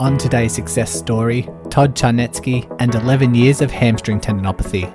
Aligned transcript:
On 0.00 0.16
today's 0.16 0.54
success 0.54 0.90
story, 0.90 1.46
Todd 1.68 1.94
Charnetski 1.94 2.74
and 2.80 2.94
11 2.94 3.34
years 3.34 3.60
of 3.60 3.70
hamstring 3.70 4.18
tendinopathy. 4.18 4.88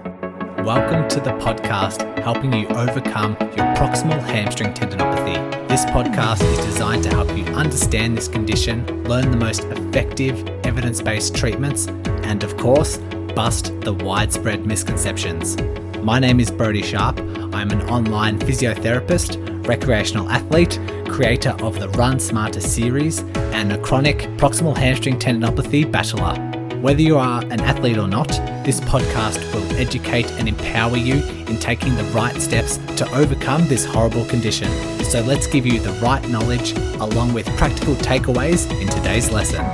Welcome 0.66 1.08
to 1.10 1.20
the 1.20 1.30
podcast 1.34 2.18
helping 2.24 2.52
you 2.52 2.68
overcome 2.70 3.38
your 3.40 3.68
proximal 3.76 4.20
hamstring 4.20 4.74
tendinopathy. 4.74 5.68
This 5.68 5.86
podcast 5.86 6.42
is 6.42 6.66
designed 6.66 7.04
to 7.04 7.10
help 7.10 7.30
you 7.38 7.44
understand 7.54 8.18
this 8.18 8.28
condition, 8.28 8.84
learn 9.04 9.30
the 9.30 9.38
most 9.38 9.66
effective 9.66 10.44
evidence 10.66 11.04
based 11.04 11.36
treatments, 11.36 11.86
and 12.24 12.44
of 12.44 12.58
course, 12.58 12.98
bust 13.36 13.80
the 13.82 13.94
widespread 13.94 14.66
misconceptions. 14.66 15.56
My 16.00 16.18
name 16.18 16.40
is 16.40 16.50
Brodie 16.50 16.82
Sharp. 16.82 17.20
I'm 17.54 17.70
an 17.70 17.88
online 17.92 18.40
physiotherapist, 18.40 19.68
recreational 19.68 20.28
athlete, 20.32 20.80
creator 21.06 21.52
of 21.62 21.80
the 21.80 21.90
Run 21.90 22.20
Smarter 22.20 22.62
series, 22.62 23.20
and 23.54 23.72
a 23.72 23.78
chronic 23.78 24.18
proximal 24.38 24.76
hamstring 24.76 25.18
tendinopathy 25.18 25.90
battler. 25.90 26.36
Whether 26.82 27.02
you 27.02 27.18
are 27.18 27.42
an 27.46 27.62
athlete 27.62 27.98
or 27.98 28.08
not, 28.08 28.28
this 28.66 28.80
podcast 28.82 29.40
will 29.54 29.76
educate 29.78 30.30
and 30.34 30.48
empower 30.48 30.98
you 30.98 31.16
in 31.48 31.58
taking 31.58 31.96
the 31.96 32.04
right 32.06 32.40
steps 32.42 32.78
to 32.98 33.12
overcome 33.16 33.68
this 33.68 33.86
horrible 33.86 34.26
condition. 34.26 34.70
So 35.04 35.22
let's 35.22 35.48
give 35.48 35.66
you 35.66 35.80
the 35.80 35.94
right 35.94 36.28
knowledge 36.30 36.74
along 37.00 37.34
with 37.34 37.48
practical 37.58 37.96
takeaways 37.96 38.70
in 38.80 38.88
today's 38.88 39.32
lesson. 39.32 39.66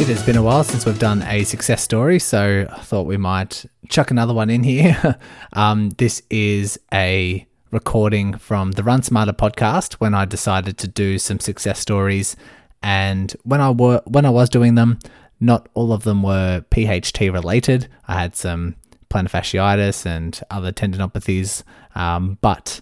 It 0.00 0.08
has 0.08 0.22
been 0.22 0.36
a 0.36 0.42
while 0.42 0.64
since 0.64 0.84
we've 0.84 0.98
done 0.98 1.22
a 1.22 1.44
success 1.44 1.82
story, 1.82 2.18
so 2.18 2.66
I 2.70 2.80
thought 2.80 3.06
we 3.06 3.16
might 3.16 3.64
chuck 3.88 4.10
another 4.10 4.34
one 4.34 4.50
in 4.50 4.62
here. 4.62 5.18
um, 5.52 5.90
this 5.90 6.22
is 6.30 6.78
a 6.92 7.46
recording 7.70 8.34
from 8.34 8.72
the 8.72 8.82
Run 8.82 9.02
Smarter 9.02 9.32
podcast 9.32 9.94
when 9.94 10.14
I 10.14 10.24
decided 10.24 10.78
to 10.78 10.88
do 10.88 11.18
some 11.18 11.40
success 11.40 11.78
stories, 11.78 12.36
and 12.82 13.34
when 13.42 13.60
I 13.60 13.70
were 13.70 14.02
when 14.06 14.24
I 14.24 14.30
was 14.30 14.48
doing 14.48 14.74
them, 14.74 14.98
not 15.40 15.68
all 15.74 15.92
of 15.92 16.04
them 16.04 16.22
were 16.22 16.64
PHT 16.70 17.32
related. 17.32 17.88
I 18.08 18.20
had 18.20 18.36
some 18.36 18.76
plantar 19.10 19.30
fasciitis 19.30 20.06
and 20.06 20.40
other 20.50 20.72
tendinopathies, 20.72 21.62
um, 21.94 22.38
but 22.40 22.80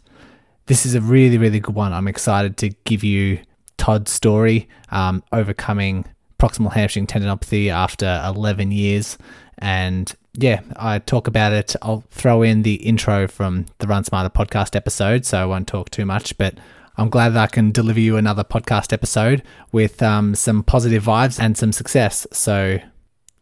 this 0.67 0.86
is 0.86 0.95
a 0.95 1.00
really 1.00 1.39
really 1.39 1.61
good 1.61 1.75
one. 1.75 1.92
I'm 1.92 2.08
excited 2.08 2.56
to 2.58 2.70
give 2.84 3.05
you 3.05 3.41
Todd's 3.78 4.12
story, 4.12 4.69
um, 4.91 5.25
overcoming 5.33 6.05
proximal 6.39 6.73
hamstring 6.73 7.06
tendinopathy 7.06 7.69
after 7.69 8.20
11 8.25 8.73
years. 8.73 9.17
And 9.58 10.12
yeah, 10.34 10.61
I 10.77 10.98
talk 10.98 11.27
about 11.27 11.52
it. 11.52 11.77
I'll 11.83 12.05
throw 12.11 12.42
in 12.42 12.62
the 12.62 12.75
intro 12.75 13.28
from 13.28 13.66
the 13.78 13.86
Run 13.86 14.05
Smarter 14.05 14.30
podcast 14.30 14.74
episode, 14.74 15.27
so 15.27 15.39
I 15.39 15.44
won't 15.44 15.69
talk 15.69 15.91
too 15.91 16.06
much, 16.06 16.39
but 16.39 16.55
I'm 16.97 17.11
glad 17.11 17.30
that 17.30 17.42
I 17.42 17.47
can 17.47 17.70
deliver 17.70 18.00
you 18.00 18.16
another 18.16 18.44
podcast 18.44 18.92
episode 18.92 19.42
with 19.72 20.02
um, 20.02 20.34
some 20.34 20.62
positive 20.62 21.05
vibes 21.05 21.39
and 21.39 21.56
some 21.56 21.72
success. 21.72 22.27
So 22.33 22.78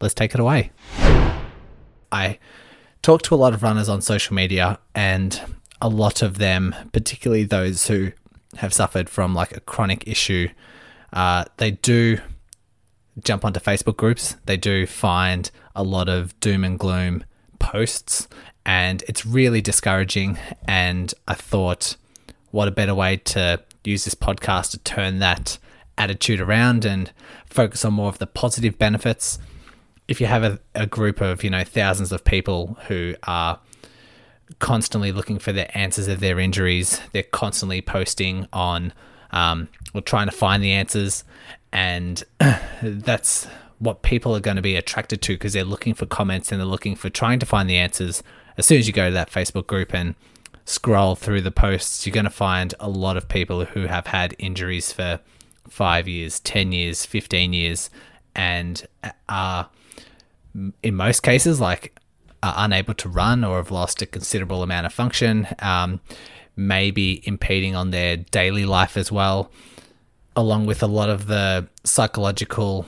let's 0.01 0.13
take 0.13 0.33
it 0.33 0.39
away. 0.39 0.71
I 2.11 2.39
talk 3.01 3.21
to 3.23 3.35
a 3.35 3.37
lot 3.37 3.53
of 3.53 3.63
runners 3.63 3.87
on 3.87 4.01
social 4.01 4.35
media, 4.35 4.77
and 4.93 5.39
a 5.81 5.87
lot 5.87 6.21
of 6.21 6.39
them, 6.39 6.75
particularly 6.91 7.43
those 7.43 7.87
who 7.87 8.11
have 8.57 8.73
suffered 8.73 9.09
from 9.09 9.33
like 9.33 9.55
a 9.55 9.61
chronic 9.61 10.05
issue, 10.07 10.49
uh, 11.13 11.45
they 11.55 11.71
do 11.71 12.19
jump 13.23 13.45
onto 13.45 13.61
Facebook 13.61 13.95
groups, 13.95 14.35
they 14.45 14.57
do 14.57 14.85
find 14.85 15.51
a 15.75 15.83
lot 15.83 16.09
of 16.09 16.37
doom 16.39 16.63
and 16.63 16.77
gloom 16.77 17.23
posts, 17.59 18.27
and 18.65 19.03
it's 19.07 19.25
really 19.25 19.61
discouraging. 19.61 20.37
And 20.65 21.13
I 21.27 21.33
thought, 21.33 21.95
what 22.51 22.67
a 22.67 22.71
better 22.71 22.95
way 22.95 23.17
to 23.17 23.61
use 23.83 24.05
this 24.05 24.15
podcast 24.15 24.71
to 24.71 24.79
turn 24.79 25.19
that 25.19 25.57
attitude 25.97 26.41
around 26.41 26.85
and 26.85 27.11
focus 27.45 27.85
on 27.85 27.93
more 27.93 28.09
of 28.09 28.17
the 28.17 28.27
positive 28.27 28.77
benefits. 28.77 29.39
If 30.07 30.19
you 30.19 30.27
have 30.27 30.43
a, 30.43 30.59
a 30.75 30.85
group 30.85 31.21
of, 31.21 31.43
you 31.43 31.49
know, 31.49 31.63
thousands 31.63 32.11
of 32.11 32.23
people 32.23 32.77
who 32.87 33.15
are 33.23 33.59
constantly 34.59 35.11
looking 35.11 35.39
for 35.39 35.51
the 35.51 35.75
answers 35.77 36.07
of 36.07 36.19
their 36.19 36.39
injuries, 36.39 36.99
they're 37.13 37.23
constantly 37.23 37.81
posting 37.81 38.47
on 38.51 38.93
um, 39.31 39.69
or 39.93 40.01
trying 40.01 40.27
to 40.27 40.35
find 40.35 40.61
the 40.61 40.71
answers 40.71 41.23
and 41.71 42.23
that's 42.81 43.47
what 43.81 44.03
people 44.03 44.35
are 44.35 44.39
going 44.39 44.57
to 44.57 44.61
be 44.61 44.75
attracted 44.75 45.21
to 45.23 45.33
because 45.33 45.53
they're 45.53 45.63
looking 45.63 45.93
for 45.93 46.05
comments 46.05 46.51
and 46.51 46.61
they're 46.61 46.67
looking 46.67 46.95
for 46.95 47.09
trying 47.09 47.39
to 47.39 47.45
find 47.45 47.69
the 47.69 47.77
answers. 47.77 48.21
As 48.57 48.65
soon 48.65 48.77
as 48.77 48.87
you 48.87 48.93
go 48.93 49.07
to 49.07 49.13
that 49.13 49.31
Facebook 49.31 49.65
group 49.65 49.93
and 49.93 50.13
scroll 50.65 51.15
through 51.15 51.41
the 51.41 51.51
posts, 51.51 52.05
you're 52.05 52.13
going 52.13 52.25
to 52.25 52.29
find 52.29 52.75
a 52.79 52.87
lot 52.87 53.17
of 53.17 53.27
people 53.27 53.65
who 53.65 53.87
have 53.87 54.07
had 54.07 54.35
injuries 54.37 54.93
for 54.93 55.19
five 55.67 56.07
years, 56.07 56.39
10 56.39 56.71
years, 56.71 57.05
15 57.05 57.53
years, 57.53 57.89
and 58.35 58.85
are, 59.27 59.69
in 60.83 60.95
most 60.95 61.21
cases, 61.23 61.59
like, 61.59 61.97
are 62.43 62.53
unable 62.57 62.93
to 62.93 63.09
run 63.09 63.43
or 63.43 63.57
have 63.57 63.71
lost 63.71 64.01
a 64.01 64.05
considerable 64.05 64.61
amount 64.61 64.85
of 64.85 64.93
function, 64.93 65.47
um, 65.59 65.99
maybe 66.55 67.27
impeding 67.27 67.75
on 67.75 67.89
their 67.89 68.17
daily 68.17 68.65
life 68.65 68.95
as 68.95 69.11
well 69.11 69.51
along 70.35 70.65
with 70.65 70.81
a 70.81 70.87
lot 70.87 71.09
of 71.09 71.27
the 71.27 71.67
psychological, 71.83 72.85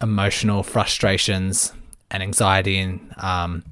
emotional 0.00 0.62
frustrations 0.62 1.72
and 2.10 2.22
anxiety 2.22 2.78
and 2.78 3.14
um, 3.18 3.64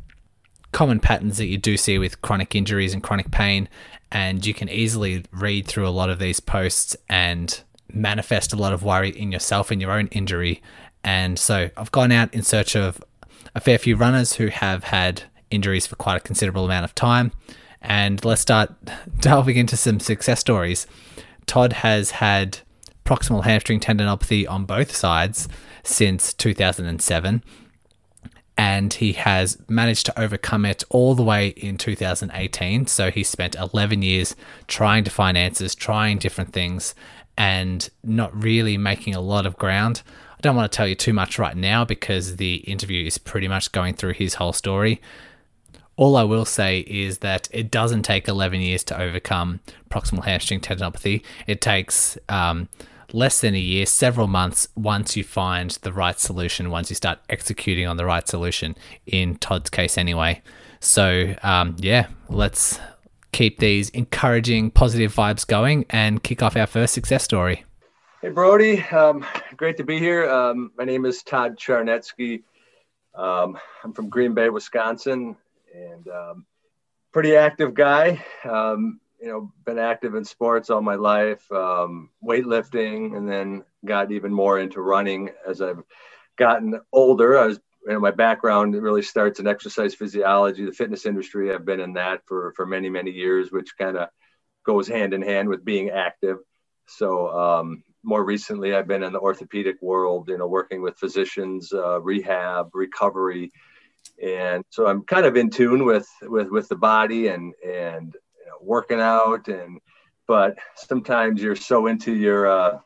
common 0.72 1.00
patterns 1.00 1.38
that 1.38 1.47
you 1.47 1.59
do 1.59 1.77
see 1.77 1.99
with 1.99 2.22
chronic 2.22 2.55
injuries 2.55 2.93
and 2.93 3.03
chronic 3.03 3.31
pain. 3.31 3.69
And 4.10 4.44
you 4.44 4.53
can 4.53 4.69
easily 4.69 5.25
read 5.33 5.66
through 5.66 5.87
a 5.87 5.91
lot 5.91 6.10
of 6.10 6.19
these 6.19 6.41
posts 6.41 6.97
and 7.09 7.62
manifest 7.93 8.53
a 8.53 8.56
lot 8.56 8.72
of 8.72 8.83
worry 8.83 9.10
in 9.10 9.33
yourself 9.33 9.71
and 9.71 9.81
your 9.81 9.93
own 9.93 10.09
injury. 10.09 10.62
And 11.05 11.38
so 11.38 11.71
I've 11.77 11.93
gone 11.93 12.12
out 12.12 12.33
in 12.34 12.43
search 12.43 12.77
of 12.77 13.03
a 13.54 13.60
fair 13.60 13.78
few 13.78 13.97
runners 13.97 14.34
who 14.34 14.49
have 14.49 14.84
had 14.84 15.25
injuries 15.50 15.87
for 15.87 15.97
quite 15.97 16.16
a 16.16 16.21
considerable 16.21 16.65
amount 16.65 16.84
of 16.84 16.94
time. 16.94 17.33
And 17.81 18.25
let's 18.25 18.41
start 18.41 18.72
delving 19.21 19.56
into 19.56 19.77
some 19.77 20.00
success 20.00 20.41
stories. 20.41 20.87
Todd 21.47 21.72
has 21.75 22.12
had 22.12 22.59
proximal 23.04 23.44
hamstring 23.44 23.80
tendinopathy 23.80 24.48
on 24.48 24.64
both 24.64 24.94
sides 24.94 25.48
since 25.82 26.32
2007 26.34 27.42
and 28.58 28.94
he 28.94 29.12
has 29.14 29.58
managed 29.68 30.06
to 30.06 30.20
overcome 30.20 30.64
it 30.64 30.84
all 30.90 31.14
the 31.14 31.22
way 31.22 31.48
in 31.48 31.78
2018. 31.78 32.86
So 32.86 33.10
he 33.10 33.24
spent 33.24 33.56
11 33.56 34.02
years 34.02 34.36
trying 34.66 35.04
to 35.04 35.10
find 35.10 35.36
answers, 35.38 35.74
trying 35.74 36.18
different 36.18 36.52
things, 36.52 36.94
and 37.36 37.88
not 38.04 38.41
really 38.41 38.76
making 38.76 39.14
a 39.14 39.20
lot 39.20 39.46
of 39.46 39.56
ground. 39.56 40.02
I 40.32 40.41
don't 40.42 40.54
want 40.56 40.70
to 40.70 40.76
tell 40.76 40.86
you 40.86 40.94
too 40.94 41.12
much 41.12 41.38
right 41.38 41.56
now 41.56 41.84
because 41.84 42.36
the 42.36 42.56
interview 42.56 43.06
is 43.06 43.16
pretty 43.16 43.48
much 43.48 43.72
going 43.72 43.94
through 43.94 44.14
his 44.14 44.34
whole 44.34 44.52
story. 44.52 45.00
All 45.96 46.16
I 46.16 46.24
will 46.24 46.44
say 46.44 46.80
is 46.80 47.18
that 47.18 47.48
it 47.52 47.70
doesn't 47.70 48.02
take 48.02 48.28
11 48.28 48.60
years 48.60 48.84
to 48.84 49.00
overcome 49.00 49.60
proximal 49.91 50.24
hamstring 50.24 50.60
tendinopathy. 50.60 51.22
It 51.46 51.60
takes 51.60 52.18
um, 52.28 52.68
less 53.12 53.40
than 53.40 53.54
a 53.54 53.58
year, 53.58 53.86
several 53.86 54.26
months 54.26 54.68
once 54.74 55.16
you 55.16 55.24
find 55.24 55.70
the 55.82 55.92
right 55.92 56.18
solution, 56.18 56.70
once 56.70 56.90
you 56.90 56.96
start 56.96 57.18
executing 57.28 57.86
on 57.86 57.96
the 57.96 58.04
right 58.04 58.26
solution, 58.26 58.76
in 59.06 59.36
Todd's 59.36 59.70
case 59.70 59.98
anyway. 59.98 60.42
So, 60.80 61.34
um, 61.42 61.76
yeah, 61.78 62.08
let's 62.28 62.80
keep 63.32 63.58
these 63.58 63.88
encouraging, 63.90 64.70
positive 64.70 65.14
vibes 65.14 65.46
going 65.46 65.86
and 65.90 66.22
kick 66.22 66.42
off 66.42 66.56
our 66.56 66.66
first 66.66 66.94
success 66.94 67.24
story. 67.24 67.64
Hey, 68.20 68.28
Brodie. 68.28 68.82
Um, 68.84 69.24
great 69.56 69.76
to 69.78 69.84
be 69.84 69.98
here. 69.98 70.30
Um, 70.30 70.70
my 70.78 70.84
name 70.84 71.04
is 71.06 71.22
Todd 71.22 71.58
Charnetski. 71.58 72.42
Um, 73.14 73.58
I'm 73.82 73.92
from 73.92 74.08
Green 74.08 74.32
Bay, 74.32 74.48
Wisconsin, 74.48 75.36
and 75.74 76.08
um, 76.08 76.46
pretty 77.12 77.36
active 77.36 77.74
guy. 77.74 78.24
Um, 78.44 79.00
you 79.22 79.28
know, 79.28 79.53
been 79.65 79.78
active 79.78 80.16
in 80.16 80.25
sports 80.25 80.69
all 80.69 80.83
my 80.83 80.97
life, 80.97 81.51
um, 81.53 82.10
weightlifting, 82.24 83.16
and 83.16 83.28
then 83.28 83.63
got 83.84 84.10
even 84.10 84.33
more 84.33 84.59
into 84.59 84.83
running 84.83 85.30
as 85.47 85.63
I've 85.63 85.83
gotten 86.36 86.80
older. 86.92 87.39
I 87.39 87.47
was, 87.47 87.60
you 87.86 87.92
know, 87.92 88.01
my 88.01 88.10
background 88.10 88.74
really 88.74 89.03
starts 89.03 89.39
in 89.39 89.47
exercise 89.47 89.95
physiology, 89.95 90.65
the 90.65 90.72
fitness 90.72 91.07
industry. 91.07 91.54
I've 91.54 91.65
been 91.65 91.78
in 91.78 91.92
that 91.92 92.22
for 92.27 92.53
for 92.57 92.66
many 92.66 92.89
many 92.89 93.13
years, 93.13 93.53
which 93.53 93.78
kind 93.78 93.97
of 93.97 94.09
goes 94.66 94.89
hand 94.89 95.15
in 95.15 95.22
hand 95.22 95.48
with 95.48 95.65
being 95.65 95.91
active. 95.91 96.39
So 96.89 97.28
um, 97.28 97.84
more 98.03 98.25
recently, 98.25 98.75
I've 98.75 98.89
been 98.89 99.04
in 99.04 99.13
the 99.13 99.21
orthopedic 99.21 99.80
world, 99.80 100.28
you 100.28 100.39
know, 100.39 100.48
working 100.48 100.83
with 100.83 100.98
physicians, 100.98 101.72
uh, 101.72 102.01
rehab, 102.01 102.71
recovery, 102.75 103.53
and 104.21 104.65
so 104.71 104.89
I'm 104.89 105.04
kind 105.04 105.27
of 105.27 105.36
in 105.36 105.48
tune 105.51 105.84
with 105.84 106.09
with 106.22 106.51
with 106.51 106.68
the 106.68 106.77
body 106.77 107.28
and 107.28 107.54
and 107.65 108.16
working 108.62 109.00
out 109.00 109.48
and 109.48 109.80
but 110.28 110.56
sometimes 110.76 111.42
you're 111.42 111.56
so 111.56 111.86
into 111.88 112.14
your 112.14 112.47
uh, 112.47 112.78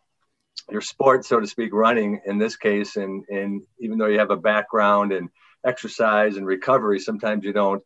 your 0.71 0.81
sport, 0.81 1.25
so 1.25 1.39
to 1.39 1.47
speak, 1.47 1.73
running 1.73 2.21
in 2.27 2.39
this 2.39 2.57
case, 2.57 2.97
and 2.97 3.25
and 3.29 3.63
even 3.79 3.99
though 3.99 4.07
you 4.07 4.19
have 4.19 4.31
a 4.31 4.37
background 4.37 5.13
in 5.13 5.29
exercise 5.65 6.37
and 6.37 6.47
recovery, 6.47 6.99
sometimes 6.99 7.45
you 7.45 7.53
don't 7.53 7.83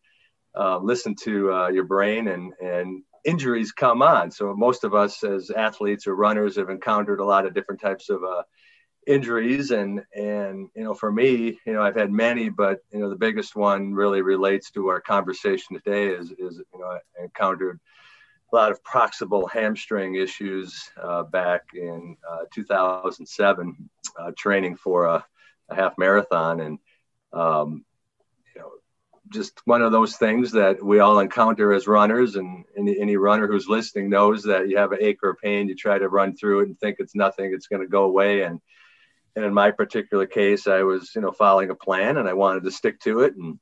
uh, 0.58 0.78
listen 0.78 1.14
to 1.25 1.52
uh, 1.52 1.69
your 1.69 1.84
brain 1.84 2.28
and 2.28 2.52
and 2.60 3.02
injuries 3.25 3.72
come 3.72 4.02
on. 4.02 4.31
So 4.31 4.54
most 4.56 4.84
of 4.84 4.94
us 4.94 5.22
as 5.25 5.50
athletes 5.50 6.06
or 6.06 6.14
runners 6.14 6.56
have 6.56 6.70
encountered 6.70 7.20
a 7.20 7.25
lot 7.25 7.44
of 7.44 7.52
different 7.54 7.81
types 7.81 8.08
of 8.08 8.22
uh, 8.25 8.43
injuries, 9.06 9.70
and 9.70 10.02
and 10.14 10.69
you 10.75 10.85
know, 10.85 10.94
for 10.94 11.11
me, 11.11 11.58
you 11.67 11.73
know, 11.73 11.82
I've 11.82 11.97
had 11.97 12.11
many, 12.11 12.49
but 12.49 12.81
you 12.93 13.00
know, 13.00 13.08
the 13.08 13.17
biggest 13.17 13.56
one 13.56 13.94
really 13.94 14.23
relates 14.23 14.70
to 14.73 14.88
our 14.88 15.00
conversation 15.00 15.76
today. 15.76 16.08
Is 16.08 16.31
is 16.32 16.62
you 16.73 16.79
know, 16.79 16.87
I 16.87 16.99
encountered 17.23 17.81
a 18.52 18.56
lot 18.56 18.70
of 18.70 18.82
proximal 18.82 19.50
hamstring 19.50 20.17
issues 20.17 20.91
uh, 21.00 21.23
back 21.23 21.62
in 21.75 22.17
uh, 22.29 22.44
2007, 22.52 23.91
uh, 24.19 24.32
training 24.37 24.76
for 24.76 25.06
a, 25.06 25.25
a, 25.69 25.75
half 25.75 25.96
marathon, 25.99 26.61
and 26.61 26.79
um, 27.32 27.85
you 28.55 28.61
know, 28.61 28.70
just 29.29 29.61
one 29.67 29.82
of 29.82 29.93
those 29.93 30.17
things 30.17 30.50
that 30.53 30.82
we 30.82 30.99
all 30.99 31.20
encounter 31.20 31.73
as 31.73 31.87
runners. 31.87 32.35
And 32.35 32.64
any, 32.76 32.99
any 32.99 33.17
runner 33.17 33.46
who's 33.46 33.69
listening 33.69 34.11
knows 34.11 34.43
that 34.44 34.69
you 34.69 34.79
have 34.79 34.93
an 34.93 34.99
ache 35.00 35.20
or 35.23 35.37
pain, 35.37 35.69
you 35.69 35.76
try 35.76 35.99
to 35.99 36.08
run 36.08 36.37
through 36.37 36.61
it 36.61 36.69
and 36.69 36.79
think 36.79 36.96
it's 36.99 37.14
nothing, 37.14 37.53
it's 37.55 37.69
going 37.69 37.82
to 37.82 37.88
go 37.88 38.05
away. 38.05 38.43
And 38.43 38.61
and 39.37 39.44
in 39.44 39.55
my 39.55 39.71
particular 39.71 40.27
case, 40.27 40.67
I 40.67 40.82
was 40.82 41.12
you 41.15 41.21
know 41.21 41.32
following 41.32 41.71
a 41.71 41.75
plan, 41.75 42.17
and 42.17 42.29
I 42.29 42.35
wanted 42.35 42.65
to 42.65 42.71
stick 42.71 43.00
to 43.00 43.21
it, 43.21 43.35
and 43.37 43.59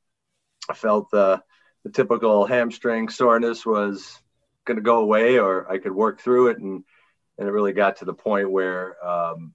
I 0.69 0.75
felt 0.75 1.11
the 1.11 1.43
the 1.85 1.91
typical 1.91 2.47
hamstring 2.47 3.09
soreness 3.09 3.65
was 3.65 4.21
going 4.65 4.77
to 4.77 4.83
go 4.83 5.01
away 5.01 5.39
or 5.39 5.71
I 5.71 5.79
could 5.79 5.93
work 5.93 6.21
through 6.21 6.49
it. 6.49 6.59
And, 6.59 6.85
and 7.39 7.49
it 7.49 7.51
really 7.51 7.73
got 7.73 7.97
to 7.97 8.05
the 8.05 8.15
point 8.15 8.51
where 8.51 9.03
um, 9.05 9.55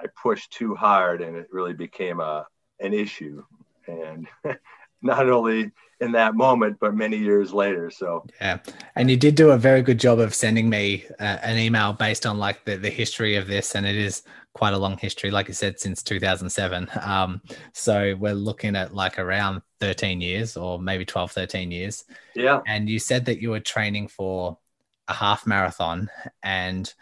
I 0.00 0.06
pushed 0.20 0.52
too 0.52 0.74
hard 0.74 1.20
and 1.20 1.36
it 1.36 1.48
really 1.52 1.74
became 1.74 2.20
a, 2.20 2.46
an 2.80 2.94
issue. 2.94 3.44
And 3.86 4.26
not 5.02 5.28
only 5.28 5.70
in 6.00 6.12
that 6.12 6.34
moment, 6.34 6.78
but 6.80 6.94
many 6.94 7.16
years 7.16 7.52
later. 7.52 7.90
So 7.90 8.24
yeah, 8.40 8.58
and 8.94 9.10
you 9.10 9.16
did 9.16 9.34
do 9.34 9.50
a 9.50 9.58
very 9.58 9.82
good 9.82 9.98
job 9.98 10.20
of 10.20 10.34
sending 10.34 10.68
me 10.68 11.04
uh, 11.18 11.38
an 11.42 11.58
email 11.58 11.92
based 11.92 12.24
on 12.26 12.38
like 12.38 12.64
the 12.64 12.76
the 12.76 12.90
history 12.90 13.34
of 13.34 13.48
this, 13.48 13.74
and 13.74 13.84
it 13.84 13.96
is 13.96 14.22
quite 14.58 14.74
a 14.74 14.78
long 14.78 14.98
history, 14.98 15.30
like 15.30 15.48
I 15.48 15.52
said, 15.52 15.78
since 15.78 16.02
2007. 16.02 16.88
Um, 17.00 17.40
so 17.72 18.16
we're 18.18 18.34
looking 18.34 18.74
at 18.74 18.92
like 18.92 19.16
around 19.16 19.62
13 19.78 20.20
years, 20.20 20.56
or 20.56 20.80
maybe 20.80 21.04
12, 21.04 21.30
13 21.30 21.70
years. 21.70 22.04
Yeah. 22.34 22.60
And 22.66 22.88
you 22.88 22.98
said 22.98 23.26
that 23.26 23.40
you 23.40 23.50
were 23.50 23.60
training 23.60 24.08
for 24.08 24.58
a 25.06 25.14
half 25.14 25.46
marathon, 25.46 26.10
and 26.42 26.92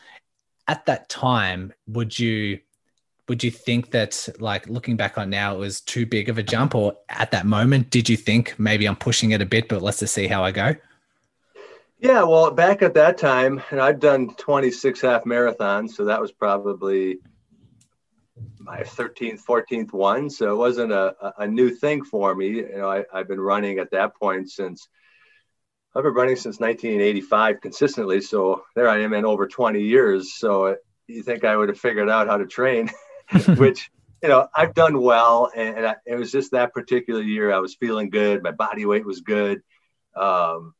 at 0.68 0.84
that 0.84 1.08
time, 1.08 1.72
would 1.86 2.18
you 2.18 2.60
would 3.28 3.42
you 3.42 3.50
think 3.50 3.90
that 3.90 4.28
like 4.38 4.68
looking 4.68 4.96
back 4.96 5.16
on 5.16 5.30
now 5.30 5.54
it 5.54 5.58
was 5.58 5.80
too 5.80 6.04
big 6.04 6.28
of 6.28 6.36
a 6.36 6.42
jump 6.42 6.74
or 6.74 6.92
at 7.08 7.32
that 7.32 7.44
moment 7.44 7.90
did 7.90 8.08
you 8.08 8.16
think 8.16 8.54
maybe 8.56 8.86
i'm 8.86 8.94
pushing 8.94 9.32
it 9.32 9.42
a 9.42 9.44
bit 9.44 9.68
but 9.68 9.82
let's 9.82 9.98
just 9.98 10.14
see 10.14 10.28
how 10.28 10.44
i 10.44 10.52
go 10.52 10.72
yeah 11.98 12.22
well 12.22 12.52
back 12.52 12.82
at 12.82 12.94
that 12.94 13.18
time 13.18 13.60
and 13.72 13.80
i've 13.80 13.98
done 13.98 14.32
26 14.36 15.00
half 15.00 15.24
marathons 15.24 15.90
so 15.90 16.04
that 16.04 16.20
was 16.20 16.30
probably 16.30 17.18
my 18.58 18.80
13th 18.80 19.42
14th 19.44 19.92
one 19.92 20.28
so 20.28 20.52
it 20.52 20.56
wasn't 20.56 20.92
a, 20.92 21.14
a 21.38 21.46
new 21.46 21.70
thing 21.70 22.04
for 22.04 22.34
me 22.34 22.48
you 22.48 22.76
know 22.76 22.90
I, 22.90 23.04
i've 23.12 23.28
been 23.28 23.40
running 23.40 23.78
at 23.78 23.90
that 23.92 24.14
point 24.16 24.50
since 24.50 24.88
i've 25.94 26.02
been 26.02 26.12
running 26.12 26.36
since 26.36 26.60
1985 26.60 27.60
consistently 27.60 28.20
so 28.20 28.62
there 28.74 28.88
i 28.88 29.00
am 29.00 29.14
in 29.14 29.24
over 29.24 29.46
20 29.46 29.80
years 29.80 30.34
so 30.34 30.76
you 31.06 31.22
think 31.22 31.44
i 31.44 31.56
would 31.56 31.68
have 31.68 31.78
figured 31.78 32.10
out 32.10 32.26
how 32.26 32.36
to 32.36 32.46
train 32.46 32.90
which 33.56 33.90
you 34.22 34.28
know 34.28 34.48
I've 34.54 34.74
done 34.74 35.00
well, 35.00 35.50
and, 35.54 35.76
and 35.76 35.86
I, 35.86 35.96
it 36.06 36.16
was 36.16 36.32
just 36.32 36.52
that 36.52 36.72
particular 36.72 37.22
year 37.22 37.52
I 37.52 37.58
was 37.58 37.74
feeling 37.74 38.10
good. 38.10 38.42
My 38.42 38.50
body 38.50 38.86
weight 38.86 39.04
was 39.04 39.20
good. 39.20 39.62
Um, 40.16 40.74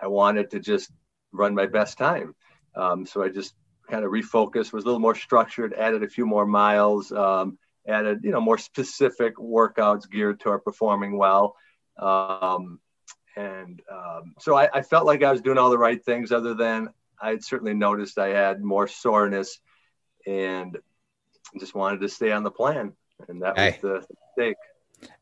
I 0.00 0.06
wanted 0.06 0.50
to 0.52 0.60
just 0.60 0.90
run 1.32 1.54
my 1.54 1.66
best 1.66 1.98
time, 1.98 2.34
um, 2.76 3.06
so 3.06 3.22
I 3.22 3.30
just 3.30 3.54
kind 3.90 4.04
of 4.04 4.10
refocused, 4.10 4.72
was 4.72 4.84
a 4.84 4.86
little 4.86 5.00
more 5.00 5.14
structured, 5.14 5.74
added 5.74 6.02
a 6.02 6.08
few 6.08 6.26
more 6.26 6.46
miles, 6.46 7.10
um, 7.12 7.58
added 7.86 8.20
you 8.22 8.30
know 8.30 8.40
more 8.40 8.58
specific 8.58 9.36
workouts 9.36 10.08
geared 10.10 10.40
toward 10.40 10.64
performing 10.64 11.16
well. 11.16 11.56
Um, 11.98 12.80
and 13.36 13.80
um, 13.90 14.34
so 14.38 14.56
I, 14.56 14.68
I, 14.72 14.82
felt 14.82 15.06
like 15.06 15.22
I 15.22 15.30
was 15.30 15.40
doing 15.40 15.58
all 15.58 15.70
the 15.70 15.78
right 15.78 16.04
things, 16.04 16.32
other 16.32 16.54
than 16.54 16.88
I 17.20 17.30
had 17.30 17.44
certainly 17.44 17.74
noticed 17.74 18.18
I 18.18 18.28
had 18.28 18.62
more 18.62 18.88
soreness 18.88 19.58
and 20.26 20.76
just 21.58 21.74
wanted 21.74 22.00
to 22.00 22.08
stay 22.08 22.32
on 22.32 22.42
the 22.42 22.50
plan, 22.50 22.92
and 23.28 23.42
that 23.42 23.52
okay. 23.52 23.78
was 23.82 24.06
the 24.06 24.16
mistake. 24.36 24.56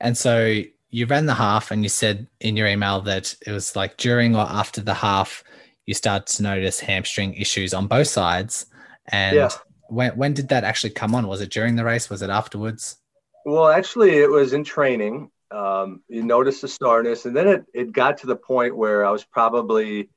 And 0.01 0.17
so 0.17 0.63
you 0.91 1.07
ran 1.07 1.27
the 1.27 1.35
half, 1.35 1.71
and 1.71 1.83
you 1.83 1.89
said 1.89 2.27
in 2.41 2.57
your 2.57 2.67
email 2.67 3.01
that 3.03 3.35
it 3.47 3.53
was 3.53 3.77
like 3.77 3.97
during 3.97 4.35
or 4.35 4.47
after 4.47 4.81
the 4.81 4.95
half, 4.95 5.45
you 5.87 5.95
start 5.95 6.27
to 6.27 6.43
notice 6.43 6.81
hamstring 6.81 7.35
issues 7.35 7.73
on 7.73 7.87
both 7.87 8.09
sides. 8.09 8.67
And 9.07 9.37
yeah. 9.37 9.51
when 9.89 10.17
when 10.17 10.35
did 10.35 10.49
that 10.49 10.65
actually 10.65 10.91
come 10.91 11.15
on? 11.15 11.27
Was 11.27 11.41
it 11.41 11.51
during 11.51 11.77
the 11.77 11.85
race? 11.85 12.11
Was 12.11 12.23
it 12.23 12.31
afterwards? 12.31 12.99
Well, 13.45 13.69
actually, 13.69 14.17
it 14.17 14.31
was 14.31 14.53
in 14.53 14.65
training. 14.65 15.31
Um, 15.53 16.03
you 16.09 16.25
noticed 16.25 16.63
the 16.63 16.69
soreness, 16.69 17.25
and 17.25 17.37
then 17.37 17.47
it, 17.47 17.65
it 17.73 17.93
got 17.93 18.19
to 18.19 18.27
the 18.27 18.35
point 18.35 18.77
where 18.77 19.07
I 19.07 19.13
was 19.13 19.25
probably 19.25 20.11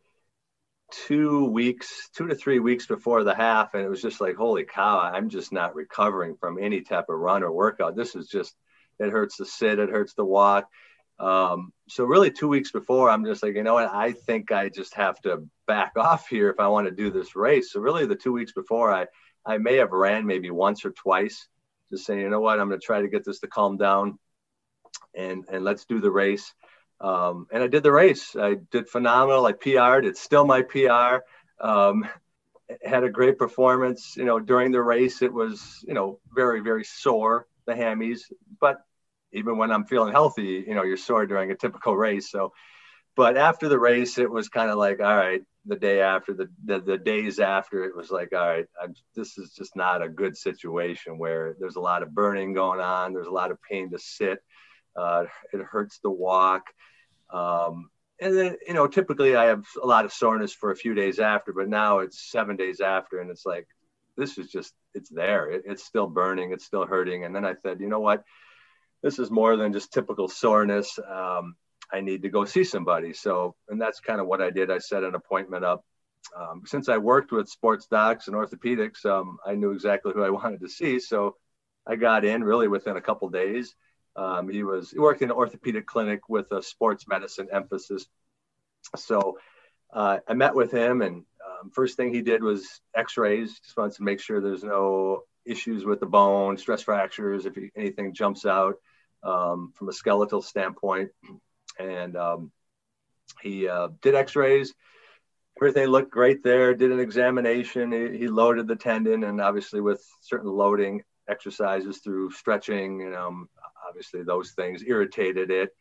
two 0.91 1.45
weeks, 1.45 2.09
two 2.15 2.27
to 2.27 2.33
three 2.33 2.57
weeks 2.57 2.87
before 2.87 3.23
the 3.23 3.35
half, 3.35 3.75
and 3.75 3.83
it 3.83 3.89
was 3.89 4.01
just 4.01 4.19
like, 4.19 4.35
holy 4.35 4.63
cow, 4.63 4.99
I'm 4.99 5.29
just 5.29 5.53
not 5.53 5.75
recovering 5.75 6.35
from 6.39 6.57
any 6.59 6.81
type 6.81 7.05
of 7.09 7.19
run 7.19 7.43
or 7.43 7.51
workout. 7.51 7.95
This 7.95 8.15
is 8.15 8.27
just, 8.27 8.55
it 8.97 9.11
hurts 9.11 9.37
to 9.37 9.45
sit, 9.45 9.77
it 9.77 9.89
hurts 9.89 10.15
to 10.15 10.25
walk. 10.25 10.67
Um, 11.19 11.73
so 11.89 12.05
really, 12.05 12.31
two 12.31 12.47
weeks 12.47 12.71
before, 12.71 13.09
I'm 13.09 13.25
just 13.25 13.43
like, 13.43 13.55
you 13.55 13.63
know 13.63 13.73
what? 13.73 13.93
I 13.93 14.13
think 14.13 14.51
I 14.51 14.69
just 14.69 14.93
have 14.95 15.19
to 15.21 15.47
back 15.67 15.93
off 15.97 16.27
here 16.27 16.49
if 16.49 16.59
I 16.59 16.67
want 16.67 16.87
to 16.87 16.91
do 16.91 17.11
this 17.11 17.35
race. 17.35 17.71
So 17.71 17.79
really, 17.79 18.05
the 18.05 18.15
two 18.15 18.31
weeks 18.31 18.53
before, 18.53 18.93
I 18.93 19.07
I 19.45 19.57
may 19.57 19.75
have 19.77 19.91
ran 19.91 20.25
maybe 20.25 20.51
once 20.51 20.85
or 20.85 20.91
twice, 20.91 21.47
just 21.89 22.05
saying, 22.05 22.19
you 22.19 22.29
know 22.29 22.41
what? 22.41 22.59
I'm 22.59 22.67
going 22.67 22.79
to 22.79 22.85
try 22.85 23.01
to 23.01 23.07
get 23.07 23.25
this 23.25 23.39
to 23.39 23.47
calm 23.47 23.77
down, 23.77 24.17
and 25.15 25.45
and 25.51 25.63
let's 25.63 25.85
do 25.85 25.99
the 25.99 26.11
race. 26.11 26.53
Um, 27.01 27.47
and 27.51 27.63
I 27.63 27.67
did 27.67 27.83
the 27.83 27.91
race. 27.91 28.35
I 28.35 28.57
did 28.71 28.89
phenomenal. 28.89 29.45
I 29.45 29.53
PR'd. 29.53 30.05
It's 30.05 30.21
still 30.21 30.45
my 30.45 30.61
PR. 30.61 31.23
Um, 31.61 32.07
had 32.83 33.03
a 33.03 33.09
great 33.09 33.37
performance. 33.37 34.15
You 34.17 34.25
know, 34.25 34.39
during 34.39 34.71
the 34.71 34.81
race, 34.81 35.21
it 35.21 35.33
was 35.33 35.83
you 35.87 35.93
know 35.93 36.19
very 36.33 36.61
very 36.61 36.83
sore 36.83 37.47
the 37.65 37.73
hammies. 37.73 38.21
But 38.59 38.77
even 39.31 39.57
when 39.57 39.71
I'm 39.71 39.85
feeling 39.85 40.11
healthy, 40.11 40.63
you 40.67 40.75
know, 40.75 40.83
you're 40.83 40.97
sore 40.97 41.25
during 41.25 41.51
a 41.51 41.55
typical 41.55 41.95
race. 41.95 42.29
So, 42.31 42.53
but 43.15 43.37
after 43.37 43.69
the 43.69 43.79
race, 43.79 44.17
it 44.17 44.29
was 44.29 44.49
kind 44.49 44.69
of 44.69 44.77
like, 44.77 44.99
all 44.99 45.15
right. 45.15 45.41
The 45.65 45.75
day 45.75 46.01
after, 46.01 46.33
the 46.33 46.49
the, 46.65 46.79
the 46.79 46.97
days 46.97 47.37
after, 47.37 47.83
it 47.83 47.95
was 47.95 48.09
like, 48.09 48.33
all 48.33 48.47
right, 48.47 48.65
I'm, 48.81 48.95
this 49.13 49.37
is 49.37 49.51
just 49.51 49.75
not 49.75 50.01
a 50.01 50.09
good 50.09 50.35
situation 50.35 51.19
where 51.19 51.55
there's 51.59 51.75
a 51.75 51.81
lot 51.81 52.01
of 52.01 52.15
burning 52.15 52.53
going 52.53 52.79
on. 52.79 53.13
There's 53.13 53.27
a 53.27 53.31
lot 53.31 53.51
of 53.51 53.61
pain 53.61 53.91
to 53.91 53.99
sit. 53.99 54.41
Uh, 54.95 55.25
it 55.53 55.61
hurts 55.61 55.99
to 55.99 56.09
walk. 56.09 56.63
Um, 57.31 57.89
and 58.19 58.35
then, 58.35 58.55
you 58.65 58.73
know, 58.73 58.87
typically 58.87 59.35
I 59.35 59.45
have 59.45 59.65
a 59.83 59.85
lot 59.85 60.05
of 60.05 60.13
soreness 60.13 60.53
for 60.53 60.71
a 60.71 60.75
few 60.75 60.95
days 60.95 61.19
after, 61.19 61.53
but 61.53 61.67
now 61.67 61.99
it's 61.99 62.31
seven 62.31 62.55
days 62.55 62.79
after, 62.79 63.19
and 63.19 63.29
it's 63.29 63.45
like, 63.45 63.67
this 64.17 64.37
is 64.39 64.49
just, 64.49 64.73
it's 64.95 65.09
there. 65.09 65.51
It, 65.51 65.63
it's 65.65 65.83
still 65.83 66.07
burning, 66.07 66.51
it's 66.51 66.65
still 66.65 66.87
hurting. 66.87 67.25
And 67.25 67.35
then 67.35 67.45
I 67.45 67.55
said, 67.61 67.79
you 67.79 67.89
know 67.89 67.99
what? 67.99 68.23
This 69.01 69.19
is 69.19 69.31
more 69.31 69.55
than 69.55 69.73
just 69.73 69.93
typical 69.93 70.27
soreness. 70.27 70.99
Um, 70.99 71.55
I 71.91 72.01
need 72.01 72.21
to 72.23 72.29
go 72.29 72.45
see 72.45 72.63
somebody. 72.63 73.13
So, 73.13 73.55
and 73.69 73.81
that's 73.81 73.99
kind 73.99 74.19
of 74.19 74.27
what 74.27 74.41
I 74.41 74.49
did. 74.49 74.69
I 74.69 74.77
set 74.79 75.03
an 75.03 75.15
appointment 75.15 75.65
up. 75.65 75.83
Um, 76.37 76.63
since 76.65 76.89
I 76.89 76.97
worked 76.97 77.31
with 77.31 77.49
sports 77.49 77.87
docs 77.87 78.27
and 78.27 78.35
orthopedics, 78.35 79.05
um, 79.05 79.37
I 79.45 79.55
knew 79.55 79.71
exactly 79.71 80.11
who 80.13 80.23
I 80.23 80.29
wanted 80.41 80.59
to 80.61 80.69
see. 80.69 80.99
So 80.99 81.35
I 81.87 81.95
got 81.95 82.25
in 82.25 82.43
really 82.43 82.67
within 82.67 82.97
a 82.97 83.01
couple 83.01 83.29
days. 83.29 83.73
Um, 84.15 84.49
he 84.49 84.63
was 84.63 84.91
he 84.91 84.99
worked 84.99 85.21
in 85.21 85.29
an 85.29 85.35
orthopedic 85.35 85.85
clinic 85.85 86.27
with 86.27 86.51
a 86.51 86.61
sports 86.61 87.07
medicine 87.07 87.47
emphasis. 87.53 88.05
So 88.97 89.37
uh, 89.93 90.17
I 90.27 90.33
met 90.33 90.55
with 90.55 90.71
him, 90.71 91.01
and 91.01 91.23
um, 91.45 91.71
first 91.71 91.95
thing 91.95 92.13
he 92.13 92.21
did 92.21 92.43
was 92.43 92.81
X-rays. 92.95 93.59
Just 93.63 93.77
wants 93.77 93.97
to 93.97 94.03
make 94.03 94.19
sure 94.19 94.41
there's 94.41 94.63
no 94.63 95.21
issues 95.45 95.85
with 95.85 95.99
the 95.99 96.05
bone, 96.05 96.57
stress 96.57 96.81
fractures, 96.81 97.45
if 97.45 97.57
anything 97.75 98.13
jumps 98.13 98.45
out 98.45 98.75
um, 99.23 99.73
from 99.75 99.89
a 99.89 99.93
skeletal 99.93 100.41
standpoint. 100.41 101.09
And 101.77 102.15
um, 102.17 102.51
he 103.41 103.67
uh, 103.67 103.89
did 104.01 104.15
X-rays. 104.15 104.73
Everything 105.57 105.87
looked 105.87 106.11
great 106.11 106.43
there. 106.43 106.73
Did 106.73 106.91
an 106.91 106.99
examination. 106.99 107.91
He, 107.91 108.17
he 108.17 108.27
loaded 108.27 108.67
the 108.67 108.75
tendon, 108.75 109.23
and 109.23 109.41
obviously 109.41 109.81
with 109.81 110.05
certain 110.21 110.49
loading 110.49 111.03
exercises 111.29 111.99
through 111.99 112.31
stretching, 112.31 113.01
you 113.01 113.11
know, 113.11 113.45
obviously 113.87 114.23
those 114.23 114.51
things 114.51 114.83
irritated 114.85 115.51
it. 115.51 115.75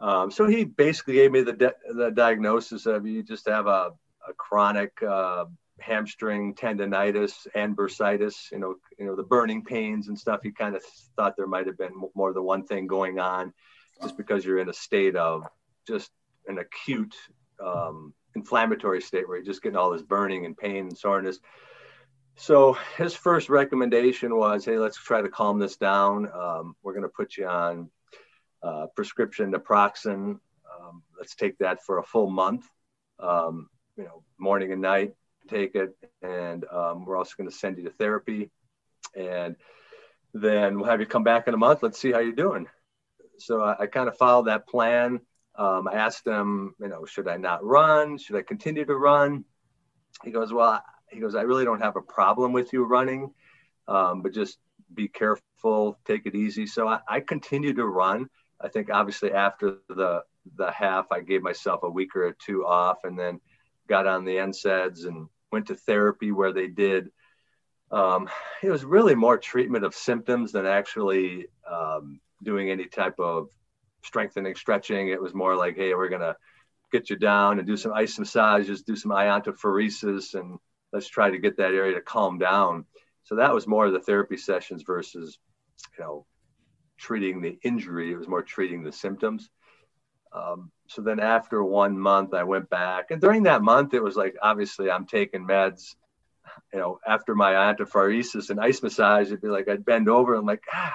Um, 0.00 0.30
so 0.30 0.46
he 0.46 0.64
basically 0.64 1.14
gave 1.14 1.32
me 1.32 1.42
the, 1.42 1.74
the 1.94 2.10
diagnosis 2.10 2.86
of 2.86 3.06
you 3.06 3.22
just 3.22 3.48
have 3.48 3.66
a, 3.66 3.92
a 4.28 4.34
chronic 4.36 4.92
uh, 5.02 5.46
hamstring 5.80 6.54
tendonitis 6.54 7.46
and 7.54 7.76
bursitis, 7.76 8.50
you 8.52 8.58
know, 8.58 8.76
you 8.98 9.06
know, 9.06 9.16
the 9.16 9.22
burning 9.22 9.64
pains 9.64 10.08
and 10.08 10.18
stuff. 10.18 10.40
He 10.42 10.52
kind 10.52 10.76
of 10.76 10.82
thought 11.16 11.36
there 11.36 11.46
might 11.46 11.66
have 11.66 11.78
been 11.78 11.92
more 12.14 12.32
than 12.32 12.44
one 12.44 12.64
thing 12.64 12.86
going 12.86 13.18
on 13.18 13.52
just 14.02 14.16
because 14.16 14.44
you're 14.44 14.58
in 14.58 14.68
a 14.68 14.74
state 14.74 15.16
of 15.16 15.44
just 15.86 16.10
an 16.46 16.58
acute 16.58 17.14
um, 17.64 18.12
inflammatory 18.34 19.00
state 19.00 19.28
where 19.28 19.36
you're 19.36 19.46
just 19.46 19.62
getting 19.62 19.76
all 19.76 19.90
this 19.90 20.02
burning 20.02 20.46
and 20.46 20.56
pain 20.56 20.86
and 20.86 20.98
soreness. 20.98 21.38
So 22.36 22.76
his 22.96 23.14
first 23.14 23.48
recommendation 23.48 24.36
was, 24.36 24.64
hey, 24.64 24.78
let's 24.78 24.98
try 24.98 25.22
to 25.22 25.28
calm 25.28 25.58
this 25.58 25.76
down. 25.76 26.28
Um, 26.32 26.74
we're 26.82 26.92
going 26.92 27.04
to 27.04 27.08
put 27.08 27.36
you 27.36 27.46
on 27.46 27.90
uh, 28.62 28.86
prescription 28.96 29.52
naproxen. 29.52 30.38
Um, 30.80 31.02
let's 31.16 31.36
take 31.36 31.58
that 31.58 31.84
for 31.84 31.98
a 31.98 32.02
full 32.02 32.28
month. 32.28 32.68
Um, 33.20 33.68
you 33.96 34.04
know, 34.04 34.24
morning 34.38 34.72
and 34.72 34.82
night, 34.82 35.14
take 35.48 35.74
it, 35.74 35.96
and 36.22 36.64
um, 36.72 37.04
we're 37.04 37.16
also 37.16 37.34
going 37.36 37.48
to 37.48 37.54
send 37.54 37.78
you 37.78 37.84
to 37.84 37.90
therapy, 37.90 38.50
and 39.16 39.56
then 40.32 40.78
we'll 40.78 40.88
have 40.88 41.00
you 41.00 41.06
come 41.06 41.24
back 41.24 41.48
in 41.48 41.54
a 41.54 41.58
month. 41.58 41.82
Let's 41.82 41.98
see 41.98 42.12
how 42.12 42.18
you're 42.18 42.32
doing. 42.32 42.66
So 43.38 43.62
I, 43.62 43.82
I 43.82 43.86
kind 43.86 44.08
of 44.08 44.16
followed 44.16 44.46
that 44.46 44.68
plan. 44.68 45.20
Um, 45.56 45.86
I 45.88 45.94
asked 45.94 46.26
him, 46.26 46.74
you 46.80 46.88
know, 46.88 47.04
should 47.04 47.28
I 47.28 47.36
not 47.36 47.64
run? 47.64 48.18
Should 48.18 48.36
I 48.36 48.42
continue 48.42 48.84
to 48.84 48.96
run? 48.96 49.44
He 50.24 50.30
goes, 50.30 50.52
well, 50.52 50.82
he 51.10 51.20
goes, 51.20 51.34
I 51.34 51.42
really 51.42 51.64
don't 51.64 51.80
have 51.80 51.96
a 51.96 52.02
problem 52.02 52.52
with 52.52 52.72
you 52.72 52.84
running, 52.84 53.32
um, 53.86 54.22
but 54.22 54.32
just 54.32 54.58
be 54.92 55.08
careful, 55.08 55.98
take 56.04 56.26
it 56.26 56.34
easy. 56.34 56.66
So 56.66 56.88
I, 56.88 57.00
I 57.08 57.20
continued 57.20 57.76
to 57.76 57.86
run. 57.86 58.28
I 58.60 58.68
think 58.68 58.90
obviously 58.90 59.32
after 59.32 59.78
the 59.88 60.22
the 60.56 60.70
half, 60.70 61.06
I 61.10 61.20
gave 61.20 61.42
myself 61.42 61.84
a 61.84 61.90
week 61.90 62.14
or 62.14 62.36
two 62.38 62.66
off, 62.66 62.98
and 63.04 63.18
then 63.18 63.40
got 63.88 64.06
on 64.06 64.24
the 64.24 64.36
NSAIDs 64.36 65.06
and 65.06 65.28
went 65.54 65.68
to 65.68 65.76
therapy 65.76 66.32
where 66.32 66.52
they 66.52 66.66
did. 66.66 67.10
Um, 67.90 68.28
it 68.60 68.70
was 68.70 68.84
really 68.84 69.14
more 69.14 69.38
treatment 69.38 69.84
of 69.84 69.94
symptoms 69.94 70.50
than 70.50 70.66
actually 70.66 71.46
um, 71.70 72.20
doing 72.42 72.70
any 72.70 72.86
type 72.86 73.18
of 73.20 73.50
strengthening, 74.02 74.56
stretching. 74.56 75.08
It 75.08 75.22
was 75.22 75.32
more 75.32 75.54
like, 75.56 75.76
hey, 75.76 75.94
we're 75.94 76.08
gonna 76.08 76.36
get 76.90 77.08
you 77.08 77.16
down 77.16 77.58
and 77.58 77.66
do 77.66 77.76
some 77.76 77.92
ice 77.92 78.18
massages, 78.18 78.82
do 78.82 78.96
some 78.96 79.12
iontophoresis, 79.12 80.34
and 80.34 80.58
let's 80.92 81.08
try 81.08 81.30
to 81.30 81.38
get 81.38 81.56
that 81.58 81.72
area 81.72 81.94
to 81.94 82.00
calm 82.00 82.38
down. 82.38 82.84
So 83.22 83.36
that 83.36 83.54
was 83.54 83.66
more 83.66 83.86
of 83.86 83.92
the 83.92 84.00
therapy 84.08 84.36
sessions 84.36 84.82
versus, 84.82 85.38
you 85.96 86.04
know, 86.04 86.26
treating 86.98 87.40
the 87.40 87.58
injury. 87.62 88.12
It 88.12 88.18
was 88.18 88.28
more 88.28 88.42
treating 88.42 88.82
the 88.82 88.92
symptoms. 88.92 89.48
Um, 90.32 90.72
so 90.88 91.02
then 91.02 91.20
after 91.20 91.62
one 91.64 91.98
month, 91.98 92.34
I 92.34 92.44
went 92.44 92.68
back, 92.68 93.10
and 93.10 93.20
during 93.20 93.44
that 93.44 93.62
month, 93.62 93.94
it 93.94 94.02
was 94.02 94.16
like 94.16 94.36
obviously 94.42 94.90
I'm 94.90 95.06
taking 95.06 95.46
meds. 95.46 95.94
You 96.72 96.78
know, 96.78 97.00
after 97.06 97.34
my 97.34 97.52
iontophoresis 97.52 98.50
and 98.50 98.60
ice 98.60 98.82
massage, 98.82 99.28
it'd 99.28 99.40
be 99.40 99.48
like 99.48 99.68
I'd 99.68 99.84
bend 99.84 100.08
over 100.08 100.34
and 100.34 100.46
like, 100.46 100.62
ah, 100.72 100.94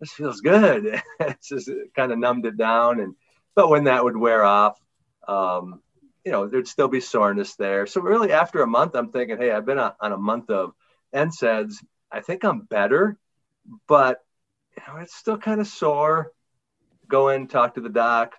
this 0.00 0.12
feels 0.12 0.40
good. 0.40 1.00
it's 1.20 1.48
just 1.48 1.68
it 1.68 1.94
kind 1.94 2.12
of 2.12 2.18
numbed 2.18 2.46
it 2.46 2.56
down, 2.56 3.00
and 3.00 3.14
but 3.54 3.68
when 3.68 3.84
that 3.84 4.04
would 4.04 4.16
wear 4.16 4.44
off, 4.44 4.78
um, 5.26 5.80
you 6.24 6.32
know, 6.32 6.46
there'd 6.46 6.68
still 6.68 6.88
be 6.88 7.00
soreness 7.00 7.56
there. 7.56 7.86
So 7.86 8.00
really, 8.00 8.32
after 8.32 8.62
a 8.62 8.66
month, 8.66 8.94
I'm 8.94 9.10
thinking, 9.10 9.38
hey, 9.38 9.50
I've 9.50 9.66
been 9.66 9.78
on, 9.78 9.92
on 10.00 10.12
a 10.12 10.18
month 10.18 10.50
of 10.50 10.72
NSAIDs. 11.14 11.76
I 12.10 12.20
think 12.20 12.44
I'm 12.44 12.60
better, 12.60 13.16
but 13.88 14.18
you 14.76 14.82
know, 14.86 15.00
it's 15.00 15.14
still 15.14 15.38
kind 15.38 15.60
of 15.60 15.66
sore. 15.66 16.32
Go 17.08 17.28
in, 17.28 17.48
talk 17.48 17.74
to 17.74 17.80
the 17.80 17.88
doc. 17.88 18.34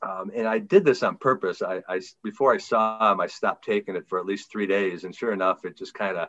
Um, 0.00 0.30
and 0.34 0.46
I 0.46 0.58
did 0.58 0.84
this 0.84 1.02
on 1.02 1.16
purpose. 1.16 1.60
I, 1.60 1.82
I, 1.88 2.00
before 2.22 2.54
I 2.54 2.58
saw 2.58 3.12
him, 3.12 3.20
I 3.20 3.26
stopped 3.26 3.64
taking 3.64 3.96
it 3.96 4.08
for 4.08 4.18
at 4.18 4.26
least 4.26 4.50
three 4.50 4.66
days, 4.66 5.04
and 5.04 5.14
sure 5.14 5.32
enough, 5.32 5.64
it 5.64 5.76
just 5.76 5.94
kind 5.94 6.16
of, 6.16 6.28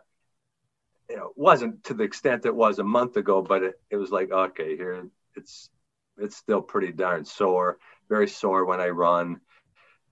you 1.09 1.17
know, 1.17 1.31
wasn't 1.35 1.83
to 1.85 1.93
the 1.93 2.03
extent 2.03 2.45
it 2.45 2.55
was 2.55 2.79
a 2.79 2.83
month 2.83 3.15
ago, 3.17 3.41
but 3.41 3.63
it, 3.63 3.79
it 3.91 3.97
was 3.97 4.11
like, 4.11 4.31
okay, 4.31 4.75
here 4.75 5.07
it's 5.35 5.69
it's 6.17 6.35
still 6.35 6.61
pretty 6.61 6.91
darn 6.91 7.25
sore, 7.25 7.77
very 8.09 8.27
sore 8.27 8.65
when 8.65 8.81
I 8.81 8.89
run. 8.89 9.39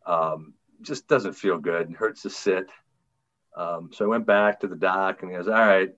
Um, 0.06 0.54
just 0.82 1.08
doesn't 1.08 1.34
feel 1.34 1.58
good. 1.58 1.90
It 1.90 1.98
hurts 1.98 2.22
to 2.22 2.30
sit. 2.30 2.68
Um, 3.56 3.90
so 3.92 4.06
I 4.06 4.08
went 4.08 4.28
back 4.28 4.60
to 4.60 4.68
the 4.68 4.76
doc, 4.76 5.22
and 5.22 5.32
he 5.32 5.38
goes, 5.38 5.48
"All 5.48 5.54
right, 5.54 5.90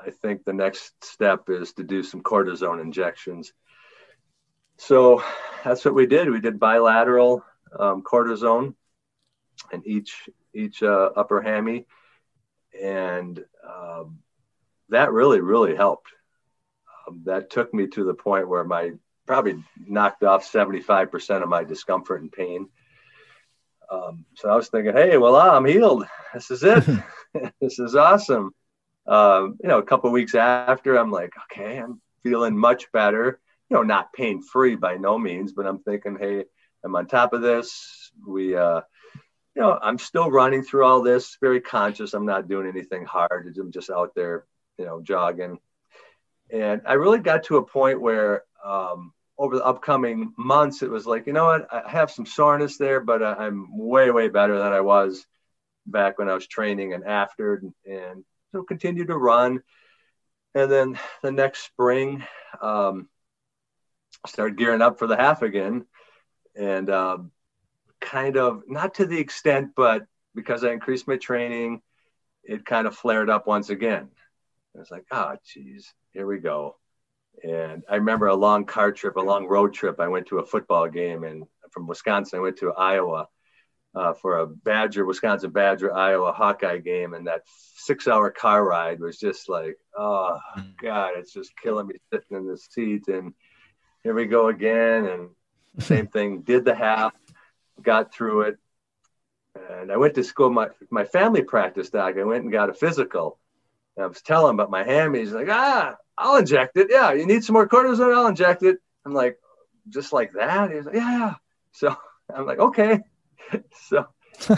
I 0.00 0.10
think 0.10 0.44
the 0.44 0.54
next 0.54 1.04
step 1.04 1.50
is 1.50 1.74
to 1.74 1.84
do 1.84 2.02
some 2.02 2.22
cortisone 2.22 2.80
injections." 2.80 3.52
So 4.82 5.22
that's 5.62 5.84
what 5.84 5.94
we 5.94 6.06
did. 6.06 6.28
We 6.28 6.40
did 6.40 6.58
bilateral 6.58 7.44
um, 7.78 8.02
cortisone 8.02 8.74
in 9.72 9.80
each 9.86 10.28
each 10.52 10.82
uh, 10.82 11.10
upper 11.14 11.40
hammy, 11.40 11.86
and 12.82 13.44
um, 13.64 14.18
that 14.88 15.12
really 15.12 15.40
really 15.40 15.76
helped. 15.76 16.08
Um, 17.06 17.22
that 17.26 17.48
took 17.48 17.72
me 17.72 17.86
to 17.88 18.02
the 18.02 18.12
point 18.12 18.48
where 18.48 18.64
my 18.64 18.90
probably 19.24 19.62
knocked 19.86 20.24
off 20.24 20.44
75% 20.50 21.44
of 21.44 21.48
my 21.48 21.62
discomfort 21.62 22.20
and 22.20 22.32
pain. 22.32 22.68
Um, 23.88 24.24
so 24.34 24.50
I 24.50 24.56
was 24.56 24.66
thinking, 24.66 24.94
hey, 24.94 25.16
well, 25.16 25.36
I'm 25.36 25.64
healed. 25.64 26.06
This 26.34 26.50
is 26.50 26.64
it. 26.64 26.84
this 27.60 27.78
is 27.78 27.94
awesome. 27.94 28.52
Um, 29.06 29.58
you 29.62 29.68
know, 29.68 29.78
a 29.78 29.84
couple 29.84 30.10
weeks 30.10 30.34
after, 30.34 30.96
I'm 30.96 31.12
like, 31.12 31.34
okay, 31.44 31.76
I'm 31.76 32.00
feeling 32.24 32.58
much 32.58 32.90
better 32.90 33.40
you 33.72 33.78
know, 33.78 33.84
not 33.84 34.12
pain 34.12 34.42
free 34.42 34.76
by 34.76 34.98
no 34.98 35.18
means, 35.18 35.54
but 35.54 35.66
I'm 35.66 35.78
thinking, 35.78 36.18
hey, 36.20 36.44
I'm 36.84 36.94
on 36.94 37.06
top 37.06 37.32
of 37.32 37.40
this. 37.40 38.12
We, 38.28 38.54
uh, 38.54 38.82
you 39.54 39.62
know, 39.62 39.78
I'm 39.80 39.96
still 39.96 40.30
running 40.30 40.62
through 40.62 40.84
all 40.84 41.00
this, 41.00 41.38
very 41.40 41.62
conscious. 41.62 42.12
I'm 42.12 42.26
not 42.26 42.48
doing 42.48 42.66
anything 42.68 43.06
hard. 43.06 43.56
I'm 43.58 43.72
just 43.72 43.88
out 43.88 44.14
there, 44.14 44.44
you 44.76 44.84
know, 44.84 45.00
jogging. 45.00 45.58
And 46.52 46.82
I 46.86 46.94
really 46.94 47.20
got 47.20 47.44
to 47.44 47.56
a 47.56 47.62
point 47.62 47.98
where, 47.98 48.44
um, 48.62 49.14
over 49.38 49.56
the 49.56 49.64
upcoming 49.64 50.34
months, 50.36 50.82
it 50.82 50.90
was 50.90 51.06
like, 51.06 51.26
you 51.26 51.32
know 51.32 51.46
what, 51.46 51.66
I 51.72 51.88
have 51.88 52.10
some 52.10 52.26
soreness 52.26 52.76
there, 52.76 53.00
but 53.00 53.22
I'm 53.22 53.68
way, 53.74 54.10
way 54.10 54.28
better 54.28 54.58
than 54.58 54.74
I 54.74 54.82
was 54.82 55.26
back 55.86 56.18
when 56.18 56.28
I 56.28 56.34
was 56.34 56.46
training 56.46 56.92
and 56.92 57.04
after, 57.04 57.62
and, 57.86 58.22
so 58.52 58.64
continue 58.64 59.06
to 59.06 59.16
run. 59.16 59.62
And 60.54 60.70
then 60.70 60.98
the 61.22 61.32
next 61.32 61.64
spring, 61.64 62.22
um, 62.60 63.08
started 64.26 64.56
gearing 64.56 64.82
up 64.82 64.98
for 64.98 65.06
the 65.06 65.16
half 65.16 65.42
again, 65.42 65.86
and 66.54 66.90
um, 66.90 67.30
kind 68.00 68.36
of 68.36 68.62
not 68.68 68.94
to 68.94 69.06
the 69.06 69.18
extent, 69.18 69.70
but 69.76 70.06
because 70.34 70.64
I 70.64 70.72
increased 70.72 71.08
my 71.08 71.16
training, 71.16 71.82
it 72.44 72.64
kind 72.64 72.86
of 72.86 72.96
flared 72.96 73.30
up 73.30 73.46
once 73.46 73.70
again. 73.70 74.08
I 74.74 74.78
was 74.78 74.90
like, 74.90 75.04
oh, 75.10 75.36
geez, 75.44 75.92
here 76.12 76.26
we 76.26 76.38
go. 76.38 76.76
And 77.42 77.82
I 77.88 77.96
remember 77.96 78.26
a 78.26 78.34
long 78.34 78.64
car 78.64 78.92
trip, 78.92 79.16
a 79.16 79.20
long 79.20 79.46
road 79.46 79.74
trip. 79.74 80.00
I 80.00 80.08
went 80.08 80.26
to 80.28 80.38
a 80.38 80.46
football 80.46 80.88
game, 80.88 81.24
and 81.24 81.44
from 81.70 81.86
Wisconsin, 81.86 82.38
I 82.38 82.42
went 82.42 82.58
to 82.58 82.72
Iowa 82.72 83.28
uh, 83.94 84.14
for 84.14 84.38
a 84.38 84.46
Badger, 84.46 85.04
Wisconsin 85.04 85.50
Badger, 85.50 85.94
Iowa 85.94 86.32
Hawkeye 86.32 86.78
game, 86.78 87.14
and 87.14 87.26
that 87.26 87.42
six-hour 87.76 88.30
car 88.30 88.64
ride 88.64 89.00
was 89.00 89.18
just 89.18 89.48
like, 89.48 89.76
oh 89.96 90.38
mm. 90.58 90.72
God, 90.80 91.12
it's 91.16 91.32
just 91.32 91.52
killing 91.62 91.86
me 91.88 91.96
sitting 92.12 92.36
in 92.36 92.46
the 92.46 92.56
seat. 92.56 93.08
And 93.08 93.34
here 94.04 94.14
we 94.14 94.26
go 94.26 94.48
again. 94.48 95.06
And 95.06 95.30
same 95.78 96.06
thing, 96.12 96.42
did 96.42 96.64
the 96.64 96.74
half, 96.74 97.14
got 97.80 98.12
through 98.12 98.42
it. 98.42 98.58
And 99.70 99.92
I 99.92 99.96
went 99.96 100.14
to 100.14 100.24
school, 100.24 100.50
my, 100.50 100.68
my 100.90 101.04
family 101.04 101.42
practice 101.42 101.90
doc. 101.90 102.16
I 102.18 102.24
went 102.24 102.44
and 102.44 102.52
got 102.52 102.70
a 102.70 102.74
physical. 102.74 103.38
And 103.96 104.04
I 104.04 104.06
was 104.06 104.22
telling 104.22 104.50
him 104.50 104.60
about 104.60 104.70
my 104.70 104.82
hammy. 104.82 105.20
He's 105.20 105.32
like, 105.32 105.48
ah, 105.50 105.96
I'll 106.16 106.36
inject 106.36 106.76
it. 106.76 106.88
Yeah, 106.90 107.12
you 107.12 107.26
need 107.26 107.44
some 107.44 107.54
more 107.54 107.68
cortisone? 107.68 108.14
I'll 108.14 108.26
inject 108.26 108.62
it. 108.62 108.78
I'm 109.04 109.12
like, 109.12 109.38
just 109.88 110.12
like 110.12 110.32
that? 110.32 110.70
He's 110.70 110.86
like, 110.86 110.94
yeah. 110.94 111.34
So 111.72 111.94
I'm 112.34 112.46
like, 112.46 112.58
okay. 112.58 113.00
so 113.88 114.06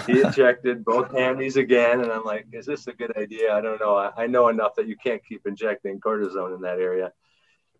he 0.07 0.21
injected 0.21 0.85
both 0.85 1.09
hammies 1.11 1.57
again. 1.57 2.01
And 2.01 2.13
I'm 2.13 2.25
like, 2.25 2.47
is 2.53 2.67
this 2.67 2.87
a 2.87 2.93
good 2.93 3.17
idea? 3.17 3.53
I 3.53 3.61
don't 3.61 3.81
know. 3.81 3.97
I, 3.97 4.13
I 4.17 4.27
know 4.29 4.49
enough 4.49 4.77
that 4.77 4.87
you 4.87 4.97
can't 4.97 5.25
keep 5.25 5.47
injecting 5.47 6.01
cortisone 6.01 6.55
in 6.55 6.63
that 6.63 6.79
area. 6.79 7.13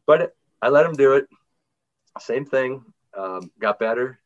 But 0.07 0.35
I 0.61 0.69
let 0.69 0.85
him 0.85 0.95
do 0.95 1.13
it 1.13 1.29
same 2.21 2.45
thing, 2.45 2.85
um, 3.17 3.51
got 3.59 3.79
better. 3.79 4.21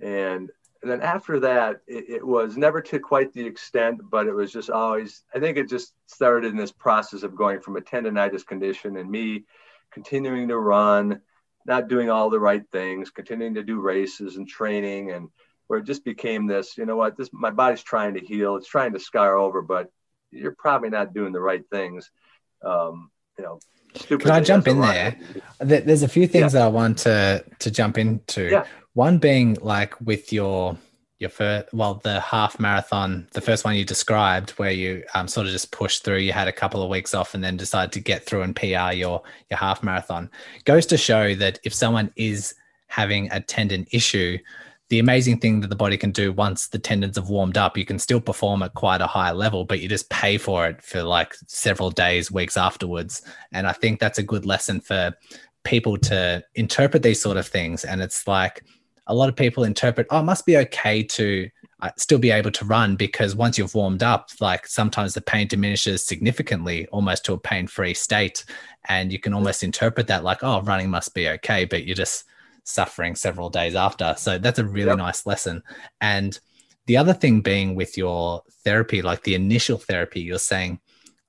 And, 0.00 0.50
and 0.82 0.90
then 0.90 1.02
after 1.02 1.40
that, 1.40 1.80
it, 1.86 2.04
it, 2.08 2.26
was 2.26 2.56
never 2.56 2.80
to 2.82 2.98
quite 3.00 3.32
the 3.32 3.44
extent, 3.44 4.00
but 4.10 4.26
it 4.26 4.32
was 4.32 4.52
just 4.52 4.70
always, 4.70 5.24
I 5.34 5.40
think 5.40 5.56
it 5.56 5.68
just 5.68 5.94
started 6.06 6.52
in 6.52 6.56
this 6.56 6.70
process 6.72 7.22
of 7.22 7.34
going 7.34 7.60
from 7.60 7.76
a 7.76 7.80
tendonitis 7.80 8.46
condition 8.46 8.96
and 8.96 9.10
me 9.10 9.44
continuing 9.90 10.48
to 10.48 10.58
run, 10.58 11.20
not 11.66 11.88
doing 11.88 12.10
all 12.10 12.30
the 12.30 12.38
right 12.38 12.62
things, 12.70 13.10
continuing 13.10 13.54
to 13.54 13.64
do 13.64 13.80
races 13.80 14.36
and 14.36 14.46
training 14.46 15.10
and 15.10 15.28
where 15.66 15.80
it 15.80 15.84
just 15.84 16.04
became 16.04 16.46
this, 16.46 16.78
you 16.78 16.86
know 16.86 16.96
what, 16.96 17.16
this, 17.16 17.30
my 17.32 17.50
body's 17.50 17.82
trying 17.82 18.14
to 18.14 18.20
heal. 18.20 18.56
It's 18.56 18.68
trying 18.68 18.92
to 18.92 19.00
scar 19.00 19.36
over, 19.36 19.62
but 19.62 19.90
you're 20.30 20.56
probably 20.58 20.90
not 20.90 21.12
doing 21.12 21.32
the 21.32 21.40
right 21.40 21.64
things. 21.70 22.10
Um, 22.64 23.10
you 23.38 23.44
know, 23.44 23.60
can 24.06 24.30
I 24.30 24.40
jump 24.40 24.68
in 24.68 24.80
there? 24.80 25.16
There's 25.60 26.02
a 26.02 26.08
few 26.08 26.26
things 26.26 26.54
yeah. 26.54 26.60
that 26.60 26.62
I 26.66 26.68
want 26.68 26.98
to 26.98 27.44
to 27.58 27.70
jump 27.70 27.98
into. 27.98 28.50
Yeah. 28.50 28.64
One 28.94 29.18
being 29.18 29.56
like 29.60 30.00
with 30.00 30.32
your 30.32 30.76
your 31.18 31.30
first, 31.30 31.72
well, 31.72 31.94
the 31.94 32.20
half 32.20 32.60
marathon, 32.60 33.26
the 33.32 33.40
first 33.40 33.64
one 33.64 33.74
you 33.74 33.84
described, 33.84 34.50
where 34.50 34.70
you 34.70 35.02
um, 35.14 35.26
sort 35.26 35.46
of 35.46 35.52
just 35.52 35.72
pushed 35.72 36.04
through. 36.04 36.18
You 36.18 36.32
had 36.32 36.46
a 36.46 36.52
couple 36.52 36.82
of 36.82 36.88
weeks 36.88 37.12
off 37.12 37.34
and 37.34 37.42
then 37.42 37.56
decided 37.56 37.92
to 37.92 38.00
get 38.00 38.24
through 38.24 38.42
and 38.42 38.54
PR 38.54 38.92
your 38.92 39.22
your 39.50 39.58
half 39.58 39.82
marathon. 39.82 40.30
Goes 40.64 40.86
to 40.86 40.96
show 40.96 41.34
that 41.34 41.58
if 41.64 41.74
someone 41.74 42.12
is 42.16 42.54
having 42.86 43.30
a 43.32 43.40
tendon 43.40 43.86
issue, 43.90 44.38
the 44.88 44.98
amazing 44.98 45.38
thing 45.38 45.60
that 45.60 45.68
the 45.68 45.76
body 45.76 45.98
can 45.98 46.12
do 46.12 46.32
once 46.32 46.68
the 46.68 46.78
tendons 46.78 47.16
have 47.16 47.28
warmed 47.28 47.58
up, 47.58 47.76
you 47.76 47.84
can 47.84 47.98
still 47.98 48.20
perform 48.20 48.62
at 48.62 48.74
quite 48.74 49.02
a 49.02 49.06
high 49.06 49.32
level, 49.32 49.64
but 49.64 49.80
you 49.80 49.88
just 49.88 50.08
pay 50.08 50.38
for 50.38 50.66
it 50.66 50.82
for 50.82 51.02
like 51.02 51.34
several 51.46 51.90
days, 51.90 52.32
weeks 52.32 52.56
afterwards. 52.56 53.22
And 53.52 53.66
I 53.66 53.72
think 53.72 54.00
that's 54.00 54.18
a 54.18 54.22
good 54.22 54.46
lesson 54.46 54.80
for 54.80 55.14
people 55.64 55.98
to 55.98 56.42
interpret 56.54 57.02
these 57.02 57.20
sort 57.20 57.36
of 57.36 57.46
things. 57.46 57.84
And 57.84 58.00
it's 58.00 58.26
like 58.26 58.64
a 59.06 59.14
lot 59.14 59.28
of 59.28 59.36
people 59.36 59.64
interpret, 59.64 60.06
oh, 60.10 60.20
it 60.20 60.24
must 60.24 60.46
be 60.46 60.56
okay 60.56 61.02
to 61.02 61.50
uh, 61.80 61.90
still 61.96 62.18
be 62.18 62.30
able 62.30 62.50
to 62.50 62.64
run 62.64 62.96
because 62.96 63.36
once 63.36 63.58
you've 63.58 63.74
warmed 63.74 64.02
up, 64.02 64.30
like 64.40 64.66
sometimes 64.66 65.12
the 65.12 65.20
pain 65.20 65.46
diminishes 65.46 66.04
significantly, 66.04 66.86
almost 66.88 67.26
to 67.26 67.34
a 67.34 67.38
pain 67.38 67.66
free 67.66 67.92
state. 67.92 68.44
And 68.88 69.12
you 69.12 69.18
can 69.18 69.34
almost 69.34 69.62
interpret 69.62 70.06
that 70.06 70.24
like, 70.24 70.42
oh, 70.42 70.62
running 70.62 70.88
must 70.88 71.14
be 71.14 71.28
okay, 71.28 71.66
but 71.66 71.84
you're 71.84 71.94
just 71.94 72.24
suffering 72.68 73.14
several 73.14 73.50
days 73.50 73.74
after. 73.74 74.14
So 74.18 74.38
that's 74.38 74.58
a 74.58 74.64
really 74.64 74.88
yep. 74.88 74.98
nice 74.98 75.26
lesson. 75.26 75.62
And 76.00 76.38
the 76.86 76.96
other 76.96 77.14
thing 77.14 77.40
being 77.40 77.74
with 77.74 77.96
your 77.96 78.42
therapy, 78.64 79.02
like 79.02 79.22
the 79.22 79.34
initial 79.34 79.78
therapy, 79.78 80.20
you're 80.20 80.38
saying 80.38 80.80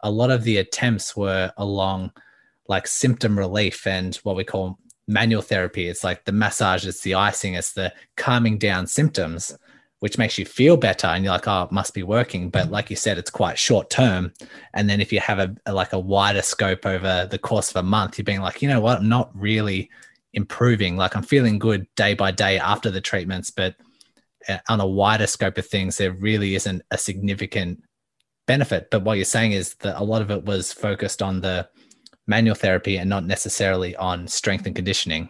a 0.01 0.11
lot 0.11 0.31
of 0.31 0.43
the 0.43 0.57
attempts 0.57 1.15
were 1.15 1.51
along 1.57 2.11
like 2.67 2.87
symptom 2.87 3.37
relief 3.37 3.87
and 3.87 4.15
what 4.17 4.35
we 4.35 4.43
call 4.43 4.79
manual 5.07 5.41
therapy. 5.41 5.87
It's 5.87 6.03
like 6.03 6.25
the 6.25 6.31
massage, 6.31 6.85
it's 6.85 7.01
the 7.01 7.15
icing, 7.15 7.55
it's 7.55 7.73
the 7.73 7.93
calming 8.15 8.57
down 8.57 8.87
symptoms, 8.87 9.57
which 9.99 10.17
makes 10.17 10.37
you 10.37 10.45
feel 10.45 10.77
better. 10.77 11.07
And 11.07 11.23
you're 11.23 11.33
like, 11.33 11.47
oh, 11.47 11.63
it 11.63 11.71
must 11.71 11.93
be 11.93 12.03
working. 12.03 12.49
But 12.49 12.69
like 12.69 12.89
you 12.89 12.95
said, 12.95 13.17
it's 13.17 13.31
quite 13.31 13.57
short 13.57 13.89
term. 13.89 14.31
And 14.73 14.89
then 14.89 15.01
if 15.01 15.11
you 15.11 15.19
have 15.19 15.39
a, 15.39 15.55
a 15.65 15.73
like 15.73 15.93
a 15.93 15.99
wider 15.99 16.41
scope 16.41 16.85
over 16.85 17.27
the 17.29 17.39
course 17.39 17.69
of 17.69 17.77
a 17.77 17.83
month, 17.83 18.17
you're 18.17 18.23
being 18.23 18.41
like, 18.41 18.61
you 18.61 18.69
know 18.69 18.81
what, 18.81 18.99
I'm 18.99 19.09
not 19.09 19.31
really 19.33 19.89
improving. 20.33 20.97
Like 20.97 21.15
I'm 21.15 21.23
feeling 21.23 21.59
good 21.59 21.87
day 21.95 22.13
by 22.13 22.31
day 22.31 22.59
after 22.59 22.91
the 22.91 23.01
treatments, 23.01 23.49
but 23.49 23.75
uh, 24.47 24.57
on 24.67 24.79
a 24.79 24.87
wider 24.87 25.27
scope 25.27 25.57
of 25.57 25.67
things, 25.67 25.97
there 25.97 26.13
really 26.13 26.55
isn't 26.55 26.81
a 26.91 26.97
significant 26.97 27.83
benefit. 28.47 28.89
But 28.89 29.03
what 29.03 29.17
you're 29.17 29.25
saying 29.25 29.51
is 29.53 29.75
that 29.75 29.99
a 29.99 30.03
lot 30.03 30.21
of 30.21 30.31
it 30.31 30.45
was 30.45 30.73
focused 30.73 31.21
on 31.21 31.41
the 31.41 31.67
manual 32.27 32.55
therapy 32.55 32.97
and 32.97 33.09
not 33.09 33.25
necessarily 33.25 33.95
on 33.95 34.27
strength 34.27 34.65
and 34.65 34.75
conditioning. 34.75 35.29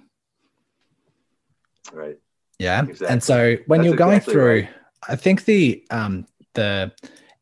Right. 1.92 2.18
Yeah. 2.60 2.82
Exactly. 2.82 3.08
And 3.08 3.24
so 3.24 3.56
when 3.68 3.80
That's 3.80 3.88
you're 3.88 3.98
going 3.98 4.18
exactly 4.18 4.34
through, 4.34 4.60
right. 4.62 4.70
I 5.08 5.16
think 5.16 5.46
the 5.46 5.84
um 5.92 6.26
the 6.54 6.92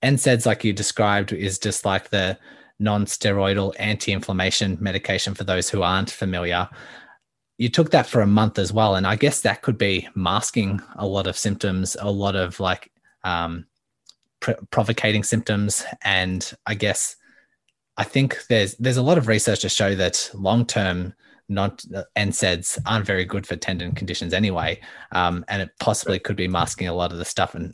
NSAIDs 0.03 0.45
like 0.45 0.63
you 0.63 0.73
described 0.73 1.33
is 1.33 1.57
just 1.57 1.85
like 1.85 2.09
the 2.09 2.37
non-steroidal 2.79 3.73
anti-inflammation 3.79 4.77
medication 4.79 5.33
for 5.33 5.43
those 5.43 5.69
who 5.69 5.81
aren't 5.81 6.11
familiar 6.11 6.69
you 7.57 7.69
took 7.69 7.91
that 7.91 8.07
for 8.07 8.21
a 8.21 8.27
month 8.27 8.59
as 8.59 8.71
well 8.71 8.95
and 8.95 9.07
i 9.07 9.15
guess 9.15 9.41
that 9.41 9.61
could 9.61 9.77
be 9.77 10.07
masking 10.15 10.79
a 10.95 11.05
lot 11.05 11.27
of 11.27 11.37
symptoms 11.37 11.97
a 11.99 12.11
lot 12.11 12.35
of 12.35 12.59
like 12.59 12.91
um, 13.23 13.65
pr- 14.39 14.51
provocating 14.71 15.23
symptoms 15.23 15.83
and 16.03 16.53
i 16.65 16.73
guess 16.73 17.15
i 17.97 18.03
think 18.03 18.45
there's 18.47 18.75
there's 18.75 18.97
a 18.97 19.01
lot 19.01 19.17
of 19.17 19.27
research 19.27 19.61
to 19.61 19.69
show 19.69 19.95
that 19.95 20.29
long 20.33 20.65
term 20.65 21.13
not 21.49 21.83
NSAIDs 22.17 22.77
aren't 22.85 23.05
very 23.05 23.23
good 23.23 23.47
for 23.47 23.55
tendon 23.55 23.93
conditions 23.93 24.33
anyway, 24.33 24.79
um, 25.13 25.45
and 25.47 25.61
it 25.61 25.69
possibly 25.79 26.19
could 26.19 26.35
be 26.35 26.47
masking 26.47 26.87
a 26.87 26.93
lot 26.93 27.11
of 27.11 27.19
the 27.19 27.25
stuff 27.25 27.55
and 27.55 27.73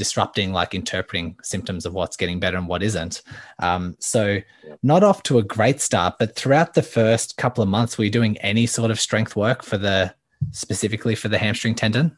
disrupting 0.00 0.50
like 0.50 0.74
interpreting 0.74 1.36
symptoms 1.42 1.84
of 1.84 1.92
what's 1.92 2.16
getting 2.16 2.40
better 2.40 2.56
and 2.56 2.66
what 2.66 2.82
isn't. 2.82 3.20
Um, 3.58 3.96
so 3.98 4.38
not 4.82 5.04
off 5.04 5.22
to 5.24 5.36
a 5.36 5.42
great 5.42 5.82
start, 5.82 6.14
but 6.18 6.34
throughout 6.34 6.72
the 6.72 6.80
first 6.82 7.36
couple 7.36 7.62
of 7.62 7.68
months, 7.68 7.98
were 7.98 8.04
you 8.04 8.10
doing 8.10 8.38
any 8.38 8.64
sort 8.64 8.90
of 8.90 8.98
strength 8.98 9.36
work 9.36 9.62
for 9.62 9.76
the 9.76 10.14
specifically 10.52 11.14
for 11.14 11.28
the 11.28 11.36
hamstring 11.36 11.74
tendon? 11.74 12.16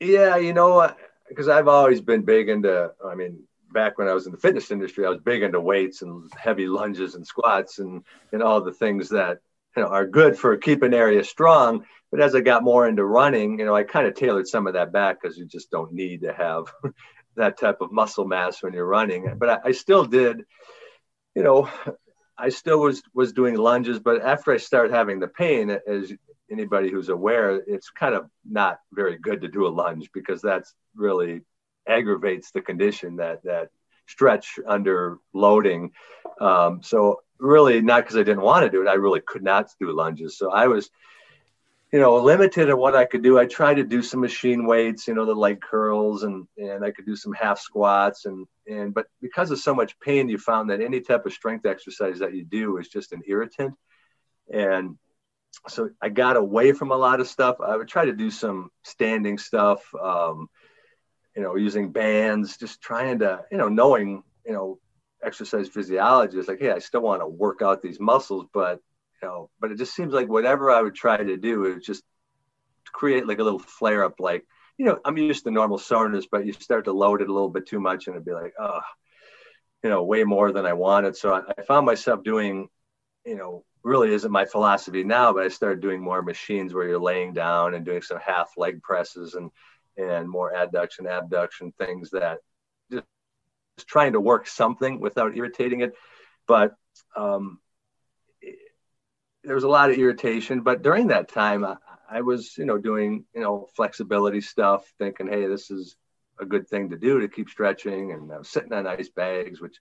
Yeah, 0.00 0.36
you 0.36 0.52
know, 0.52 0.94
because 1.30 1.48
I've 1.48 1.66
always 1.68 2.02
been 2.02 2.26
big 2.26 2.50
into. 2.50 2.92
I 3.02 3.14
mean, 3.14 3.42
back 3.72 3.96
when 3.96 4.06
I 4.06 4.12
was 4.12 4.26
in 4.26 4.32
the 4.32 4.38
fitness 4.38 4.70
industry, 4.70 5.06
I 5.06 5.08
was 5.08 5.20
big 5.20 5.42
into 5.42 5.60
weights 5.60 6.02
and 6.02 6.30
heavy 6.36 6.66
lunges 6.66 7.14
and 7.14 7.26
squats 7.26 7.78
and 7.78 8.04
and 8.32 8.42
all 8.42 8.60
the 8.60 8.72
things 8.72 9.08
that 9.08 9.38
you 9.74 9.82
know 9.82 9.88
are 9.88 10.06
good 10.06 10.36
for 10.36 10.58
keeping 10.58 10.92
areas 10.92 11.30
strong. 11.30 11.86
But 12.10 12.20
as 12.20 12.34
I 12.34 12.40
got 12.40 12.64
more 12.64 12.88
into 12.88 13.04
running, 13.04 13.58
you 13.58 13.64
know, 13.64 13.74
I 13.74 13.84
kind 13.84 14.06
of 14.06 14.14
tailored 14.14 14.48
some 14.48 14.66
of 14.66 14.74
that 14.74 14.92
back 14.92 15.20
because 15.20 15.38
you 15.38 15.46
just 15.46 15.70
don't 15.70 15.92
need 15.92 16.22
to 16.22 16.32
have 16.32 16.64
that 17.36 17.58
type 17.58 17.80
of 17.80 17.92
muscle 17.92 18.26
mass 18.26 18.62
when 18.62 18.72
you're 18.72 18.86
running. 18.86 19.34
But 19.38 19.50
I, 19.50 19.58
I 19.66 19.72
still 19.72 20.04
did, 20.04 20.44
you 21.34 21.42
know, 21.42 21.70
I 22.36 22.48
still 22.48 22.80
was 22.80 23.02
was 23.14 23.32
doing 23.32 23.56
lunges. 23.56 24.00
But 24.00 24.22
after 24.22 24.52
I 24.52 24.56
started 24.56 24.92
having 24.92 25.20
the 25.20 25.28
pain, 25.28 25.70
as 25.86 26.12
anybody 26.50 26.90
who's 26.90 27.08
aware, 27.08 27.62
it's 27.66 27.90
kind 27.90 28.14
of 28.14 28.28
not 28.48 28.78
very 28.92 29.18
good 29.18 29.42
to 29.42 29.48
do 29.48 29.66
a 29.66 29.68
lunge 29.68 30.10
because 30.12 30.42
that's 30.42 30.74
really 30.96 31.42
aggravates 31.86 32.50
the 32.50 32.60
condition 32.60 33.16
that 33.16 33.42
that 33.44 33.68
stretch 34.06 34.58
under 34.66 35.18
loading. 35.32 35.92
Um, 36.40 36.82
so 36.82 37.20
really, 37.38 37.80
not 37.80 38.02
because 38.02 38.16
I 38.16 38.22
didn't 38.22 38.42
want 38.42 38.64
to 38.64 38.70
do 38.70 38.82
it, 38.82 38.88
I 38.88 38.94
really 38.94 39.20
could 39.20 39.42
not 39.42 39.70
do 39.78 39.92
lunges. 39.92 40.36
So 40.36 40.50
I 40.50 40.66
was 40.66 40.90
you 41.92 41.98
know, 41.98 42.16
limited 42.16 42.68
in 42.68 42.76
what 42.76 42.94
I 42.94 43.04
could 43.04 43.22
do. 43.22 43.38
I 43.38 43.46
tried 43.46 43.74
to 43.74 43.84
do 43.84 44.02
some 44.02 44.20
machine 44.20 44.64
weights, 44.64 45.08
you 45.08 45.14
know, 45.14 45.24
the 45.24 45.34
leg 45.34 45.60
curls 45.60 46.22
and 46.22 46.46
and 46.56 46.84
I 46.84 46.92
could 46.92 47.06
do 47.06 47.16
some 47.16 47.32
half 47.32 47.58
squats 47.58 48.26
and 48.26 48.46
and 48.66 48.94
but 48.94 49.06
because 49.20 49.50
of 49.50 49.58
so 49.58 49.74
much 49.74 49.98
pain, 50.00 50.28
you 50.28 50.38
found 50.38 50.70
that 50.70 50.80
any 50.80 51.00
type 51.00 51.26
of 51.26 51.32
strength 51.32 51.66
exercise 51.66 52.20
that 52.20 52.34
you 52.34 52.44
do 52.44 52.76
is 52.78 52.88
just 52.88 53.12
an 53.12 53.22
irritant. 53.26 53.74
And 54.52 54.96
so 55.68 55.90
I 56.00 56.10
got 56.10 56.36
away 56.36 56.72
from 56.72 56.92
a 56.92 56.96
lot 56.96 57.20
of 57.20 57.26
stuff. 57.26 57.56
I 57.60 57.76
would 57.76 57.88
try 57.88 58.04
to 58.04 58.12
do 58.12 58.30
some 58.30 58.70
standing 58.84 59.36
stuff, 59.36 59.82
um, 60.00 60.48
you 61.34 61.42
know, 61.42 61.56
using 61.56 61.90
bands, 61.90 62.56
just 62.56 62.80
trying 62.80 63.18
to, 63.20 63.44
you 63.50 63.58
know, 63.58 63.68
knowing, 63.68 64.22
you 64.46 64.52
know, 64.52 64.78
exercise 65.22 65.68
physiology 65.68 66.38
is 66.38 66.46
like, 66.46 66.60
hey, 66.60 66.70
I 66.70 66.78
still 66.78 67.02
want 67.02 67.20
to 67.20 67.26
work 67.26 67.62
out 67.62 67.82
these 67.82 67.98
muscles, 67.98 68.46
but 68.54 68.80
know, 69.22 69.50
but 69.60 69.70
it 69.70 69.78
just 69.78 69.94
seems 69.94 70.12
like 70.12 70.28
whatever 70.28 70.70
I 70.70 70.80
would 70.82 70.94
try 70.94 71.16
to 71.16 71.36
do, 71.36 71.64
is 71.64 71.84
just 71.84 72.02
create 72.92 73.26
like 73.26 73.38
a 73.38 73.44
little 73.44 73.58
flare 73.58 74.04
up. 74.04 74.20
Like, 74.20 74.44
you 74.78 74.86
know, 74.86 74.98
I'm 75.04 75.16
used 75.16 75.44
to 75.44 75.50
normal 75.50 75.78
soreness, 75.78 76.26
but 76.30 76.46
you 76.46 76.52
start 76.52 76.86
to 76.86 76.92
load 76.92 77.22
it 77.22 77.28
a 77.28 77.32
little 77.32 77.50
bit 77.50 77.66
too 77.66 77.80
much 77.80 78.06
and 78.06 78.16
it'd 78.16 78.24
be 78.24 78.32
like, 78.32 78.54
oh, 78.58 78.80
you 79.82 79.90
know, 79.90 80.02
way 80.02 80.24
more 80.24 80.52
than 80.52 80.66
I 80.66 80.72
wanted. 80.72 81.16
So 81.16 81.34
I, 81.34 81.42
I 81.58 81.62
found 81.62 81.86
myself 81.86 82.22
doing, 82.22 82.68
you 83.24 83.36
know, 83.36 83.64
really 83.82 84.12
isn't 84.12 84.30
my 84.30 84.44
philosophy 84.44 85.04
now, 85.04 85.32
but 85.32 85.44
I 85.44 85.48
started 85.48 85.80
doing 85.80 86.02
more 86.02 86.22
machines 86.22 86.74
where 86.74 86.86
you're 86.86 86.98
laying 86.98 87.32
down 87.32 87.74
and 87.74 87.84
doing 87.84 88.02
some 88.02 88.18
half 88.18 88.50
leg 88.56 88.82
presses 88.82 89.34
and, 89.34 89.50
and 89.96 90.28
more 90.28 90.52
adduction, 90.52 91.06
abduction 91.06 91.72
things 91.78 92.10
that 92.10 92.38
just, 92.90 93.04
just 93.76 93.88
trying 93.88 94.12
to 94.12 94.20
work 94.20 94.46
something 94.46 95.00
without 95.00 95.36
irritating 95.36 95.80
it. 95.80 95.94
But 96.46 96.74
um, 97.16 97.58
there 99.44 99.54
was 99.54 99.64
a 99.64 99.68
lot 99.68 99.90
of 99.90 99.96
irritation. 99.96 100.60
But 100.62 100.82
during 100.82 101.08
that 101.08 101.28
time, 101.28 101.64
I, 101.64 101.76
I 102.10 102.20
was, 102.22 102.56
you 102.58 102.64
know, 102.64 102.78
doing, 102.78 103.24
you 103.34 103.40
know, 103.40 103.68
flexibility 103.74 104.40
stuff, 104.40 104.90
thinking, 104.98 105.28
hey, 105.28 105.46
this 105.46 105.70
is 105.70 105.96
a 106.40 106.46
good 106.46 106.68
thing 106.68 106.90
to 106.90 106.96
do 106.96 107.20
to 107.20 107.28
keep 107.28 107.48
stretching. 107.48 108.12
And 108.12 108.32
I 108.32 108.38
was 108.38 108.48
sitting 108.48 108.72
on 108.72 108.86
ice 108.86 109.08
bags, 109.08 109.60
which, 109.60 109.76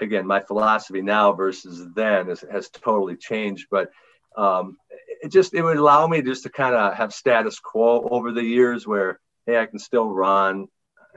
again, 0.00 0.26
my 0.26 0.40
philosophy 0.40 1.02
now 1.02 1.32
versus 1.32 1.86
then 1.94 2.30
is, 2.30 2.44
has 2.50 2.68
totally 2.70 3.16
changed. 3.16 3.68
But 3.70 3.90
um, 4.36 4.76
it 5.22 5.30
just 5.32 5.54
it 5.54 5.62
would 5.62 5.76
allow 5.76 6.06
me 6.06 6.22
just 6.22 6.44
to 6.44 6.50
kind 6.50 6.74
of 6.74 6.94
have 6.94 7.12
status 7.12 7.58
quo 7.58 8.08
over 8.10 8.32
the 8.32 8.44
years, 8.44 8.86
where 8.86 9.20
hey, 9.46 9.58
I 9.58 9.66
can 9.66 9.78
still 9.78 10.08
run, 10.08 10.68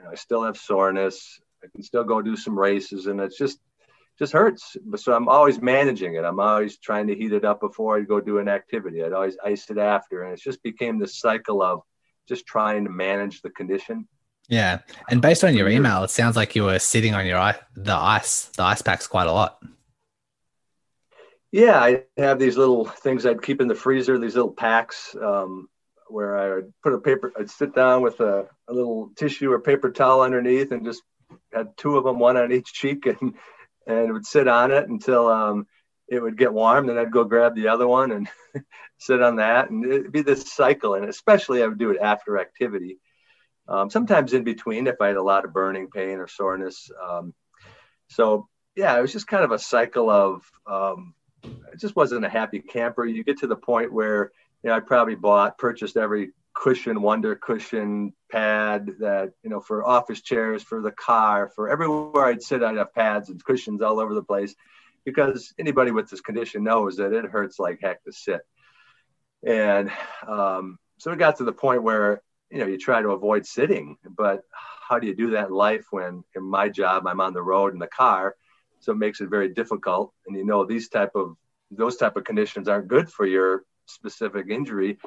I 0.10 0.16
still 0.16 0.44
have 0.44 0.58
soreness, 0.58 1.40
I 1.64 1.68
can 1.68 1.84
still 1.84 2.04
go 2.04 2.22
do 2.22 2.36
some 2.36 2.58
races, 2.58 3.06
and 3.08 3.20
it's 3.20 3.38
just 3.38 3.60
just 4.20 4.34
hurts. 4.34 4.78
So 4.96 5.14
I'm 5.14 5.28
always 5.28 5.62
managing 5.62 6.16
it. 6.16 6.24
I'm 6.24 6.40
always 6.40 6.78
trying 6.78 7.08
to 7.08 7.16
heat 7.16 7.34
it 7.34 7.46
up 7.46 7.60
before 7.60 7.98
I 7.98 8.02
go 8.02 8.20
do 8.20 8.40
an 8.40 8.48
activity. 8.48 9.04
I'd 9.04 9.14
always 9.14 9.38
ice 9.44 9.70
it 9.70 9.78
after. 9.78 10.24
And 10.24 10.34
it 10.34 10.42
just 10.42 10.62
became 10.64 11.00
this 11.00 11.20
cycle 11.20 11.62
of 11.62 11.82
just 12.28 12.46
trying 12.46 12.84
to 12.86 12.90
manage 12.90 13.42
the 13.42 13.50
condition. 13.50 14.08
Yeah. 14.50 14.80
And 15.10 15.22
based 15.22 15.44
on 15.44 15.56
your 15.56 15.70
email, 15.70 16.04
it 16.04 16.10
sounds 16.10 16.36
like 16.36 16.56
you 16.56 16.64
were 16.64 16.80
sitting 16.80 17.14
on 17.14 17.26
your 17.26 17.56
the 17.76 17.96
ice, 17.96 18.46
the 18.58 18.64
ice 18.64 18.82
packs 18.82 19.08
quite 19.08 19.28
a 19.28 19.32
lot. 19.32 19.60
Yeah, 21.52 21.80
I 21.80 22.04
have 22.18 22.40
these 22.40 22.58
little 22.58 22.86
things 22.86 23.26
I'd 23.26 23.44
keep 23.44 23.62
in 23.62 23.68
the 23.68 23.76
freezer, 23.76 24.18
these 24.18 24.36
little 24.36 24.52
packs 24.52 25.16
um, 25.22 25.70
where 26.08 26.38
I 26.38 26.56
would 26.56 26.74
put 26.82 26.94
a 26.94 27.00
paper, 27.00 27.32
I'd 27.38 27.50
sit 27.50 27.76
down 27.76 28.02
with 28.02 28.20
a, 28.22 28.48
a 28.68 28.74
little 28.74 29.12
tissue 29.16 29.52
or 29.52 29.60
paper 29.60 29.92
towel 29.92 30.22
underneath 30.22 30.72
and 30.72 30.84
just 30.84 31.04
had 31.54 31.78
two 31.78 31.96
of 31.96 32.04
them, 32.04 32.20
one 32.20 32.38
on 32.38 32.52
each 32.52 32.74
cheek, 32.74 33.06
and 33.22 33.36
and 33.88 34.14
would 34.14 34.26
sit 34.26 34.48
on 34.48 34.72
it 34.72 34.88
until 34.90 35.28
um, 35.28 35.68
it 36.08 36.22
would 36.22 36.38
get 36.38 36.54
warm. 36.54 36.88
Then 36.88 36.98
I'd 36.98 37.12
go 37.12 37.24
grab 37.24 37.56
the 37.56 37.70
other 37.70 37.88
one 37.88 38.12
and 38.12 38.30
sit 38.98 39.22
on 39.22 39.38
that, 39.38 39.70
and 39.70 39.86
it'd 39.86 40.12
be 40.12 40.22
this 40.22 40.54
cycle. 40.54 40.96
And 40.96 41.06
especially 41.06 41.64
I 41.64 41.68
would 41.68 41.80
do 41.80 41.92
it 41.92 42.00
after 42.02 42.40
activity. 42.40 43.00
Um, 43.68 43.90
sometimes 43.90 44.34
in 44.34 44.44
between 44.44 44.88
if 44.88 45.00
I 45.00 45.08
had 45.08 45.16
a 45.16 45.24
lot 45.24 45.46
of 45.46 45.54
burning 45.54 45.90
pain 45.90 46.20
or 46.20 46.28
soreness. 46.28 46.90
Um, 47.02 47.34
so 48.10 48.48
yeah, 48.76 48.98
it 48.98 49.02
was 49.02 49.14
just 49.14 49.28
kind 49.28 49.44
of 49.44 49.52
a 49.52 49.60
cycle 49.60 50.10
of. 50.10 50.44
Um, 50.68 51.14
just 51.78 51.96
wasn't 51.96 52.26
a 52.26 52.30
happy 52.30 52.60
camper. 52.60 53.06
You 53.06 53.24
get 53.24 53.40
to 53.40 53.48
the 53.48 53.56
point 53.56 53.92
where 53.92 54.32
you 54.64 54.70
know 54.70 54.76
I 54.76 54.80
probably 54.80 55.16
bought 55.16 55.58
purchased 55.58 55.98
every 55.98 56.32
cushion, 56.54 57.02
wonder 57.02 57.36
cushion 57.36 58.14
pad 58.32 58.88
that, 59.00 59.32
you 59.44 59.50
know, 59.50 59.60
for 59.60 59.86
office 59.86 60.22
chairs, 60.22 60.64
for 60.64 60.82
the 60.82 60.92
car, 60.92 61.52
for 61.56 61.70
everywhere 61.70 62.26
I'd 62.26 62.42
sit, 62.42 62.64
I'd 62.64 62.78
have 62.78 62.94
pads 62.94 63.30
and 63.30 63.44
cushions 63.44 63.82
all 63.82 64.00
over 64.00 64.14
the 64.14 64.24
place 64.24 64.56
because 65.06 65.54
anybody 65.60 65.92
with 65.92 66.10
this 66.10 66.22
condition 66.22 66.64
knows 66.64 66.98
that 66.98 67.14
it 67.14 67.26
hurts 67.26 67.60
like 67.60 67.80
heck 67.82 68.04
to 68.04 68.12
sit. 68.12 68.42
And 69.46 69.92
um, 70.28 70.78
so 70.98 71.12
it 71.12 71.20
got 71.20 71.38
to 71.38 71.44
the 71.44 71.52
point 71.52 71.84
where, 71.84 72.22
you 72.50 72.60
know, 72.60 72.68
you 72.68 72.78
try 72.78 73.02
to 73.02 73.10
avoid 73.10 73.46
sitting, 73.46 73.98
but 74.18 74.44
how 74.88 75.00
do 75.00 75.08
you 75.08 75.16
do 75.16 75.32
that 75.32 75.48
in 75.48 75.54
life 75.54 75.88
when 75.92 76.24
in 76.36 76.44
my 76.44 76.70
job, 76.70 77.08
I'm 77.08 77.20
on 77.20 77.34
the 77.34 77.42
road 77.42 77.74
in 77.74 77.80
the 77.80 77.88
car. 77.88 78.36
So 78.80 78.92
it 78.92 78.98
makes 78.98 79.22
it 79.22 79.30
very 79.30 79.50
difficult. 79.50 80.14
And 80.28 80.36
you 80.36 80.46
know, 80.46 80.66
these 80.66 80.90
type 80.90 81.12
of, 81.16 81.36
those 81.72 81.98
type 81.98 82.16
of 82.16 82.24
conditions 82.24 82.68
aren't 82.68 82.88
good 82.88 83.10
for 83.10 83.26
your 83.26 83.64
specific 83.86 84.48
injury. 84.50 85.00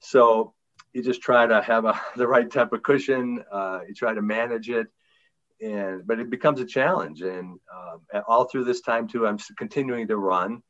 So 0.00 0.54
you 0.92 1.02
just 1.02 1.20
try 1.20 1.46
to 1.46 1.62
have 1.62 1.84
a, 1.84 2.00
the 2.16 2.26
right 2.26 2.50
type 2.50 2.72
of 2.72 2.82
cushion. 2.82 3.44
Uh, 3.50 3.80
you 3.86 3.94
try 3.94 4.14
to 4.14 4.22
manage 4.22 4.70
it, 4.70 4.88
and 5.60 6.06
but 6.06 6.20
it 6.20 6.30
becomes 6.30 6.60
a 6.60 6.66
challenge. 6.66 7.22
And 7.22 7.58
uh, 7.72 8.20
all 8.26 8.44
through 8.44 8.64
this 8.64 8.80
time 8.80 9.08
too, 9.08 9.26
I'm 9.26 9.38
continuing 9.56 10.08
to 10.08 10.16
run, 10.16 10.62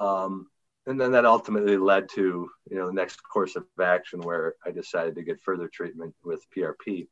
um, 0.00 0.48
and 0.86 1.00
then 1.00 1.12
that 1.12 1.24
ultimately 1.24 1.76
led 1.76 2.08
to 2.10 2.48
you 2.70 2.76
know 2.76 2.86
the 2.86 2.92
next 2.92 3.20
course 3.22 3.56
of 3.56 3.64
action 3.80 4.20
where 4.20 4.54
I 4.64 4.70
decided 4.70 5.14
to 5.16 5.22
get 5.22 5.40
further 5.40 5.68
treatment 5.68 6.14
with 6.24 6.44
PRP. 6.56 7.08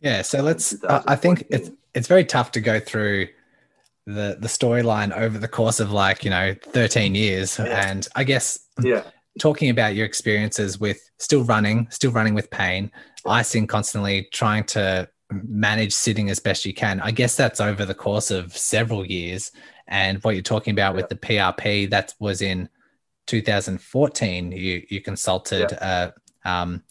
Yeah, 0.00 0.22
so 0.22 0.42
let's. 0.42 0.82
Uh, 0.82 1.02
I 1.06 1.16
think 1.16 1.44
it's 1.50 1.70
it's 1.94 2.08
very 2.08 2.24
tough 2.24 2.52
to 2.52 2.60
go 2.60 2.78
through 2.78 3.28
the 4.06 4.38
the 4.40 4.48
storyline 4.48 5.12
over 5.12 5.38
the 5.38 5.48
course 5.48 5.80
of 5.80 5.92
like 5.92 6.24
you 6.24 6.30
know 6.30 6.54
13 6.60 7.14
years, 7.14 7.58
yeah. 7.58 7.90
and 7.90 8.06
I 8.14 8.24
guess 8.24 8.60
yeah 8.82 9.02
talking 9.38 9.70
about 9.70 9.94
your 9.94 10.06
experiences 10.06 10.78
with 10.80 11.10
still 11.18 11.44
running, 11.44 11.88
still 11.90 12.10
running 12.10 12.34
with 12.34 12.50
pain, 12.50 12.90
icing 13.26 13.66
constantly, 13.66 14.28
trying 14.32 14.64
to 14.64 15.08
manage 15.30 15.92
sitting 15.92 16.30
as 16.30 16.38
best 16.38 16.64
you 16.64 16.74
can. 16.74 17.00
I 17.00 17.10
guess 17.10 17.36
that's 17.36 17.60
over 17.60 17.84
the 17.84 17.94
course 17.94 18.30
of 18.30 18.56
several 18.56 19.04
years. 19.04 19.52
And 19.86 20.22
what 20.24 20.34
you're 20.34 20.42
talking 20.42 20.72
about 20.72 20.94
with 20.94 21.08
the 21.08 21.16
PRP, 21.16 21.90
that 21.90 22.14
was 22.18 22.42
in 22.42 22.68
2014. 23.26 24.52
You 24.52 24.82
you 24.88 25.00
consulted. 25.00 25.72
Uh, 25.80 26.12
um, 26.44 26.82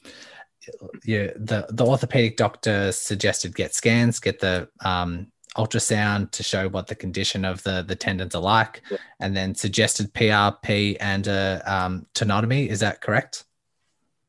you, 1.04 1.32
the 1.36 1.65
the 1.69 1.86
orthopedic 1.86 2.38
doctor 2.38 2.91
suggested 2.91 3.56
get 3.56 3.73
scans, 3.73 4.19
get 4.19 4.39
the 4.39 4.67
um, 4.84 5.32
ultrasound 5.58 6.32
to 6.32 6.43
show 6.43 6.70
what 6.70 6.88
the 6.88 6.96
condition 6.96 7.46
of 7.46 7.63
the 7.63 7.84
the 7.88 7.96
tendons 7.96 8.36
are 8.36 8.41
like, 8.41 8.82
yeah. 8.89 8.98
and 9.20 9.36
then 9.36 9.56
suggested 9.56 10.13
PRP 10.13 10.98
and 11.00 11.28
a 11.28 11.62
um, 11.65 12.06
tenotomy. 12.13 12.67
Is 12.67 12.80
that 12.82 13.02
correct? 13.02 13.46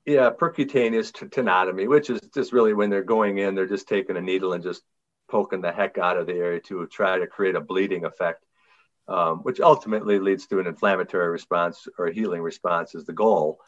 Yeah, 0.06 0.30
percutaneous 0.30 1.12
tenotomy, 1.12 1.86
which 1.86 2.08
is 2.08 2.20
just 2.32 2.52
really 2.52 2.72
when 2.72 2.88
they're 2.88 3.02
going 3.02 3.38
in, 3.38 3.54
they're 3.54 3.66
just 3.66 3.86
taking 3.86 4.16
a 4.16 4.22
needle 4.22 4.54
and 4.54 4.62
just 4.62 4.82
poking 5.28 5.60
the 5.60 5.70
heck 5.70 5.98
out 5.98 6.16
of 6.16 6.26
the 6.26 6.32
area 6.32 6.60
to 6.60 6.86
try 6.86 7.18
to 7.18 7.26
create 7.26 7.54
a 7.54 7.60
bleeding 7.60 8.06
effect, 8.06 8.46
um, 9.06 9.40
which 9.40 9.60
ultimately 9.60 10.18
leads 10.18 10.46
to 10.46 10.60
an 10.60 10.66
inflammatory 10.66 11.28
response 11.28 11.86
or 11.98 12.06
a 12.06 12.12
healing 12.12 12.40
response 12.40 12.94
is 12.94 13.04
the 13.04 13.12
goal. 13.12 13.60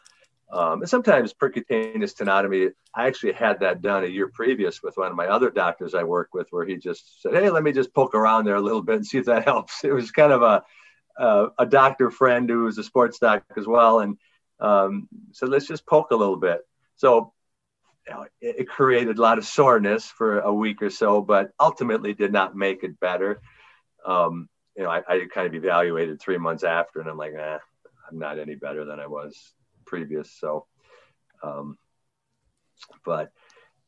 Um, 0.53 0.81
and 0.81 0.91
sometimes 0.91 1.33
percutaneous 1.33 2.15
tenotomy, 2.15 2.73
I 2.95 3.07
actually 3.07 3.33
had 3.33 3.61
that 3.61 3.83
done 3.83 4.05
a 4.05 4.09
year 4.09 4.29
previous 4.29 4.83
with 4.83 4.97
one 4.97 5.11
of 5.11 5.17
my 5.17 5.27
other 5.27 5.51
doctors 5.51 5.95
I 5.95 6.03
work 6.03 6.31
with, 6.35 6.49
where 6.51 6.67
he 6.67 6.77
just 6.77 7.23
said, 7.23 7.35
Hey, 7.35 7.51
let 7.51 7.63
me 7.63 7.73
just 7.73 7.95
poke 7.95 8.15
around 8.15 8.45
there 8.45 8.57
a 8.57 8.61
little 8.61 8.83
bit 8.83 8.97
and 8.97 9.07
see 9.07 9.19
if 9.19 9.27
that 9.27 9.45
helps. 9.45 9.85
It 9.85 9.93
was 9.93 10.11
kind 10.11 10.33
of 10.33 10.43
a, 10.43 10.65
a, 11.59 11.67
doctor 11.67 12.11
friend 12.11 12.49
who 12.49 12.65
was 12.65 12.79
a 12.79 12.85
sports 12.85 13.19
doc 13.19 13.45
as 13.57 13.67
well. 13.67 14.01
And 14.01 14.17
um, 14.59 15.09
so 15.33 15.47
let's 15.47 15.67
just 15.67 15.87
poke 15.87 16.11
a 16.11 16.17
little 16.17 16.37
bit. 16.37 16.61
So 16.97 17.33
you 18.09 18.15
know, 18.15 18.23
it, 18.41 18.61
it, 18.61 18.69
created 18.69 19.19
a 19.19 19.23
lot 19.23 19.39
of 19.39 19.45
soreness 19.45 20.07
for 20.07 20.41
a 20.41 20.53
week 20.53 20.83
or 20.83 20.91
so, 20.91 21.21
but 21.21 21.53
ultimately 21.61 22.13
did 22.13 22.33
not 22.33 22.57
make 22.57 22.83
it 22.83 22.99
better. 22.99 23.41
Um, 24.05 24.49
you 24.77 24.83
know, 24.83 24.91
I, 24.91 25.03
I 25.09 25.27
kind 25.33 25.47
of 25.47 25.55
evaluated 25.55 26.21
three 26.21 26.39
months 26.39 26.65
after 26.65 27.01
and 27.01 27.09
I'm 27.09 27.19
like, 27.19 27.35
nah, 27.35 27.59
I'm 28.11 28.19
not 28.19 28.39
any 28.39 28.57
better 28.57 28.85
than 28.85 28.99
I 28.99 29.07
was 29.07 29.53
previous. 29.91 30.31
So, 30.31 30.67
um, 31.43 31.77
but 33.05 33.33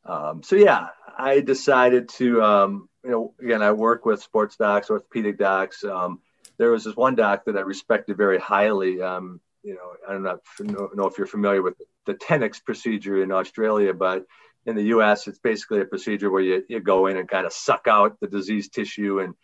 um, 0.05 0.43
so 0.43 0.57
yeah, 0.57 0.89
I 1.17 1.41
decided 1.41 2.09
to, 2.19 2.43
um, 2.43 2.89
you 3.05 3.11
know, 3.11 3.35
again, 3.41 3.63
I 3.63 3.71
work 3.71 4.05
with 4.05 4.21
sports 4.23 4.57
docs, 4.57 4.91
orthopedic 4.91 5.39
docs. 5.39 5.85
Um, 5.85 6.21
there 6.59 6.73
was 6.73 6.85
this 6.85 6.97
one 6.97 7.15
doc 7.15 7.45
that 7.47 7.57
I 7.57 7.61
respected 7.61 8.17
very 8.17 8.39
highly. 8.39 9.01
Um, 9.01 9.41
you 9.63 9.75
know, 9.75 9.93
I 10.07 10.13
don't 10.13 10.97
know, 10.97 11.07
if 11.07 11.19
you're 11.19 11.27
familiar 11.27 11.63
with 11.63 11.75
the 12.05 12.15
Tenex 12.15 12.63
procedure 12.65 13.23
in 13.23 13.31
Australia, 13.31 13.95
but 13.95 14.27
in 14.67 14.75
the 14.75 14.91
U.S., 14.97 15.29
it's 15.29 15.39
basically 15.39 15.81
a 15.81 15.85
procedure 15.85 16.31
where 16.31 16.43
you, 16.43 16.65
you 16.69 16.81
go 16.81 17.07
in 17.07 17.17
and 17.17 17.29
kind 17.29 17.47
of 17.47 17.53
suck 17.53 17.87
out 17.89 18.19
the 18.21 18.27
diseased 18.27 18.75
tissue. 18.75 19.21
And 19.21 19.35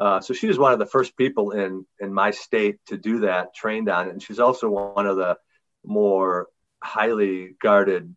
uh, 0.00 0.20
so 0.20 0.34
she 0.34 0.48
was 0.48 0.58
one 0.58 0.72
of 0.72 0.80
the 0.80 0.86
first 0.86 1.16
people 1.16 1.52
in 1.52 1.84
in 2.00 2.12
my 2.12 2.32
state 2.32 2.78
to 2.86 2.96
do 2.96 3.20
that, 3.20 3.54
trained 3.54 3.88
on 3.88 4.08
it, 4.08 4.12
and 4.12 4.22
she's 4.22 4.38
also 4.38 4.68
one 4.68 5.06
of 5.06 5.16
the 5.16 5.36
more 5.84 6.48
highly 6.82 7.54
guarded. 7.60 8.14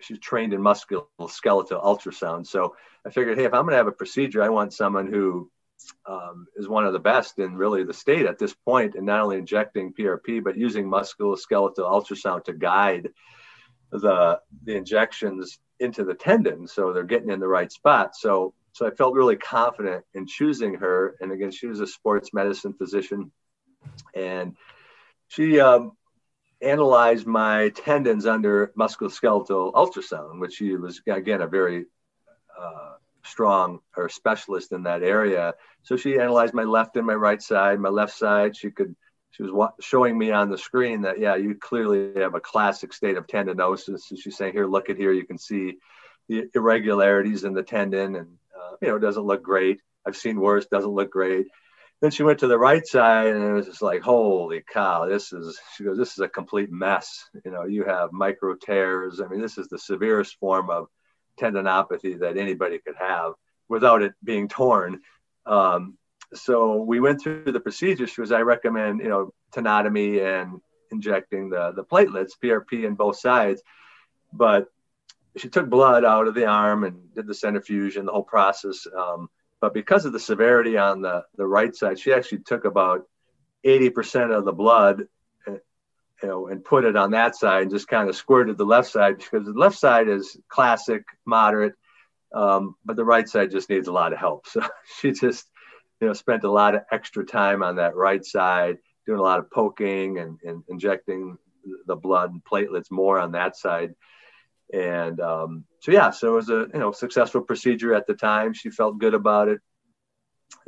She's 0.00 0.18
trained 0.18 0.52
in 0.52 0.60
musculoskeletal 0.60 1.82
ultrasound. 1.82 2.46
So 2.46 2.76
I 3.06 3.10
figured, 3.10 3.38
hey, 3.38 3.44
if 3.44 3.54
I'm 3.54 3.62
going 3.62 3.72
to 3.72 3.78
have 3.78 3.86
a 3.86 3.92
procedure, 3.92 4.42
I 4.42 4.50
want 4.50 4.72
someone 4.72 5.06
who 5.06 5.50
um, 6.06 6.46
is 6.56 6.68
one 6.68 6.86
of 6.86 6.92
the 6.92 6.98
best 6.98 7.38
in 7.38 7.56
really 7.56 7.84
the 7.84 7.94
state 7.94 8.26
at 8.26 8.38
this 8.38 8.54
point, 8.54 8.94
and 8.94 9.06
not 9.06 9.20
only 9.20 9.38
injecting 9.38 9.92
PRP, 9.92 10.42
but 10.42 10.56
using 10.56 10.86
musculoskeletal 10.86 11.78
ultrasound 11.78 12.44
to 12.44 12.52
guide 12.52 13.10
the 13.92 14.40
the 14.64 14.74
injections 14.74 15.58
into 15.78 16.04
the 16.04 16.14
tendon, 16.14 16.66
so 16.66 16.92
they're 16.92 17.04
getting 17.04 17.30
in 17.30 17.40
the 17.40 17.48
right 17.48 17.70
spot. 17.70 18.16
So 18.16 18.54
so 18.72 18.86
I 18.86 18.90
felt 18.90 19.14
really 19.14 19.36
confident 19.36 20.04
in 20.14 20.26
choosing 20.26 20.74
her. 20.74 21.16
And 21.20 21.32
again, 21.32 21.50
she 21.50 21.66
was 21.66 21.80
a 21.80 21.86
sports 21.86 22.34
medicine 22.34 22.74
physician, 22.74 23.30
and 24.14 24.56
she 25.28 25.60
um, 25.60 25.92
analyzed 26.62 27.26
my 27.26 27.70
tendons 27.70 28.26
under 28.26 28.72
musculoskeletal 28.78 29.72
ultrasound, 29.72 30.40
which 30.40 30.56
he 30.56 30.74
was 30.76 31.00
again 31.06 31.42
a 31.42 31.46
very 31.46 31.86
uh, 32.58 32.94
strong 33.24 33.80
or 33.96 34.08
specialist 34.08 34.72
in 34.72 34.84
that 34.84 35.02
area. 35.02 35.54
So 35.82 35.96
she 35.96 36.18
analyzed 36.18 36.54
my 36.54 36.64
left 36.64 36.96
and 36.96 37.06
my 37.06 37.14
right 37.14 37.42
side. 37.42 37.78
My 37.78 37.88
left 37.88 38.14
side, 38.14 38.56
she 38.56 38.70
could 38.70 38.94
she 39.30 39.42
was 39.42 39.70
showing 39.80 40.16
me 40.16 40.30
on 40.30 40.48
the 40.48 40.56
screen 40.56 41.02
that 41.02 41.18
yeah, 41.18 41.36
you 41.36 41.54
clearly 41.54 42.20
have 42.20 42.34
a 42.34 42.40
classic 42.40 42.92
state 42.94 43.18
of 43.18 43.26
tendinosis. 43.26 44.10
And 44.10 44.18
she's 44.18 44.36
saying 44.36 44.54
here, 44.54 44.66
look 44.66 44.88
at 44.88 44.96
here, 44.96 45.12
you 45.12 45.26
can 45.26 45.38
see 45.38 45.76
the 46.28 46.48
irregularities 46.54 47.44
in 47.44 47.52
the 47.52 47.62
tendon, 47.62 48.16
and 48.16 48.28
uh, 48.56 48.76
you 48.80 48.88
know, 48.88 48.96
it 48.96 49.00
doesn't 49.00 49.22
look 49.22 49.42
great. 49.42 49.80
I've 50.06 50.16
seen 50.16 50.40
worse, 50.40 50.66
doesn't 50.66 50.90
look 50.90 51.10
great. 51.10 51.46
Then 52.00 52.10
she 52.10 52.22
went 52.22 52.40
to 52.40 52.46
the 52.46 52.58
right 52.58 52.86
side 52.86 53.28
and 53.28 53.42
it 53.42 53.52
was 53.52 53.66
just 53.66 53.80
like, 53.80 54.02
holy 54.02 54.62
cow, 54.70 55.06
this 55.06 55.32
is, 55.32 55.58
she 55.76 55.84
goes, 55.84 55.96
this 55.96 56.12
is 56.12 56.18
a 56.18 56.28
complete 56.28 56.70
mess. 56.70 57.30
You 57.44 57.50
know, 57.50 57.64
you 57.64 57.84
have 57.84 58.12
micro 58.12 58.54
tears. 58.54 59.20
I 59.20 59.28
mean, 59.28 59.40
this 59.40 59.56
is 59.56 59.68
the 59.68 59.78
severest 59.78 60.36
form 60.38 60.68
of 60.68 60.88
tendinopathy 61.40 62.20
that 62.20 62.36
anybody 62.36 62.78
could 62.78 62.96
have 62.96 63.32
without 63.68 64.02
it 64.02 64.12
being 64.22 64.48
torn. 64.48 65.00
Um, 65.46 65.96
so 66.34 66.82
we 66.82 67.00
went 67.00 67.22
through 67.22 67.44
the 67.44 67.60
procedure. 67.60 68.06
She 68.06 68.20
was, 68.20 68.32
I 68.32 68.40
recommend, 68.40 69.00
you 69.00 69.08
know, 69.08 69.32
tenotomy 69.52 70.22
and 70.22 70.60
injecting 70.92 71.50
the, 71.50 71.72
the 71.72 71.84
platelets, 71.84 72.32
PRP 72.42 72.84
in 72.84 72.94
both 72.94 73.18
sides. 73.18 73.62
But 74.32 74.66
she 75.36 75.48
took 75.48 75.68
blood 75.68 76.04
out 76.04 76.28
of 76.28 76.34
the 76.34 76.46
arm 76.46 76.84
and 76.84 77.14
did 77.14 77.26
the 77.26 77.34
centrifuge 77.34 77.96
and 77.96 78.06
the 78.06 78.12
whole 78.12 78.22
process. 78.22 78.86
Um, 78.96 79.28
but 79.60 79.74
because 79.74 80.04
of 80.04 80.12
the 80.12 80.20
severity 80.20 80.76
on 80.76 81.00
the, 81.02 81.24
the 81.36 81.46
right 81.46 81.74
side, 81.74 81.98
she 81.98 82.12
actually 82.12 82.40
took 82.44 82.64
about 82.64 83.06
80% 83.64 84.36
of 84.36 84.44
the 84.44 84.52
blood, 84.52 85.04
uh, 85.48 85.52
you 86.22 86.28
know, 86.28 86.46
and 86.48 86.64
put 86.64 86.84
it 86.84 86.96
on 86.96 87.12
that 87.12 87.36
side 87.36 87.62
and 87.62 87.70
just 87.70 87.88
kind 87.88 88.08
of 88.08 88.16
squirted 88.16 88.58
the 88.58 88.64
left 88.64 88.90
side 88.90 89.18
because 89.18 89.46
the 89.46 89.52
left 89.52 89.78
side 89.78 90.08
is 90.08 90.36
classic, 90.48 91.04
moderate, 91.24 91.74
um, 92.34 92.74
but 92.84 92.96
the 92.96 93.04
right 93.04 93.28
side 93.28 93.50
just 93.50 93.70
needs 93.70 93.88
a 93.88 93.92
lot 93.92 94.12
of 94.12 94.18
help. 94.18 94.46
So 94.52 94.62
she 95.00 95.12
just, 95.12 95.46
you 96.00 96.06
know, 96.06 96.12
spent 96.12 96.44
a 96.44 96.50
lot 96.50 96.74
of 96.74 96.82
extra 96.92 97.24
time 97.24 97.62
on 97.62 97.76
that 97.76 97.96
right 97.96 98.24
side, 98.24 98.76
doing 99.06 99.18
a 99.18 99.22
lot 99.22 99.38
of 99.38 99.50
poking 99.50 100.18
and, 100.18 100.38
and 100.44 100.62
injecting 100.68 101.38
the 101.86 101.96
blood 101.96 102.30
and 102.30 102.44
platelets 102.44 102.90
more 102.90 103.18
on 103.18 103.32
that 103.32 103.56
side 103.56 103.94
and 104.72 105.20
um, 105.20 105.64
so 105.80 105.92
yeah 105.92 106.10
so 106.10 106.28
it 106.28 106.36
was 106.36 106.48
a 106.48 106.66
you 106.72 106.80
know 106.80 106.92
successful 106.92 107.40
procedure 107.40 107.94
at 107.94 108.06
the 108.06 108.14
time. 108.14 108.52
She 108.52 108.70
felt 108.70 108.98
good 108.98 109.14
about 109.14 109.48
it. 109.48 109.60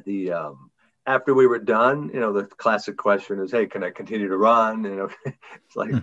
The 0.05 0.33
um, 0.33 0.71
after 1.07 1.35
we 1.35 1.47
were 1.47 1.59
done 1.59 2.11
you 2.13 2.21
know 2.21 2.33
the 2.33 2.45
classic 2.45 2.97
question 2.97 3.41
is 3.41 3.51
hey 3.51 3.67
can 3.67 3.83
i 3.83 3.91
continue 3.91 4.29
to 4.29 4.37
run? 4.37 4.85
You 4.85 4.97
know 4.97 5.09
it's 5.27 5.77
like 5.77 5.91
hmm. 5.91 5.99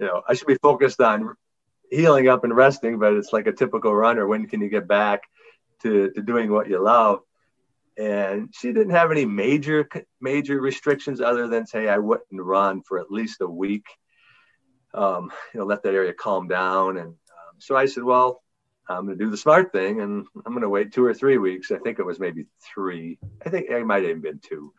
you 0.00 0.06
know 0.06 0.22
i 0.28 0.34
should 0.34 0.46
be 0.46 0.56
focused 0.56 1.00
on 1.00 1.36
healing 1.90 2.28
up 2.28 2.42
and 2.42 2.56
resting 2.56 2.98
but 2.98 3.14
it's 3.14 3.32
like 3.32 3.46
a 3.46 3.52
typical 3.52 3.94
runner. 3.94 4.26
When 4.26 4.46
can 4.46 4.60
you 4.60 4.68
get 4.68 4.88
back 4.88 5.22
to, 5.82 6.10
to 6.10 6.22
doing 6.22 6.50
what 6.50 6.68
you 6.68 6.82
love? 6.82 7.20
And 7.98 8.52
she 8.54 8.72
didn't 8.72 8.90
have 8.90 9.10
any 9.10 9.24
major 9.24 9.88
major 10.20 10.60
restrictions 10.60 11.20
other 11.20 11.48
than 11.48 11.66
say 11.66 11.88
i 11.88 11.96
wouldn't 11.96 12.26
run 12.30 12.82
for 12.82 12.98
at 12.98 13.10
least 13.10 13.40
a 13.40 13.46
week. 13.46 13.86
Um, 14.92 15.30
you 15.52 15.60
know, 15.60 15.66
let 15.66 15.82
that 15.82 15.94
area 15.94 16.12
calm 16.12 16.48
down. 16.48 16.96
And 16.96 17.14
so 17.58 17.76
I 17.76 17.86
said, 17.86 18.04
well, 18.04 18.42
I'm 18.88 19.06
going 19.06 19.18
to 19.18 19.24
do 19.24 19.30
the 19.30 19.36
smart 19.36 19.72
thing 19.72 20.00
and 20.00 20.26
I'm 20.44 20.52
going 20.52 20.62
to 20.62 20.68
wait 20.68 20.92
two 20.92 21.04
or 21.04 21.14
three 21.14 21.38
weeks. 21.38 21.70
I 21.70 21.78
think 21.78 21.98
it 21.98 22.06
was 22.06 22.20
maybe 22.20 22.46
three. 22.60 23.18
I 23.44 23.50
think 23.50 23.68
it 23.68 23.84
might 23.84 24.02
have 24.02 24.10
even 24.10 24.22
been 24.22 24.38
two, 24.38 24.72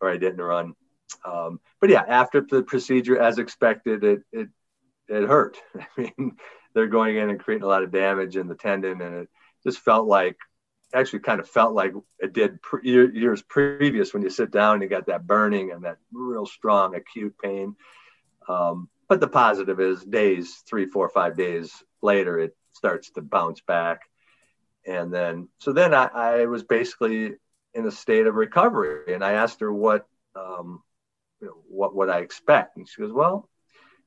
or 0.00 0.10
I 0.10 0.16
didn't 0.16 0.40
run. 0.40 0.74
Um, 1.24 1.60
but 1.80 1.90
yeah, 1.90 2.04
after 2.06 2.40
the 2.40 2.62
procedure, 2.62 3.20
as 3.20 3.38
expected, 3.38 4.04
it, 4.04 4.22
it, 4.32 4.48
it 5.08 5.28
hurt. 5.28 5.58
I 5.78 5.86
mean, 5.96 6.36
they're 6.74 6.86
going 6.86 7.16
in 7.16 7.28
and 7.28 7.38
creating 7.38 7.64
a 7.64 7.68
lot 7.68 7.82
of 7.82 7.92
damage 7.92 8.36
in 8.36 8.48
the 8.48 8.54
tendon 8.54 9.02
and 9.02 9.14
it 9.22 9.28
just 9.64 9.80
felt 9.80 10.06
like 10.06 10.36
actually 10.94 11.20
kind 11.20 11.40
of 11.40 11.48
felt 11.48 11.74
like 11.74 11.92
it 12.18 12.32
did 12.32 12.60
pre- 12.62 12.88
years 12.88 13.42
previous 13.42 14.12
when 14.12 14.22
you 14.22 14.30
sit 14.30 14.50
down 14.50 14.74
and 14.74 14.82
you 14.82 14.88
got 14.88 15.06
that 15.06 15.26
burning 15.26 15.72
and 15.72 15.84
that 15.84 15.96
real 16.12 16.46
strong 16.46 16.94
acute 16.94 17.34
pain. 17.42 17.74
Um, 18.48 18.88
but 19.08 19.20
the 19.20 19.28
positive 19.28 19.80
is 19.80 20.02
days, 20.04 20.62
three, 20.66 20.86
four, 20.86 21.08
five 21.08 21.36
days 21.36 21.82
later, 22.02 22.38
it 22.38 22.56
starts 22.72 23.10
to 23.12 23.22
bounce 23.22 23.60
back. 23.60 24.00
And 24.86 25.12
then, 25.12 25.48
so 25.58 25.72
then 25.72 25.94
I, 25.94 26.06
I 26.06 26.46
was 26.46 26.64
basically 26.64 27.34
in 27.74 27.86
a 27.86 27.90
state 27.90 28.26
of 28.26 28.34
recovery. 28.34 29.14
And 29.14 29.24
I 29.24 29.32
asked 29.32 29.60
her 29.60 29.72
what, 29.72 30.06
um, 30.34 30.82
you 31.40 31.48
know, 31.48 31.56
what 31.68 31.94
would 31.94 32.08
I 32.08 32.18
expect? 32.18 32.76
And 32.76 32.88
she 32.88 33.00
goes, 33.00 33.12
well, 33.12 33.48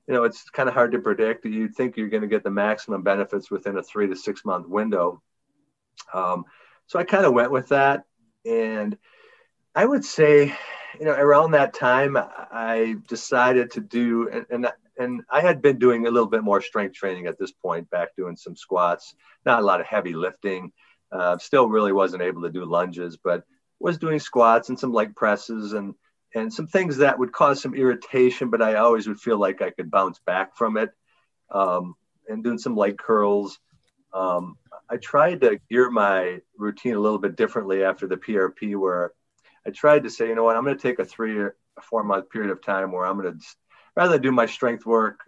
you 0.07 0.13
know, 0.13 0.23
it's 0.23 0.49
kind 0.49 0.69
of 0.69 0.75
hard 0.75 0.91
to 0.91 0.99
predict. 0.99 1.45
You 1.45 1.67
think 1.67 1.97
you're 1.97 2.09
going 2.09 2.21
to 2.21 2.27
get 2.27 2.43
the 2.43 2.51
maximum 2.51 3.01
benefits 3.01 3.49
within 3.49 3.77
a 3.77 3.83
three 3.83 4.07
to 4.07 4.15
six 4.15 4.45
month 4.45 4.67
window. 4.67 5.21
Um, 6.13 6.45
so 6.87 6.99
I 6.99 7.03
kind 7.03 7.25
of 7.25 7.33
went 7.33 7.51
with 7.51 7.69
that. 7.69 8.03
And 8.45 8.97
I 9.73 9.85
would 9.85 10.05
say, 10.05 10.55
you 10.99 11.05
know, 11.05 11.13
around 11.13 11.51
that 11.51 11.73
time, 11.73 12.15
I 12.17 12.97
decided 13.07 13.71
to 13.71 13.81
do, 13.81 14.29
and, 14.29 14.45
and, 14.49 14.71
and 14.97 15.21
I 15.31 15.41
had 15.41 15.61
been 15.61 15.79
doing 15.79 16.07
a 16.07 16.11
little 16.11 16.29
bit 16.29 16.43
more 16.43 16.61
strength 16.61 16.95
training 16.95 17.27
at 17.27 17.37
this 17.37 17.51
point, 17.51 17.89
back 17.89 18.15
doing 18.15 18.35
some 18.35 18.55
squats, 18.55 19.15
not 19.45 19.61
a 19.61 19.65
lot 19.65 19.81
of 19.81 19.87
heavy 19.87 20.13
lifting. 20.13 20.71
Uh, 21.11 21.37
still 21.37 21.69
really 21.69 21.93
wasn't 21.93 22.23
able 22.23 22.41
to 22.41 22.51
do 22.51 22.65
lunges, 22.65 23.17
but 23.17 23.43
was 23.79 23.97
doing 23.97 24.19
squats 24.19 24.69
and 24.69 24.79
some 24.79 24.91
leg 24.91 25.15
presses 25.15 25.73
and, 25.73 25.93
and 26.33 26.51
some 26.51 26.67
things 26.67 26.97
that 26.97 27.19
would 27.19 27.31
cause 27.31 27.61
some 27.61 27.75
irritation, 27.75 28.49
but 28.49 28.61
I 28.61 28.75
always 28.75 29.07
would 29.07 29.19
feel 29.19 29.37
like 29.37 29.61
I 29.61 29.69
could 29.69 29.91
bounce 29.91 30.19
back 30.25 30.57
from 30.57 30.77
it. 30.77 30.89
Um, 31.51 31.95
and 32.27 32.43
doing 32.43 32.57
some 32.57 32.75
leg 32.75 32.97
curls. 32.97 33.59
Um, 34.13 34.57
I 34.89 34.97
tried 34.97 35.41
to 35.41 35.59
gear 35.69 35.89
my 35.89 36.39
routine 36.57 36.95
a 36.95 36.99
little 36.99 37.19
bit 37.19 37.35
differently 37.35 37.83
after 37.83 38.07
the 38.07 38.17
PRP, 38.17 38.75
where 38.77 39.11
I 39.65 39.71
tried 39.71 40.03
to 40.03 40.09
say, 40.09 40.27
you 40.27 40.35
know 40.35 40.43
what, 40.43 40.55
I'm 40.55 40.63
going 40.63 40.77
to 40.77 40.81
take 40.81 40.99
a 40.99 41.05
three 41.05 41.37
or 41.37 41.55
four 41.81 42.03
month 42.03 42.29
period 42.29 42.51
of 42.51 42.61
time 42.61 42.91
where 42.91 43.05
I'm 43.05 43.19
going 43.19 43.37
to 43.37 43.45
rather 43.95 44.13
than 44.13 44.21
do 44.21 44.31
my 44.31 44.45
strength 44.45 44.85
work 44.85 45.19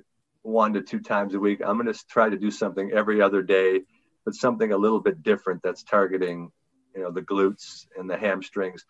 one 0.42 0.74
to 0.74 0.82
two 0.82 1.00
times 1.00 1.34
a 1.34 1.40
week, 1.40 1.62
I'm 1.64 1.78
going 1.78 1.92
to 1.92 2.08
try 2.08 2.30
to 2.30 2.38
do 2.38 2.52
something 2.52 2.92
every 2.92 3.22
other 3.22 3.42
day, 3.42 3.82
but 4.26 4.34
something 4.34 4.72
a 4.72 4.78
little 4.78 5.00
bit 5.00 5.24
different 5.24 5.62
that's 5.62 5.84
targeting, 5.84 6.52
you 6.96 7.02
know, 7.02 7.12
the 7.12 7.22
glutes 7.22 7.86
and 7.98 8.10
the 8.10 8.18
hamstrings. 8.18 8.86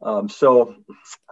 Um, 0.00 0.28
so 0.28 0.76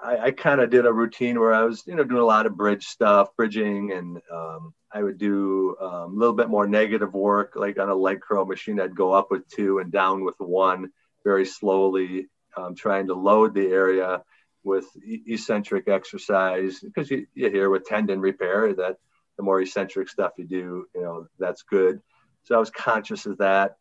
I, 0.03 0.19
I 0.19 0.31
kind 0.33 0.61
of 0.61 0.71
did 0.71 0.87
a 0.87 0.93
routine 0.93 1.39
where 1.39 1.55
I 1.55 1.63
was, 1.63 1.85
you 1.87 1.95
know, 1.95 2.05
doing 2.05 2.21
a 2.21 2.25
lot 2.25 2.47
of 2.47 2.57
bridge 2.57 2.87
stuff, 2.87 3.29
bridging, 3.37 3.93
and 3.93 4.21
um, 4.33 4.75
I 4.93 5.03
would 5.03 5.19
do 5.19 5.77
um, 5.81 6.15
a 6.15 6.19
little 6.19 6.35
bit 6.35 6.49
more 6.49 6.67
negative 6.67 7.15
work, 7.15 7.53
like 7.55 7.79
on 7.79 7.89
a 7.89 7.95
leg 7.95 8.21
curl 8.21 8.45
machine. 8.45 8.81
I'd 8.81 8.97
go 8.97 9.13
up 9.13 9.31
with 9.31 9.49
two 9.49 9.79
and 9.79 9.93
down 9.93 10.25
with 10.25 10.35
one, 10.39 10.91
very 11.25 11.47
slowly, 11.47 12.27
um, 12.57 12.75
trying 12.75 13.07
to 13.07 13.15
load 13.15 13.55
the 13.55 13.67
area 13.67 14.23
with 14.67 14.85
eccentric 15.05 15.89
exercise 15.89 16.81
because 16.81 17.11
you, 17.11 17.27
you 17.35 17.51
hear 17.51 17.71
with 17.71 17.87
tendon 17.87 18.21
repair 18.21 18.75
that 18.75 18.97
the 19.37 19.43
more 19.43 19.61
eccentric 19.61 20.09
stuff 20.09 20.33
you 20.37 20.45
do, 20.45 20.87
you 20.95 21.03
know, 21.03 21.27
that's 21.39 21.63
good. 21.63 22.01
So 22.45 22.55
I 22.55 22.59
was 22.59 22.71
conscious 22.71 23.27
of 23.27 23.39
that. 23.39 23.77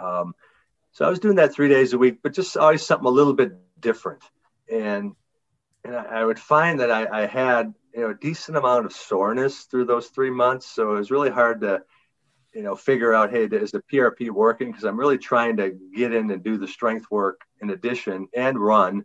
Um, 0.00 0.34
so 0.92 1.04
I 1.04 1.10
was 1.10 1.20
doing 1.20 1.36
that 1.36 1.52
three 1.52 1.68
days 1.68 1.92
a 1.92 1.98
week, 1.98 2.18
but 2.22 2.32
just 2.32 2.56
always 2.56 2.84
something 2.84 3.06
a 3.06 3.10
little 3.10 3.34
bit 3.34 3.52
different. 3.80 4.22
And 4.70 5.14
and 5.84 5.96
I, 5.96 6.20
I 6.20 6.24
would 6.24 6.38
find 6.38 6.80
that 6.80 6.90
I, 6.90 7.22
I, 7.22 7.26
had 7.26 7.74
you 7.94 8.02
know 8.02 8.10
a 8.10 8.14
decent 8.14 8.56
amount 8.56 8.86
of 8.86 8.92
soreness 8.92 9.62
through 9.62 9.86
those 9.86 10.08
three 10.08 10.30
months. 10.30 10.66
So 10.66 10.94
it 10.94 10.98
was 10.98 11.10
really 11.10 11.30
hard 11.30 11.62
to 11.62 11.82
you 12.54 12.62
know 12.62 12.76
figure 12.76 13.14
out 13.14 13.30
hey 13.30 13.44
is 13.44 13.70
the 13.70 13.82
PRP 13.92 14.30
working 14.30 14.68
because 14.68 14.84
I'm 14.84 14.98
really 14.98 15.18
trying 15.18 15.56
to 15.58 15.70
get 15.94 16.12
in 16.12 16.30
and 16.30 16.42
do 16.42 16.58
the 16.58 16.68
strength 16.68 17.06
work 17.10 17.40
in 17.60 17.70
addition 17.70 18.28
and 18.34 18.58
run. 18.58 19.04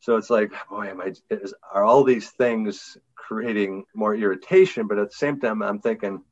So 0.00 0.16
it's 0.16 0.30
like 0.30 0.52
boy 0.70 0.88
am 0.88 1.00
I 1.00 1.12
is, 1.30 1.54
are 1.72 1.84
all 1.84 2.04
these 2.04 2.30
things 2.30 2.96
creating 3.14 3.84
more 3.94 4.14
irritation? 4.14 4.86
But 4.86 4.98
at 4.98 5.10
the 5.10 5.16
same 5.16 5.40
time 5.40 5.62
I'm 5.62 5.80
thinking 5.80 6.22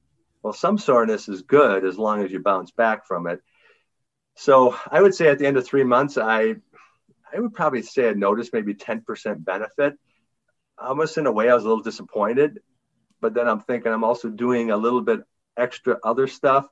well 0.43 0.53
some 0.53 0.79
soreness 0.79 1.29
is 1.29 1.43
good 1.43 1.85
as 1.85 1.99
long 1.99 2.25
as 2.25 2.31
you 2.31 2.41
bounce 2.41 2.71
back 2.71 3.07
from 3.07 3.27
it. 3.27 3.41
So 4.37 4.77
I 4.91 5.01
would 5.01 5.15
say 5.15 5.29
at 5.29 5.39
the 5.39 5.47
end 5.47 5.57
of 5.57 5.67
three 5.67 5.85
months 5.85 6.17
I 6.19 6.57
I 7.33 7.41
would 7.41 7.55
probably 7.55 7.83
say 7.83 8.09
I 8.09 8.13
noticed 8.13 8.53
maybe 8.53 8.75
10% 8.75 9.45
benefit. 9.45 9.95
Almost 10.79 11.19
in 11.19 11.27
a 11.27 11.33
way, 11.33 11.51
I 11.51 11.55
was 11.55 11.65
a 11.65 11.69
little 11.69 11.83
disappointed, 11.83 12.61
but 13.21 13.35
then 13.35 13.49
I'm 13.49 13.61
thinking 13.61 13.93
I'm 13.93 14.05
also 14.05 14.29
doing 14.29 14.71
a 14.71 14.77
little 14.77 15.01
bit 15.01 15.21
extra 15.57 15.99
other 16.05 16.29
stuff. 16.29 16.67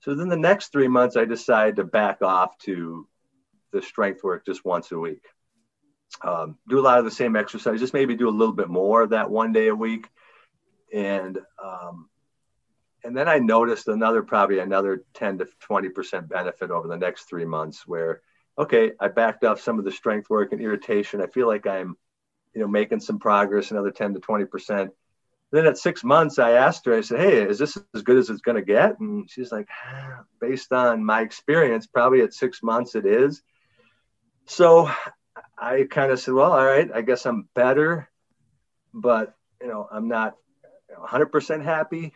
So 0.00 0.14
then 0.14 0.28
the 0.28 0.36
next 0.36 0.72
three 0.72 0.88
months, 0.88 1.16
I 1.16 1.24
decided 1.24 1.76
to 1.76 1.84
back 1.84 2.22
off 2.22 2.58
to 2.64 3.06
the 3.72 3.82
strength 3.82 4.24
work 4.24 4.44
just 4.44 4.64
once 4.64 4.90
a 4.90 4.98
week. 4.98 5.22
Um, 6.20 6.58
do 6.68 6.78
a 6.78 6.82
lot 6.82 6.98
of 6.98 7.04
the 7.04 7.10
same 7.10 7.36
exercise, 7.36 7.80
just 7.80 7.94
maybe 7.94 8.14
do 8.14 8.28
a 8.28 8.30
little 8.30 8.54
bit 8.54 8.68
more 8.68 9.02
of 9.02 9.10
that 9.10 9.30
one 9.30 9.52
day 9.52 9.68
a 9.68 9.74
week. 9.74 10.08
And 10.92 11.38
um, 11.62 12.08
and 13.04 13.16
then 13.16 13.28
I 13.28 13.38
noticed 13.38 13.88
another 13.88 14.22
probably 14.22 14.58
another 14.58 15.04
10 15.14 15.38
to 15.38 15.48
20% 15.68 16.28
benefit 16.28 16.70
over 16.70 16.86
the 16.86 16.96
next 16.96 17.24
three 17.24 17.44
months 17.44 17.86
where 17.86 18.20
okay, 18.58 18.92
I 19.00 19.08
backed 19.08 19.44
off 19.44 19.60
some 19.60 19.78
of 19.78 19.84
the 19.84 19.90
strength 19.90 20.28
work 20.28 20.52
and 20.52 20.60
irritation. 20.60 21.22
I 21.22 21.26
feel 21.26 21.46
like 21.46 21.66
I'm, 21.66 21.96
you 22.54 22.60
know, 22.60 22.68
making 22.68 23.00
some 23.00 23.18
progress, 23.18 23.70
another 23.70 23.90
10 23.90 24.14
to 24.14 24.20
20%. 24.20 24.90
Then 25.50 25.66
at 25.66 25.78
six 25.78 26.04
months, 26.04 26.38
I 26.38 26.52
asked 26.52 26.84
her, 26.86 26.94
I 26.94 27.00
said, 27.00 27.20
Hey, 27.20 27.42
is 27.42 27.58
this 27.58 27.78
as 27.94 28.02
good 28.02 28.18
as 28.18 28.30
it's 28.30 28.40
going 28.40 28.56
to 28.56 28.62
get? 28.62 29.00
And 29.00 29.28
she's 29.30 29.52
like, 29.52 29.68
ah, 29.86 30.20
Based 30.40 30.72
on 30.72 31.04
my 31.04 31.22
experience, 31.22 31.86
probably 31.86 32.20
at 32.20 32.34
six 32.34 32.62
months 32.62 32.94
it 32.94 33.06
is. 33.06 33.42
So 34.46 34.90
I 35.62 35.86
kind 35.88 36.10
of 36.10 36.18
said, 36.18 36.34
Well, 36.34 36.52
all 36.52 36.66
right, 36.66 36.90
I 36.92 37.02
guess 37.02 37.24
I'm 37.24 37.48
better, 37.54 38.10
but, 38.92 39.36
you 39.60 39.68
know, 39.68 39.86
I'm 39.90 40.08
not 40.08 40.34
100% 40.98 41.62
happy. 41.62 42.12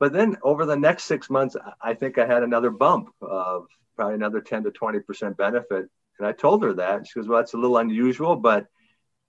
But 0.00 0.14
then 0.14 0.38
over 0.42 0.64
the 0.64 0.76
next 0.76 1.04
six 1.04 1.28
months, 1.28 1.54
I 1.82 1.92
think 1.92 2.16
I 2.18 2.26
had 2.26 2.42
another 2.42 2.70
bump 2.70 3.10
of 3.20 3.66
probably 3.94 4.14
another 4.14 4.40
10 4.40 4.64
to 4.64 4.70
20% 4.70 5.36
benefit. 5.36 5.90
And 6.18 6.26
I 6.26 6.32
told 6.32 6.62
her 6.62 6.72
that. 6.74 7.06
She 7.06 7.20
goes, 7.20 7.28
Well, 7.28 7.40
that's 7.40 7.52
a 7.52 7.58
little 7.58 7.76
unusual, 7.76 8.36
but 8.36 8.66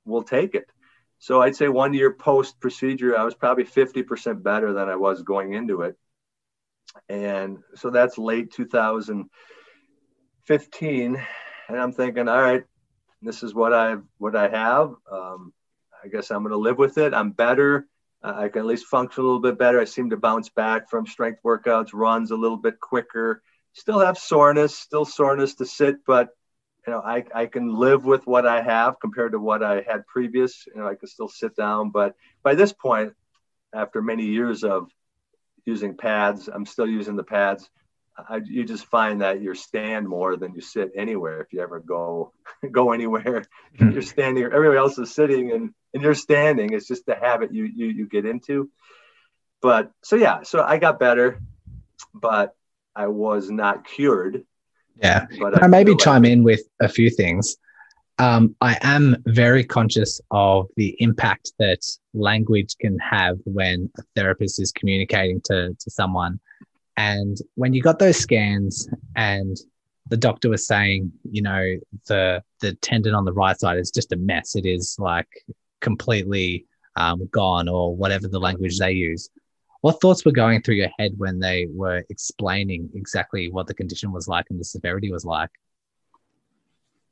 we'll 0.05 0.23
take 0.23 0.55
it. 0.55 0.69
So 1.17 1.41
I'd 1.41 1.57
say 1.57 1.67
one 1.67 1.93
year 1.93 2.13
post 2.13 2.61
procedure, 2.61 3.17
I 3.17 3.25
was 3.25 3.35
probably 3.35 3.65
50% 3.65 4.41
better 4.41 4.71
than 4.71 4.87
I 4.87 4.95
was 4.95 5.21
going 5.21 5.51
into 5.53 5.81
it. 5.81 5.97
And 7.09 7.57
so 7.75 7.89
that's 7.89 8.17
late 8.17 8.53
2015. 8.53 11.21
And 11.67 11.77
I'm 11.77 11.91
thinking, 11.91 12.29
all 12.29 12.41
right, 12.41 12.63
this 13.21 13.43
is 13.43 13.53
what 13.53 13.73
I 13.73 13.97
what 14.17 14.35
I 14.35 14.49
have. 14.49 14.93
Um, 15.11 15.53
I 16.03 16.07
guess 16.07 16.31
I'm 16.31 16.43
going 16.43 16.51
to 16.51 16.57
live 16.57 16.77
with 16.77 16.97
it. 16.97 17.13
I'm 17.13 17.31
better. 17.31 17.87
Uh, 18.23 18.33
I 18.35 18.49
can 18.49 18.59
at 18.59 18.65
least 18.65 18.85
function 18.85 19.21
a 19.21 19.25
little 19.25 19.41
bit 19.41 19.57
better. 19.57 19.79
I 19.79 19.85
seem 19.85 20.09
to 20.09 20.17
bounce 20.17 20.49
back 20.49 20.89
from 20.89 21.07
strength 21.07 21.39
workouts, 21.43 21.89
runs 21.93 22.31
a 22.31 22.35
little 22.35 22.57
bit 22.57 22.79
quicker 22.79 23.41
still 23.73 23.99
have 23.99 24.17
soreness, 24.17 24.77
still 24.77 25.05
soreness 25.05 25.55
to 25.55 25.65
sit, 25.65 26.05
but 26.05 26.29
you 26.87 26.93
know, 26.93 26.99
I, 26.99 27.23
I 27.35 27.45
can 27.45 27.73
live 27.73 28.05
with 28.05 28.25
what 28.25 28.45
I 28.45 28.61
have 28.61 28.99
compared 28.99 29.33
to 29.33 29.39
what 29.39 29.63
I 29.63 29.81
had 29.87 30.07
previous. 30.07 30.65
You 30.67 30.81
know, 30.81 30.87
I 30.87 30.95
can 30.95 31.07
still 31.07 31.27
sit 31.27 31.55
down, 31.55 31.91
but 31.91 32.15
by 32.43 32.55
this 32.55 32.73
point, 32.73 33.13
after 33.73 34.01
many 34.01 34.25
years 34.25 34.63
of 34.63 34.89
using 35.65 35.95
pads, 35.95 36.47
I'm 36.47 36.65
still 36.65 36.87
using 36.87 37.15
the 37.15 37.23
pads. 37.23 37.69
I, 38.27 38.41
you 38.43 38.65
just 38.65 38.85
find 38.85 39.21
that 39.21 39.41
you 39.41 39.53
stand 39.55 40.07
more 40.07 40.35
than 40.35 40.55
you 40.55 40.61
sit 40.61 40.91
anywhere. 40.95 41.41
If 41.41 41.53
you 41.53 41.61
ever 41.61 41.79
go 41.79 42.33
go 42.71 42.91
anywhere, 42.91 43.43
mm-hmm. 43.77 43.91
you're 43.91 44.01
standing. 44.01 44.43
Everybody 44.43 44.77
else 44.77 44.97
is 44.97 45.13
sitting, 45.13 45.51
and 45.51 45.73
and 45.93 46.03
you're 46.03 46.15
standing. 46.15 46.73
It's 46.73 46.87
just 46.87 47.05
the 47.05 47.15
habit 47.15 47.53
you 47.53 47.65
you 47.65 47.87
you 47.87 48.07
get 48.07 48.25
into. 48.25 48.69
But 49.61 49.91
so 50.03 50.15
yeah, 50.15 50.43
so 50.43 50.63
I 50.63 50.77
got 50.77 50.99
better, 50.99 51.41
but 52.13 52.55
I 52.95 53.07
was 53.07 53.49
not 53.49 53.85
cured. 53.85 54.43
Yeah. 55.01 55.27
But 55.39 55.53
Can 55.53 55.63
I, 55.63 55.65
I 55.65 55.69
maybe 55.69 55.95
chime 55.95 56.25
in 56.25 56.43
with 56.43 56.61
a 56.81 56.89
few 56.89 57.09
things? 57.09 57.57
Um, 58.17 58.55
I 58.59 58.77
am 58.81 59.15
very 59.25 59.63
conscious 59.63 60.19
of 60.29 60.67
the 60.75 60.95
impact 60.99 61.53
that 61.57 61.79
language 62.13 62.75
can 62.77 62.97
have 62.99 63.37
when 63.45 63.89
a 63.97 64.01
therapist 64.13 64.61
is 64.61 64.73
communicating 64.73 65.39
to, 65.45 65.73
to 65.79 65.89
someone. 65.89 66.41
And 66.99 67.37
when 67.55 67.73
you 67.73 67.81
got 67.81 67.97
those 67.97 68.17
scans 68.17 68.89
and 69.15 69.55
the 70.09 70.17
doctor 70.17 70.49
was 70.49 70.67
saying, 70.67 71.13
you 71.31 71.41
know, 71.41 71.77
the 72.07 72.43
the 72.59 72.73
tendon 72.81 73.15
on 73.15 73.23
the 73.23 73.31
right 73.31 73.57
side 73.57 73.77
is 73.77 73.89
just 73.89 74.11
a 74.11 74.17
mess. 74.17 74.57
It 74.57 74.65
is 74.65 74.97
like 74.99 75.29
completely 75.79 76.65
um, 76.97 77.29
gone 77.31 77.69
or 77.69 77.95
whatever 77.95 78.27
the 78.27 78.37
language 78.37 78.79
they 78.79 78.91
use. 78.91 79.29
What 79.79 80.01
thoughts 80.01 80.25
were 80.25 80.33
going 80.33 80.61
through 80.61 80.75
your 80.75 80.89
head 80.99 81.13
when 81.15 81.39
they 81.39 81.67
were 81.69 82.03
explaining 82.09 82.89
exactly 82.93 83.49
what 83.49 83.67
the 83.67 83.73
condition 83.73 84.11
was 84.11 84.27
like 84.27 84.47
and 84.49 84.59
the 84.59 84.65
severity 84.65 85.09
was 85.09 85.23
like? 85.23 85.51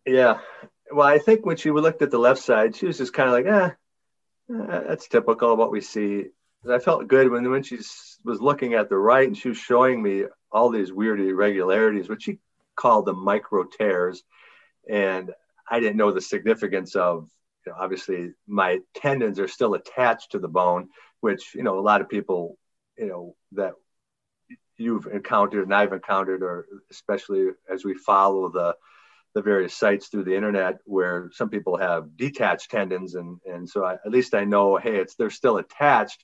Yeah. 0.06 0.40
Well, 0.92 1.08
I 1.08 1.18
think 1.18 1.46
when 1.46 1.56
she 1.56 1.72
looked 1.72 2.02
at 2.02 2.12
the 2.12 2.18
left 2.18 2.42
side, 2.42 2.76
she 2.76 2.88
was 2.88 2.98
just 2.98 3.14
kind 3.14 3.30
of 3.30 3.34
like, 3.34 3.46
eh, 3.46 3.72
eh 4.54 4.82
that's 4.86 5.08
typical 5.08 5.54
of 5.54 5.60
what 5.60 5.72
we 5.72 5.80
see. 5.80 6.26
I 6.70 6.80
felt 6.80 7.08
good 7.08 7.30
when, 7.30 7.50
when 7.50 7.64
she 7.64 7.80
was 8.24 8.42
looking 8.42 8.74
at 8.74 8.90
the 8.90 8.98
right 8.98 9.28
and 9.28 9.38
she 9.38 9.50
was 9.50 9.58
showing 9.58 10.02
me 10.02 10.26
all 10.52 10.70
these 10.70 10.92
weird 10.92 11.20
irregularities, 11.20 12.10
which 12.10 12.24
she 12.24 12.40
called 12.76 13.06
the 13.06 13.14
micro 13.14 13.64
tears. 13.64 14.24
And 14.90 15.34
I 15.70 15.80
didn't 15.80 15.98
know 15.98 16.12
the 16.12 16.22
significance 16.22 16.96
of, 16.96 17.30
you 17.66 17.72
know, 17.72 17.78
obviously 17.80 18.32
my 18.48 18.80
tendons 18.96 19.40
are 19.40 19.48
still 19.48 19.74
attached 19.74 20.32
to 20.32 20.40
the 20.40 20.48
bone, 20.48 20.90
which, 21.20 21.54
you 21.54 21.64
know, 21.64 21.80
a 21.80 21.82
lot 21.82 22.02
of 22.02 22.10
people, 22.10 22.58
you 22.98 23.08
know, 23.08 23.36
that 23.54 23.74
you've 24.78 25.08
encountered 25.08 25.64
and 25.64 25.74
I've 25.74 25.94
encountered, 25.94 26.44
or 26.44 26.68
especially 26.92 27.48
as 27.70 27.84
we 27.84 27.96
follow 27.96 28.50
the, 28.50 28.76
the 29.34 29.42
various 29.42 29.74
sites 29.74 30.08
through 30.08 30.24
the 30.24 30.36
internet 30.36 30.80
where 30.86 31.30
some 31.34 31.50
people 31.50 31.78
have 31.78 32.16
detached 32.18 32.72
tendons 32.72 33.14
and 33.14 33.40
and 33.46 33.70
so 33.70 33.86
I, 33.86 33.94
at 33.94 34.10
least 34.10 34.34
I 34.34 34.46
know 34.46 34.78
hey 34.78 34.96
it's 34.96 35.14
they're 35.14 35.30
still 35.30 35.58
attached 35.58 36.24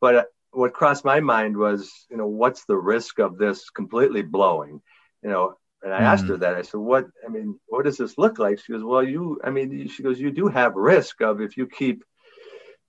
but 0.00 0.28
what 0.52 0.72
crossed 0.72 1.04
my 1.04 1.20
mind 1.20 1.56
was 1.56 1.90
you 2.10 2.16
know 2.16 2.26
what's 2.26 2.64
the 2.64 2.76
risk 2.76 3.18
of 3.18 3.38
this 3.38 3.70
completely 3.70 4.22
blowing 4.22 4.80
you 5.22 5.30
know 5.30 5.54
and 5.82 5.94
I 5.94 6.00
mm. 6.00 6.04
asked 6.04 6.26
her 6.26 6.36
that. 6.36 6.54
I 6.54 6.62
said, 6.62 6.80
"What? 6.80 7.06
I 7.24 7.28
mean, 7.28 7.58
what 7.66 7.84
does 7.84 7.96
this 7.96 8.18
look 8.18 8.38
like?" 8.38 8.58
She 8.58 8.72
goes, 8.72 8.84
"Well, 8.84 9.02
you. 9.02 9.40
I 9.42 9.50
mean, 9.50 9.88
she 9.88 10.02
goes, 10.02 10.20
you 10.20 10.30
do 10.30 10.48
have 10.48 10.74
risk 10.74 11.20
of 11.22 11.40
if 11.40 11.56
you 11.56 11.66
keep 11.66 12.04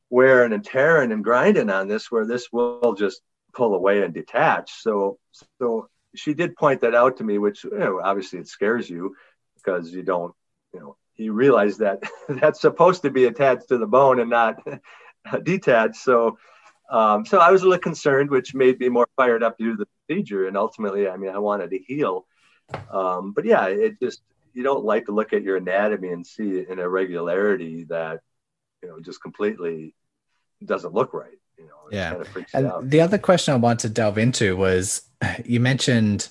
wearing 0.10 0.52
and 0.52 0.64
tearing 0.64 1.12
and 1.12 1.24
grinding 1.24 1.70
on 1.70 1.88
this, 1.88 2.12
where 2.12 2.26
this 2.26 2.52
will 2.52 2.96
just 2.98 3.22
pull 3.54 3.74
away 3.74 4.04
and 4.04 4.14
detach." 4.14 4.72
So, 4.82 5.20
so 5.60 5.88
she 6.16 6.34
did 6.34 6.56
point 6.56 6.82
that 6.82 6.96
out 6.96 7.18
to 7.18 7.24
me, 7.24 7.38
which 7.38 7.64
you 7.64 7.78
know, 7.78 8.02
obviously 8.04 8.40
it 8.40 8.48
scares 8.48 8.90
you 8.90 9.16
because 9.56 9.92
you 9.92 10.04
don't, 10.04 10.34
you 10.74 10.80
know, 10.82 10.98
you 11.16 11.32
realize 11.32 11.78
that 11.78 12.04
that's 12.30 12.60
supposed 12.60 13.04
to 13.04 13.10
be 13.10 13.26
attached 13.26 13.70
to 13.70 13.78
the 13.78 13.88
bone 13.88 14.20
and 14.20 14.30
not 14.30 14.62
detached. 15.44 15.96
So, 15.96 16.38
um, 16.92 17.26
so 17.26 17.40
I 17.40 17.52
was 17.52 17.64
a 17.64 17.66
little 17.66 17.82
concerned, 17.82 18.30
which 18.30 18.54
made 18.54 18.80
me 18.80 18.90
more 18.90 19.08
fired 19.16 19.42
up 19.42 19.58
to 19.58 19.64
do 19.64 19.76
the 19.78 19.88
procedure. 20.08 20.48
And 20.48 20.56
ultimately, 20.56 21.08
I 21.08 21.18
mean, 21.18 21.32
I 21.32 21.40
wanted 21.40 21.72
to 21.72 21.80
heal 21.80 22.26
um, 22.92 23.32
but 23.34 23.46
yeah, 23.46 23.68
it 23.68 24.00
just 24.00 24.22
you 24.54 24.64
don't 24.64 24.84
like 24.84 25.06
to 25.06 25.12
look 25.12 25.34
at 25.34 25.44
your 25.44 25.58
anatomy 25.58 26.10
and 26.10 26.26
see 26.26 26.66
an 26.70 26.80
irregularity 26.80 27.86
that 27.86 28.22
you 28.82 28.90
know 28.90 29.00
just 29.00 29.22
completely 29.22 29.96
doesn't 30.64 30.94
look 30.94 31.14
right. 31.14 31.38
You 31.58 31.66
know, 31.66 31.72
yeah. 31.92 32.12
Kind 32.12 32.22
of 32.22 32.46
and 32.54 32.68
out. 32.68 32.90
the 32.90 33.02
other 33.02 33.18
question 33.18 33.54
I 33.54 33.58
wanted 33.58 33.88
to 33.88 33.90
delve 33.90 34.18
into 34.18 34.56
was 34.56 35.04
you 35.46 35.60
mentioned 35.60 36.30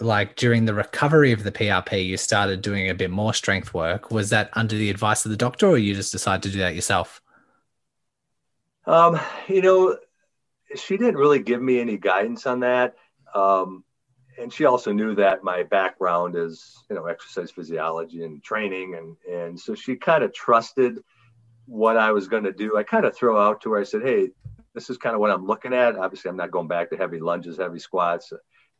like 0.00 0.34
during 0.34 0.64
the 0.64 0.74
recovery 0.74 1.30
of 1.30 1.44
the 1.44 1.52
PRP, 1.52 2.04
you 2.04 2.16
started 2.16 2.62
doing 2.62 2.90
a 2.90 2.94
bit 2.94 3.10
more 3.10 3.32
strength 3.32 3.72
work. 3.72 4.10
Was 4.10 4.30
that 4.30 4.50
under 4.54 4.74
the 4.74 4.90
advice 4.90 5.24
of 5.24 5.30
the 5.30 5.36
doctor, 5.36 5.68
or 5.68 5.78
you 5.78 5.94
just 5.94 6.12
decided 6.12 6.42
to 6.42 6.50
do 6.50 6.58
that 6.58 6.74
yourself? 6.74 7.22
Um, 8.86 9.20
you 9.48 9.62
know, 9.62 9.96
she 10.74 10.96
didn't 10.96 11.16
really 11.16 11.40
give 11.40 11.62
me 11.62 11.80
any 11.80 11.96
guidance 11.96 12.46
on 12.46 12.60
that. 12.60 12.96
Um, 13.34 13.84
and 14.38 14.52
she 14.52 14.64
also 14.64 14.92
knew 14.92 15.14
that 15.14 15.44
my 15.44 15.62
background 15.62 16.36
is 16.36 16.84
you 16.88 16.96
know 16.96 17.06
exercise 17.06 17.50
physiology 17.50 18.24
and 18.24 18.42
training 18.42 18.94
and 18.94 19.16
and 19.32 19.60
so 19.60 19.74
she 19.74 19.96
kind 19.96 20.24
of 20.24 20.32
trusted 20.32 20.98
what 21.66 21.96
I 21.96 22.12
was 22.12 22.28
going 22.28 22.44
to 22.44 22.52
do. 22.52 22.76
I 22.76 22.82
kind 22.82 23.04
of 23.04 23.16
throw 23.16 23.40
out 23.40 23.60
to 23.62 23.72
her. 23.72 23.80
I 23.80 23.84
said, 23.84 24.02
"Hey, 24.02 24.30
this 24.74 24.90
is 24.90 24.98
kind 24.98 25.14
of 25.14 25.20
what 25.20 25.30
I'm 25.30 25.46
looking 25.46 25.72
at. 25.72 25.96
Obviously, 25.96 26.28
I'm 26.28 26.36
not 26.36 26.50
going 26.50 26.68
back 26.68 26.90
to 26.90 26.96
heavy 26.96 27.20
lunges, 27.20 27.58
heavy 27.58 27.78
squats. 27.78 28.32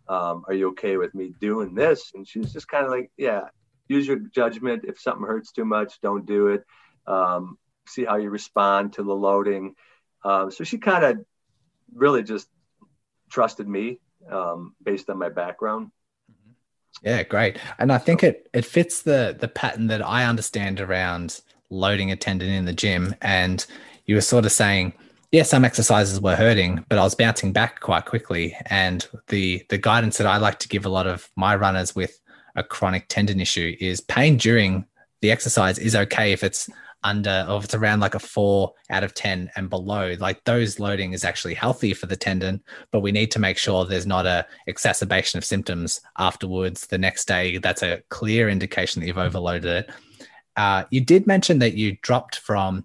Um, 0.08 0.44
are 0.48 0.54
you 0.54 0.70
okay 0.70 0.96
with 0.96 1.14
me 1.14 1.32
doing 1.40 1.74
this?" 1.74 2.12
And 2.14 2.26
she 2.26 2.38
was 2.38 2.52
just 2.52 2.68
kind 2.68 2.84
of 2.84 2.90
like, 2.90 3.10
"Yeah, 3.16 3.42
use 3.88 4.06
your 4.06 4.18
judgment. 4.18 4.84
If 4.86 5.00
something 5.00 5.26
hurts 5.26 5.52
too 5.52 5.64
much, 5.64 6.00
don't 6.00 6.26
do 6.26 6.48
it. 6.48 6.64
Um, 7.06 7.58
see 7.86 8.04
how 8.04 8.16
you 8.16 8.30
respond 8.30 8.94
to 8.94 9.02
the 9.02 9.14
loading." 9.14 9.74
Um, 10.24 10.50
so 10.50 10.64
she 10.64 10.78
kind 10.78 11.04
of 11.04 11.24
really 11.94 12.22
just 12.22 12.48
trusted 13.30 13.68
me 13.68 13.98
um, 14.30 14.74
based 14.82 15.10
on 15.10 15.18
my 15.18 15.28
background. 15.28 15.90
Yeah, 17.02 17.22
great. 17.22 17.58
And 17.78 17.90
I 17.90 17.98
think 17.98 18.22
it 18.22 18.48
it 18.52 18.64
fits 18.64 19.02
the 19.02 19.36
the 19.38 19.48
pattern 19.48 19.88
that 19.88 20.06
I 20.06 20.24
understand 20.24 20.80
around 20.80 21.40
loading 21.70 22.12
a 22.12 22.16
tendon 22.16 22.50
in 22.50 22.66
the 22.66 22.72
gym. 22.72 23.14
And 23.22 23.64
you 24.04 24.14
were 24.14 24.20
sort 24.20 24.44
of 24.44 24.52
saying, 24.52 24.92
yeah, 25.32 25.42
some 25.42 25.64
exercises 25.64 26.20
were 26.20 26.36
hurting, 26.36 26.84
but 26.88 26.98
I 26.98 27.02
was 27.02 27.14
bouncing 27.14 27.52
back 27.52 27.80
quite 27.80 28.04
quickly. 28.04 28.56
And 28.66 29.06
the 29.28 29.64
the 29.70 29.78
guidance 29.78 30.18
that 30.18 30.26
I 30.26 30.36
like 30.36 30.58
to 30.60 30.68
give 30.68 30.84
a 30.84 30.90
lot 30.90 31.06
of 31.06 31.30
my 31.34 31.56
runners 31.56 31.96
with 31.96 32.20
a 32.54 32.62
chronic 32.62 33.06
tendon 33.08 33.40
issue 33.40 33.74
is 33.80 34.00
pain 34.00 34.36
during 34.36 34.84
the 35.22 35.30
exercise 35.30 35.78
is 35.78 35.96
okay 35.96 36.32
if 36.32 36.44
it's 36.44 36.68
under 37.04 37.46
or 37.48 37.58
if 37.58 37.64
it's 37.64 37.74
around 37.74 38.00
like 38.00 38.14
a 38.14 38.18
four 38.18 38.72
out 38.90 39.04
of 39.04 39.14
10 39.14 39.50
and 39.56 39.70
below, 39.70 40.14
like 40.20 40.42
those 40.44 40.78
loading 40.78 41.12
is 41.12 41.24
actually 41.24 41.54
healthy 41.54 41.94
for 41.94 42.06
the 42.06 42.16
tendon, 42.16 42.62
but 42.90 43.00
we 43.00 43.12
need 43.12 43.30
to 43.32 43.38
make 43.38 43.58
sure 43.58 43.84
there's 43.84 44.06
not 44.06 44.26
a 44.26 44.46
exacerbation 44.66 45.38
of 45.38 45.44
symptoms 45.44 46.00
afterwards 46.18 46.86
the 46.86 46.98
next 46.98 47.26
day. 47.26 47.58
That's 47.58 47.82
a 47.82 48.02
clear 48.08 48.48
indication 48.48 49.00
that 49.00 49.06
you've 49.06 49.18
overloaded 49.18 49.88
it. 49.88 49.90
Uh, 50.56 50.84
you 50.90 51.00
did 51.00 51.26
mention 51.26 51.58
that 51.60 51.74
you 51.74 51.96
dropped 52.02 52.38
from 52.38 52.84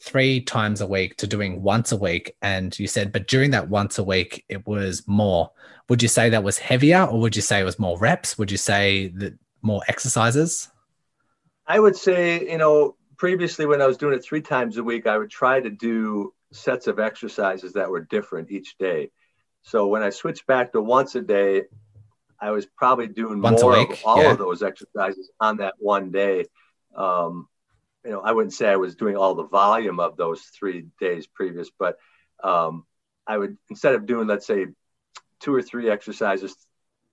three 0.00 0.40
times 0.40 0.80
a 0.80 0.86
week 0.86 1.16
to 1.16 1.26
doing 1.26 1.62
once 1.62 1.92
a 1.92 1.96
week. 1.96 2.34
And 2.42 2.78
you 2.78 2.86
said, 2.86 3.12
but 3.12 3.26
during 3.26 3.50
that 3.50 3.68
once 3.68 3.98
a 3.98 4.04
week, 4.04 4.44
it 4.48 4.66
was 4.66 5.06
more. 5.06 5.50
Would 5.88 6.02
you 6.02 6.08
say 6.08 6.28
that 6.30 6.44
was 6.44 6.58
heavier 6.58 7.04
or 7.04 7.20
would 7.20 7.34
you 7.34 7.42
say 7.42 7.60
it 7.60 7.64
was 7.64 7.78
more 7.78 7.98
reps? 7.98 8.38
Would 8.38 8.50
you 8.50 8.56
say 8.56 9.08
that 9.16 9.34
more 9.62 9.82
exercises? 9.88 10.68
I 11.66 11.80
would 11.80 11.96
say, 11.96 12.50
you 12.50 12.58
know, 12.58 12.94
previously 13.18 13.66
when 13.66 13.82
I 13.82 13.86
was 13.86 13.96
doing 13.96 14.14
it 14.14 14.24
three 14.24 14.40
times 14.40 14.76
a 14.78 14.84
week, 14.84 15.06
I 15.06 15.18
would 15.18 15.30
try 15.30 15.60
to 15.60 15.70
do 15.70 16.32
sets 16.52 16.86
of 16.86 16.98
exercises 16.98 17.74
that 17.74 17.90
were 17.90 18.00
different 18.00 18.50
each 18.50 18.78
day. 18.78 19.10
So 19.62 19.88
when 19.88 20.02
I 20.02 20.10
switched 20.10 20.46
back 20.46 20.72
to 20.72 20.80
once 20.80 21.14
a 21.14 21.20
day, 21.20 21.64
I 22.40 22.52
was 22.52 22.64
probably 22.64 23.08
doing 23.08 23.42
once 23.42 23.62
more 23.62 23.76
of 23.76 24.00
all 24.04 24.22
yeah. 24.22 24.30
of 24.30 24.38
those 24.38 24.62
exercises 24.62 25.30
on 25.40 25.58
that 25.58 25.74
one 25.78 26.10
day. 26.10 26.46
Um, 26.94 27.48
you 28.04 28.12
know, 28.12 28.20
I 28.20 28.32
wouldn't 28.32 28.54
say 28.54 28.68
I 28.68 28.76
was 28.76 28.94
doing 28.94 29.16
all 29.16 29.34
the 29.34 29.46
volume 29.46 29.98
of 29.98 30.16
those 30.16 30.40
three 30.42 30.86
days 31.00 31.26
previous, 31.26 31.68
but 31.76 31.98
um, 32.42 32.86
I 33.26 33.36
would 33.36 33.58
instead 33.68 33.94
of 33.94 34.06
doing, 34.06 34.28
let's 34.28 34.46
say, 34.46 34.66
two 35.40 35.54
or 35.54 35.62
three 35.62 35.90
exercises, 35.90 36.56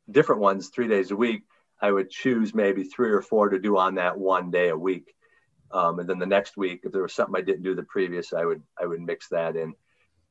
different 0.09 0.41
ones, 0.41 0.69
three 0.69 0.87
days 0.87 1.09
a 1.09 1.15
week, 1.15 1.43
I 1.81 1.91
would 1.91 2.11
choose 2.11 2.53
maybe 2.53 2.83
three 2.83 3.11
or 3.11 3.21
four 3.21 3.49
to 3.49 3.59
do 3.59 3.77
on 3.77 3.95
that 3.95 4.17
one 4.17 4.51
day 4.51 4.69
a 4.69 4.77
week. 4.77 5.15
Um, 5.71 5.99
and 5.99 6.09
then 6.09 6.19
the 6.19 6.25
next 6.25 6.57
week, 6.57 6.81
if 6.83 6.91
there 6.91 7.01
was 7.01 7.13
something 7.13 7.35
I 7.35 7.43
didn't 7.43 7.63
do 7.63 7.75
the 7.75 7.83
previous, 7.83 8.33
I 8.33 8.45
would 8.45 8.61
I 8.79 8.85
would 8.85 9.01
mix 9.01 9.29
that 9.29 9.55
in. 9.55 9.73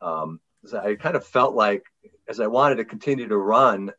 Um, 0.00 0.40
so 0.66 0.78
I 0.78 0.94
kind 0.94 1.16
of 1.16 1.26
felt 1.26 1.54
like 1.54 1.84
as 2.28 2.40
I 2.40 2.46
wanted 2.46 2.76
to 2.76 2.84
continue 2.84 3.28
to 3.28 3.36
run, 3.36 3.92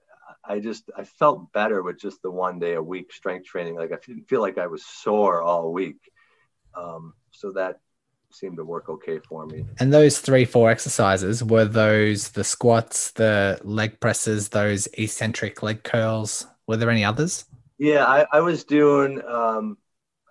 I 0.43 0.59
just 0.59 0.89
I 0.97 1.03
felt 1.03 1.51
better 1.51 1.81
with 1.83 1.99
just 1.99 2.21
the 2.21 2.31
one 2.31 2.59
day 2.59 2.73
a 2.73 2.81
week 2.81 3.11
strength 3.11 3.45
training. 3.45 3.75
Like 3.75 3.91
I 3.91 3.97
didn't 4.05 4.29
feel 4.29 4.41
like 4.41 4.57
I 4.57 4.67
was 4.67 4.85
sore 4.85 5.41
all 5.41 5.71
week. 5.71 5.99
Um, 6.75 7.13
so 7.31 7.51
that 7.53 7.79
seemed 8.31 8.57
to 8.57 8.65
work 8.65 8.89
okay 8.89 9.19
for 9.19 9.45
me. 9.45 9.65
And 9.79 9.93
those 9.93 10.19
three, 10.19 10.45
four 10.45 10.69
exercises 10.69 11.43
were 11.43 11.65
those 11.65 12.29
the 12.29 12.43
squats, 12.43 13.11
the 13.11 13.59
leg 13.63 13.99
presses, 13.99 14.49
those 14.49 14.87
eccentric 14.93 15.63
leg 15.63 15.83
curls. 15.83 16.45
Were 16.67 16.77
there 16.77 16.89
any 16.89 17.03
others? 17.03 17.45
Yeah, 17.77 18.05
I, 18.05 18.25
I 18.31 18.39
was 18.41 18.63
doing 18.63 19.21
um, 19.27 19.77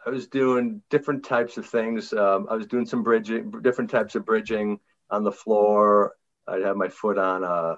I 0.06 0.10
was 0.10 0.26
doing 0.26 0.82
different 0.90 1.24
types 1.24 1.56
of 1.56 1.66
things. 1.66 2.12
Um, 2.12 2.46
I 2.50 2.56
was 2.56 2.66
doing 2.66 2.86
some 2.86 3.02
bridging, 3.02 3.50
different 3.62 3.90
types 3.90 4.14
of 4.14 4.24
bridging 4.24 4.78
on 5.10 5.24
the 5.24 5.32
floor. 5.32 6.14
I'd 6.46 6.62
have 6.62 6.76
my 6.76 6.88
foot 6.88 7.18
on 7.18 7.42
a, 7.42 7.46
uh, 7.46 7.76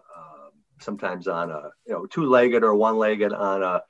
sometimes 0.80 1.28
on 1.28 1.50
a, 1.50 1.70
you 1.86 1.94
know, 1.94 2.06
two-legged 2.06 2.64
or 2.64 2.74
one-legged 2.74 3.32
on 3.32 3.62
a 3.62 3.82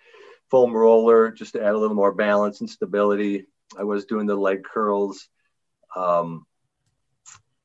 foam 0.51 0.73
roller, 0.73 1.31
just 1.33 1.55
to 1.55 1.63
add 1.63 1.75
a 1.75 1.79
little 1.79 1.97
more 1.97 2.13
balance 2.13 2.61
and 2.61 2.71
stability. 2.71 3.47
I 3.77 3.85
was 3.85 4.05
doing 4.05 4.27
the 4.27 4.37
leg 4.37 4.65
curls, 4.65 5.29
um, 5.97 6.47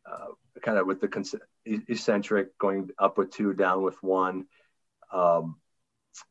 uh, 0.09 0.27
kind 0.61 0.77
of 0.77 0.87
with 0.87 1.01
the 1.01 1.41
eccentric, 1.65 2.57
going 2.57 2.89
up 2.97 3.17
with 3.17 3.31
two, 3.31 3.53
down 3.53 3.83
with 3.83 4.01
one. 4.01 4.45
Um, 5.13 5.60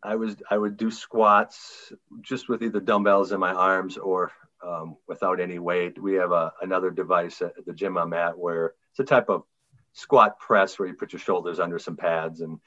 I 0.02 0.16
was 0.16 0.36
I 0.50 0.58
would 0.58 0.76
do 0.76 0.90
squats 0.90 1.92
just 2.20 2.48
with 2.48 2.62
either 2.62 2.80
dumbbells 2.80 3.32
in 3.32 3.40
my 3.40 3.52
arms 3.52 3.96
or 3.96 4.32
um, 4.66 4.96
without 5.08 5.40
any 5.40 5.58
weight. 5.58 6.00
We 6.00 6.14
have 6.14 6.32
a, 6.32 6.52
another 6.60 6.90
device 6.90 7.40
at 7.42 7.64
the 7.66 7.72
gym 7.72 7.96
I'm 7.96 8.12
at 8.12 8.38
where 8.38 8.74
it's 8.90 9.00
a 9.00 9.04
type 9.04 9.28
of 9.28 9.44
squat 9.92 10.38
press 10.38 10.78
where 10.78 10.88
you 10.88 10.94
put 10.94 11.12
your 11.12 11.20
shoulders 11.20 11.60
under 11.60 11.78
some 11.78 11.96
pads 11.96 12.40
and 12.40 12.58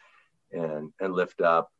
and 0.52 0.92
and 1.00 1.14
lift 1.14 1.42
up. 1.42 1.72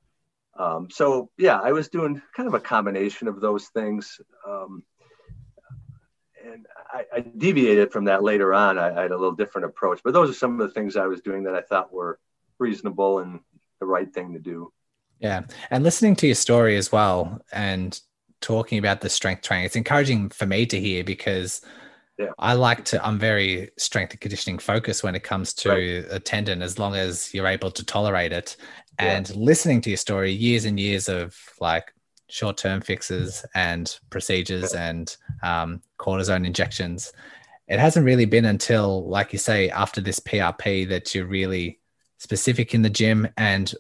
Um, 0.58 0.90
so 0.92 1.30
yeah, 1.38 1.60
I 1.60 1.72
was 1.72 1.90
doing 1.90 2.22
kind 2.36 2.48
of 2.48 2.54
a 2.54 2.60
combination 2.60 3.28
of 3.28 3.42
those 3.42 3.68
things. 3.68 4.20
Um, 4.48 4.84
and 6.46 6.68
I, 6.92 7.06
I, 7.16 7.20
deviated 7.22 7.92
from 7.92 8.06
that 8.06 8.22
later 8.22 8.54
on. 8.54 8.78
I, 8.78 8.96
I, 8.96 9.02
had 9.04 9.12
a 9.12 9.18
little 9.18 9.36
different 9.36 9.66
approach, 9.66 10.02
but 10.04 10.14
those 10.14 10.30
are 10.30 10.34
some 10.34 10.60
of 10.60 10.68
the 10.68 10.74
things 10.74 10.98
I 10.98 11.08
was 11.08 11.22
doing 11.22 11.44
that 11.44 11.56
I 11.56 11.62
thought 11.62 11.94
were 11.94 12.20
reasonable 12.60 13.20
and 13.20 13.40
the 13.80 13.86
right 13.86 14.14
thing 14.14 14.34
to 14.34 14.40
do. 14.40 14.72
Yeah. 15.24 15.44
And 15.72 15.84
listening 15.86 16.18
to 16.18 16.28
your 16.28 16.36
story 16.36 16.76
as 16.76 16.92
well 16.92 17.42
and 17.54 17.98
talking 18.42 18.78
about 18.78 19.00
the 19.00 19.10
strength 19.10 19.42
training, 19.44 19.66
it's 19.66 19.78
encouraging 19.78 20.30
for 20.30 20.46
me 20.46 20.66
to 20.66 20.80
hear 20.80 21.04
because 21.06 21.62
yeah. 22.20 22.28
I 22.38 22.54
like 22.54 22.84
to, 22.86 23.04
I'm 23.04 23.18
very 23.18 23.72
strength 23.78 24.12
and 24.12 24.20
conditioning 24.20 24.60
focused 24.60 25.02
when 25.02 25.16
it 25.16 25.24
comes 25.24 25.54
to 25.56 25.70
right. 25.70 26.06
a 26.12 26.20
tendon, 26.20 26.62
as 26.62 26.78
long 26.78 26.96
as 26.96 27.34
you're 27.34 27.48
able 27.48 27.72
to 27.72 27.86
tolerate 27.86 28.34
it. 28.34 28.58
Yeah. 29.00 29.16
And 29.16 29.36
listening 29.36 29.80
to 29.82 29.90
your 29.90 29.98
story, 29.98 30.34
years 30.34 30.66
and 30.66 30.78
years 30.78 31.08
of 31.08 31.36
like 31.62 31.94
short 32.28 32.58
term 32.58 32.82
fixes 32.82 33.46
and 33.56 33.98
procedures 34.10 34.74
yeah. 34.74 34.90
and 34.90 35.18
um, 35.42 35.82
cortisone 35.98 36.46
injections. 36.46 37.14
It 37.70 37.80
hasn't 37.80 38.06
really 38.06 38.26
been 38.26 38.46
until, 38.46 39.08
like 39.08 39.32
you 39.32 39.40
say, 39.40 39.70
after 39.70 40.02
this 40.02 40.20
PRP 40.20 40.90
that 40.90 41.16
you're 41.16 41.26
really 41.26 41.80
specific 42.18 42.74
in 42.74 42.82
the 42.82 42.90
gym. 42.90 43.30
And 43.38 43.74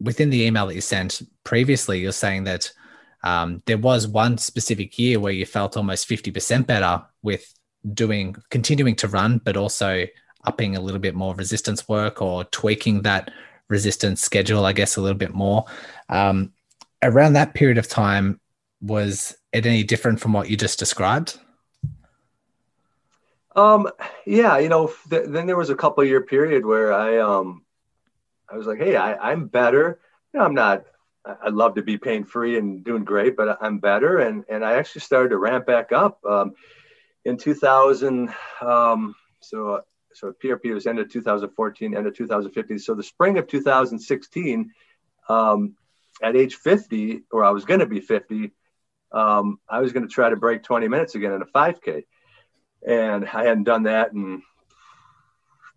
within 0.00 0.30
the 0.30 0.42
email 0.42 0.66
that 0.66 0.74
you 0.74 0.80
sent 0.80 1.22
previously, 1.44 2.00
you're 2.00 2.12
saying 2.12 2.44
that 2.44 2.72
um, 3.24 3.62
there 3.66 3.78
was 3.78 4.06
one 4.06 4.38
specific 4.38 4.98
year 4.98 5.18
where 5.18 5.32
you 5.32 5.44
felt 5.44 5.76
almost 5.76 6.08
50% 6.08 6.66
better 6.66 7.02
with 7.22 7.52
doing, 7.94 8.36
continuing 8.50 8.96
to 8.96 9.08
run, 9.08 9.40
but 9.44 9.56
also 9.56 10.06
upping 10.44 10.76
a 10.76 10.80
little 10.80 11.00
bit 11.00 11.14
more 11.14 11.34
resistance 11.34 11.88
work 11.88 12.22
or 12.22 12.44
tweaking 12.44 13.02
that 13.02 13.30
resistance 13.68 14.22
schedule, 14.22 14.64
I 14.64 14.72
guess, 14.72 14.96
a 14.96 15.00
little 15.00 15.18
bit 15.18 15.34
more. 15.34 15.64
Um, 16.08 16.52
around 17.02 17.34
that 17.34 17.54
period 17.54 17.78
of 17.78 17.88
time, 17.88 18.40
was 18.80 19.36
it 19.52 19.66
any 19.66 19.82
different 19.82 20.20
from 20.20 20.32
what 20.32 20.48
you 20.48 20.56
just 20.56 20.78
described? 20.78 21.38
Um, 23.56 23.90
yeah, 24.24 24.58
you 24.58 24.68
know, 24.68 24.92
th- 25.10 25.26
then 25.28 25.46
there 25.46 25.56
was 25.56 25.70
a 25.70 25.74
couple 25.74 26.04
year 26.04 26.20
period 26.20 26.64
where 26.64 26.92
I, 26.92 27.18
um, 27.18 27.64
I 28.50 28.56
was 28.56 28.66
like, 28.66 28.78
Hey, 28.78 28.96
I, 28.96 29.30
I'm 29.30 29.46
better. 29.46 30.00
You 30.32 30.40
know, 30.40 30.46
I'm 30.46 30.54
not, 30.54 30.84
I'd 31.24 31.52
love 31.52 31.74
to 31.74 31.82
be 31.82 31.98
pain 31.98 32.24
free 32.24 32.58
and 32.58 32.84
doing 32.84 33.04
great, 33.04 33.36
but 33.36 33.58
I'm 33.60 33.78
better. 33.78 34.18
And, 34.18 34.44
and 34.48 34.64
I 34.64 34.74
actually 34.74 35.02
started 35.02 35.30
to 35.30 35.38
ramp 35.38 35.66
back 35.66 35.92
up, 35.92 36.24
um, 36.24 36.54
in 37.24 37.36
2000. 37.36 38.32
Um, 38.60 39.14
so, 39.40 39.82
so 40.14 40.32
PRP 40.42 40.72
was 40.72 40.86
end 40.86 40.98
of 40.98 41.10
2014, 41.10 41.96
end 41.96 42.06
of 42.06 42.16
2015. 42.16 42.78
So 42.78 42.94
the 42.94 43.02
spring 43.02 43.38
of 43.38 43.46
2016, 43.46 44.70
um, 45.28 45.76
at 46.22 46.36
age 46.36 46.56
50, 46.56 47.22
or 47.30 47.44
I 47.44 47.50
was 47.50 47.64
going 47.64 47.80
to 47.80 47.86
be 47.86 48.00
50, 48.00 48.52
um, 49.12 49.58
I 49.68 49.80
was 49.80 49.92
going 49.92 50.06
to 50.06 50.12
try 50.12 50.30
to 50.30 50.36
break 50.36 50.62
20 50.62 50.88
minutes 50.88 51.14
again 51.14 51.32
in 51.32 51.42
a 51.42 51.46
5K. 51.46 52.04
And 52.86 53.24
I 53.24 53.44
hadn't 53.44 53.64
done 53.64 53.84
that 53.84 54.12
in 54.12 54.42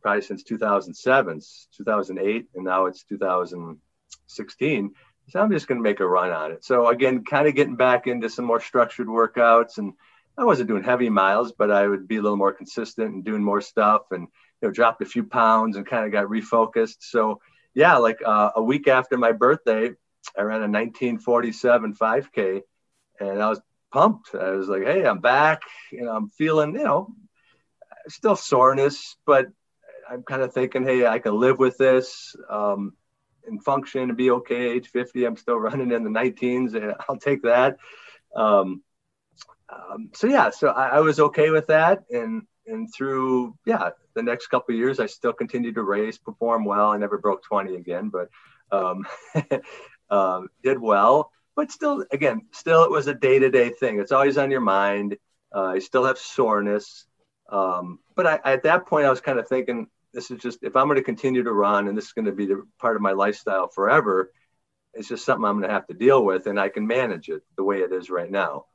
probably 0.01 0.21
since 0.21 0.43
2007, 0.43 1.41
2008, 1.77 2.47
and 2.55 2.65
now 2.65 2.85
it's 2.85 3.03
2016. 3.03 4.91
So 5.29 5.39
I'm 5.39 5.51
just 5.51 5.67
going 5.67 5.77
to 5.77 5.83
make 5.83 5.99
a 5.99 6.07
run 6.07 6.31
on 6.31 6.51
it. 6.51 6.65
So 6.65 6.87
again, 6.87 7.23
kind 7.23 7.47
of 7.47 7.55
getting 7.55 7.75
back 7.75 8.07
into 8.07 8.29
some 8.29 8.45
more 8.45 8.59
structured 8.59 9.07
workouts, 9.07 9.77
and 9.77 9.93
I 10.37 10.43
wasn't 10.43 10.69
doing 10.69 10.83
heavy 10.83 11.09
miles, 11.09 11.51
but 11.51 11.71
I 11.71 11.87
would 11.87 12.07
be 12.07 12.17
a 12.17 12.21
little 12.21 12.37
more 12.37 12.53
consistent 12.53 13.13
and 13.13 13.23
doing 13.23 13.43
more 13.43 13.61
stuff, 13.61 14.03
and 14.11 14.27
you 14.61 14.67
know, 14.67 14.71
dropped 14.71 15.01
a 15.01 15.05
few 15.05 15.23
pounds 15.23 15.77
and 15.77 15.85
kind 15.85 16.05
of 16.05 16.11
got 16.11 16.25
refocused. 16.25 16.97
So 16.99 17.39
yeah, 17.73 17.97
like 17.97 18.19
uh, 18.25 18.51
a 18.55 18.63
week 18.63 18.87
after 18.87 19.17
my 19.17 19.31
birthday, 19.31 19.91
I 20.37 20.41
ran 20.41 20.57
a 20.57 20.67
1947 20.67 21.95
5K, 21.95 22.61
and 23.19 23.41
I 23.41 23.49
was 23.49 23.61
pumped. 23.91 24.35
I 24.35 24.51
was 24.51 24.67
like, 24.67 24.83
"Hey, 24.83 25.05
I'm 25.05 25.19
back. 25.19 25.61
Know, 25.91 26.11
I'm 26.11 26.29
feeling, 26.29 26.73
you 26.75 26.83
know, 26.83 27.13
still 28.07 28.35
soreness, 28.35 29.15
but 29.25 29.47
I'm 30.11 30.23
kind 30.23 30.41
of 30.41 30.53
thinking, 30.53 30.83
hey, 30.83 31.05
I 31.05 31.19
can 31.19 31.39
live 31.39 31.57
with 31.57 31.77
this 31.77 32.35
um, 32.49 32.93
and 33.47 33.63
function 33.63 34.01
and 34.01 34.17
be 34.17 34.31
okay. 34.31 34.71
Age 34.71 34.89
50, 34.89 35.25
I'm 35.25 35.37
still 35.37 35.57
running 35.59 35.91
in 35.91 36.03
the 36.03 36.09
19s, 36.09 36.75
and 36.75 36.93
I'll 37.07 37.17
take 37.17 37.43
that." 37.43 37.77
Um, 38.35 38.81
um, 39.69 40.09
so 40.13 40.27
yeah, 40.27 40.49
so 40.49 40.69
I, 40.69 40.97
I, 40.97 40.99
was 40.99 41.19
okay 41.19 41.49
with 41.49 41.67
that, 41.67 42.03
and 42.09 42.43
and 42.67 42.93
through 42.93 43.57
yeah 43.65 43.91
the 44.15 44.23
next 44.23 44.47
couple 44.47 44.75
years, 44.75 44.99
I 44.99 45.05
still 45.05 45.33
continued 45.33 45.75
to 45.75 45.83
race, 45.83 46.17
perform 46.17 46.65
well. 46.65 46.91
I 46.91 46.97
never 46.97 47.17
broke 47.17 47.43
20 47.43 47.75
again, 47.75 48.09
but 48.09 48.29
um, 48.71 49.05
um, 50.09 50.49
did 50.61 50.79
well, 50.79 51.31
but 51.55 51.71
still, 51.71 52.05
again, 52.11 52.47
still 52.51 52.83
it 52.83 52.91
was 52.91 53.07
a 53.07 53.13
day 53.13 53.39
to 53.39 53.49
day 53.49 53.69
thing. 53.69 53.99
It's 53.99 54.11
always 54.11 54.37
on 54.37 54.51
your 54.51 54.61
mind. 54.61 55.17
Uh, 55.53 55.67
I 55.75 55.79
still 55.79 56.05
have 56.05 56.17
soreness. 56.17 57.05
Um, 57.49 57.99
but 58.15 58.25
I, 58.25 58.39
at 58.45 58.63
that 58.63 58.87
point, 58.87 59.05
I 59.05 59.09
was 59.09 59.21
kind 59.21 59.37
of 59.37 59.47
thinking, 59.47 59.87
this 60.13 60.31
is 60.31 60.39
just, 60.39 60.59
if 60.61 60.75
I'm 60.75 60.87
going 60.87 60.97
to 60.97 61.03
continue 61.03 61.43
to 61.43 61.53
run 61.53 61.87
and 61.87 61.97
this 61.97 62.05
is 62.05 62.13
going 62.13 62.25
to 62.25 62.31
be 62.31 62.45
the 62.45 62.63
part 62.79 62.95
of 62.95 63.01
my 63.01 63.11
lifestyle 63.11 63.67
forever, 63.67 64.31
it's 64.93 65.07
just 65.07 65.25
something 65.25 65.45
I'm 65.45 65.57
going 65.57 65.69
to 65.69 65.73
have 65.73 65.87
to 65.87 65.93
deal 65.93 66.23
with 66.23 66.47
and 66.47 66.59
I 66.59 66.69
can 66.69 66.85
manage 66.85 67.29
it 67.29 67.43
the 67.57 67.63
way 67.63 67.77
it 67.77 67.91
is 67.91 68.09
right 68.09 68.29
now. 68.29 68.65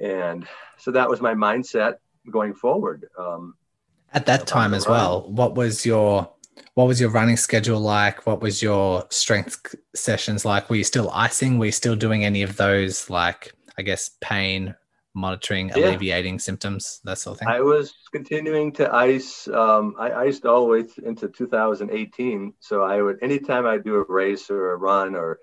And 0.00 0.46
so 0.78 0.92
that 0.92 1.08
was 1.08 1.20
my 1.20 1.34
mindset 1.34 1.96
going 2.30 2.54
forward. 2.54 3.06
Um, 3.18 3.54
at 4.12 4.26
that 4.26 4.46
time 4.46 4.72
as 4.72 4.86
well, 4.86 5.28
what 5.28 5.54
was 5.54 5.84
your 5.84 6.32
what 6.74 6.86
was 6.86 7.00
your 7.00 7.10
running 7.10 7.36
schedule 7.36 7.80
like? 7.80 8.26
What 8.26 8.40
was 8.40 8.62
your 8.62 9.06
strength 9.10 9.74
sessions 9.94 10.44
like? 10.44 10.70
Were 10.70 10.76
you 10.76 10.84
still 10.84 11.10
icing? 11.10 11.58
Were 11.58 11.66
you 11.66 11.72
still 11.72 11.96
doing 11.96 12.24
any 12.24 12.42
of 12.42 12.56
those, 12.56 13.10
like, 13.10 13.52
I 13.76 13.82
guess, 13.82 14.10
pain 14.20 14.74
monitoring, 15.18 15.68
yeah. 15.68 15.88
alleviating 15.88 16.38
symptoms, 16.38 17.00
that 17.04 17.18
sort 17.18 17.34
of 17.34 17.40
thing? 17.40 17.48
I 17.48 17.60
was 17.60 17.92
continuing 18.12 18.72
to 18.74 18.92
ice. 18.94 19.48
Um, 19.48 19.94
I 19.98 20.12
iced 20.12 20.46
all 20.46 20.62
the 20.62 20.68
way 20.68 20.84
into 21.04 21.28
2018. 21.28 22.54
So 22.60 22.82
I 22.82 23.02
would, 23.02 23.18
anytime 23.22 23.66
I'd 23.66 23.84
do 23.84 23.96
a 23.96 24.04
race 24.08 24.50
or 24.50 24.72
a 24.72 24.76
run, 24.76 25.14
or 25.14 25.38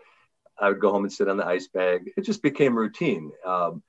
I 0.60 0.70
would 0.70 0.80
go 0.80 0.92
home 0.92 1.04
and 1.04 1.14
sit 1.14 1.28
on 1.28 1.38
the 1.38 1.46
ice 1.46 1.68
bag, 1.68 2.12
it 2.18 2.22
just 2.22 2.42
became 2.42 2.78
routine. 2.78 3.32
Um, 3.46 3.84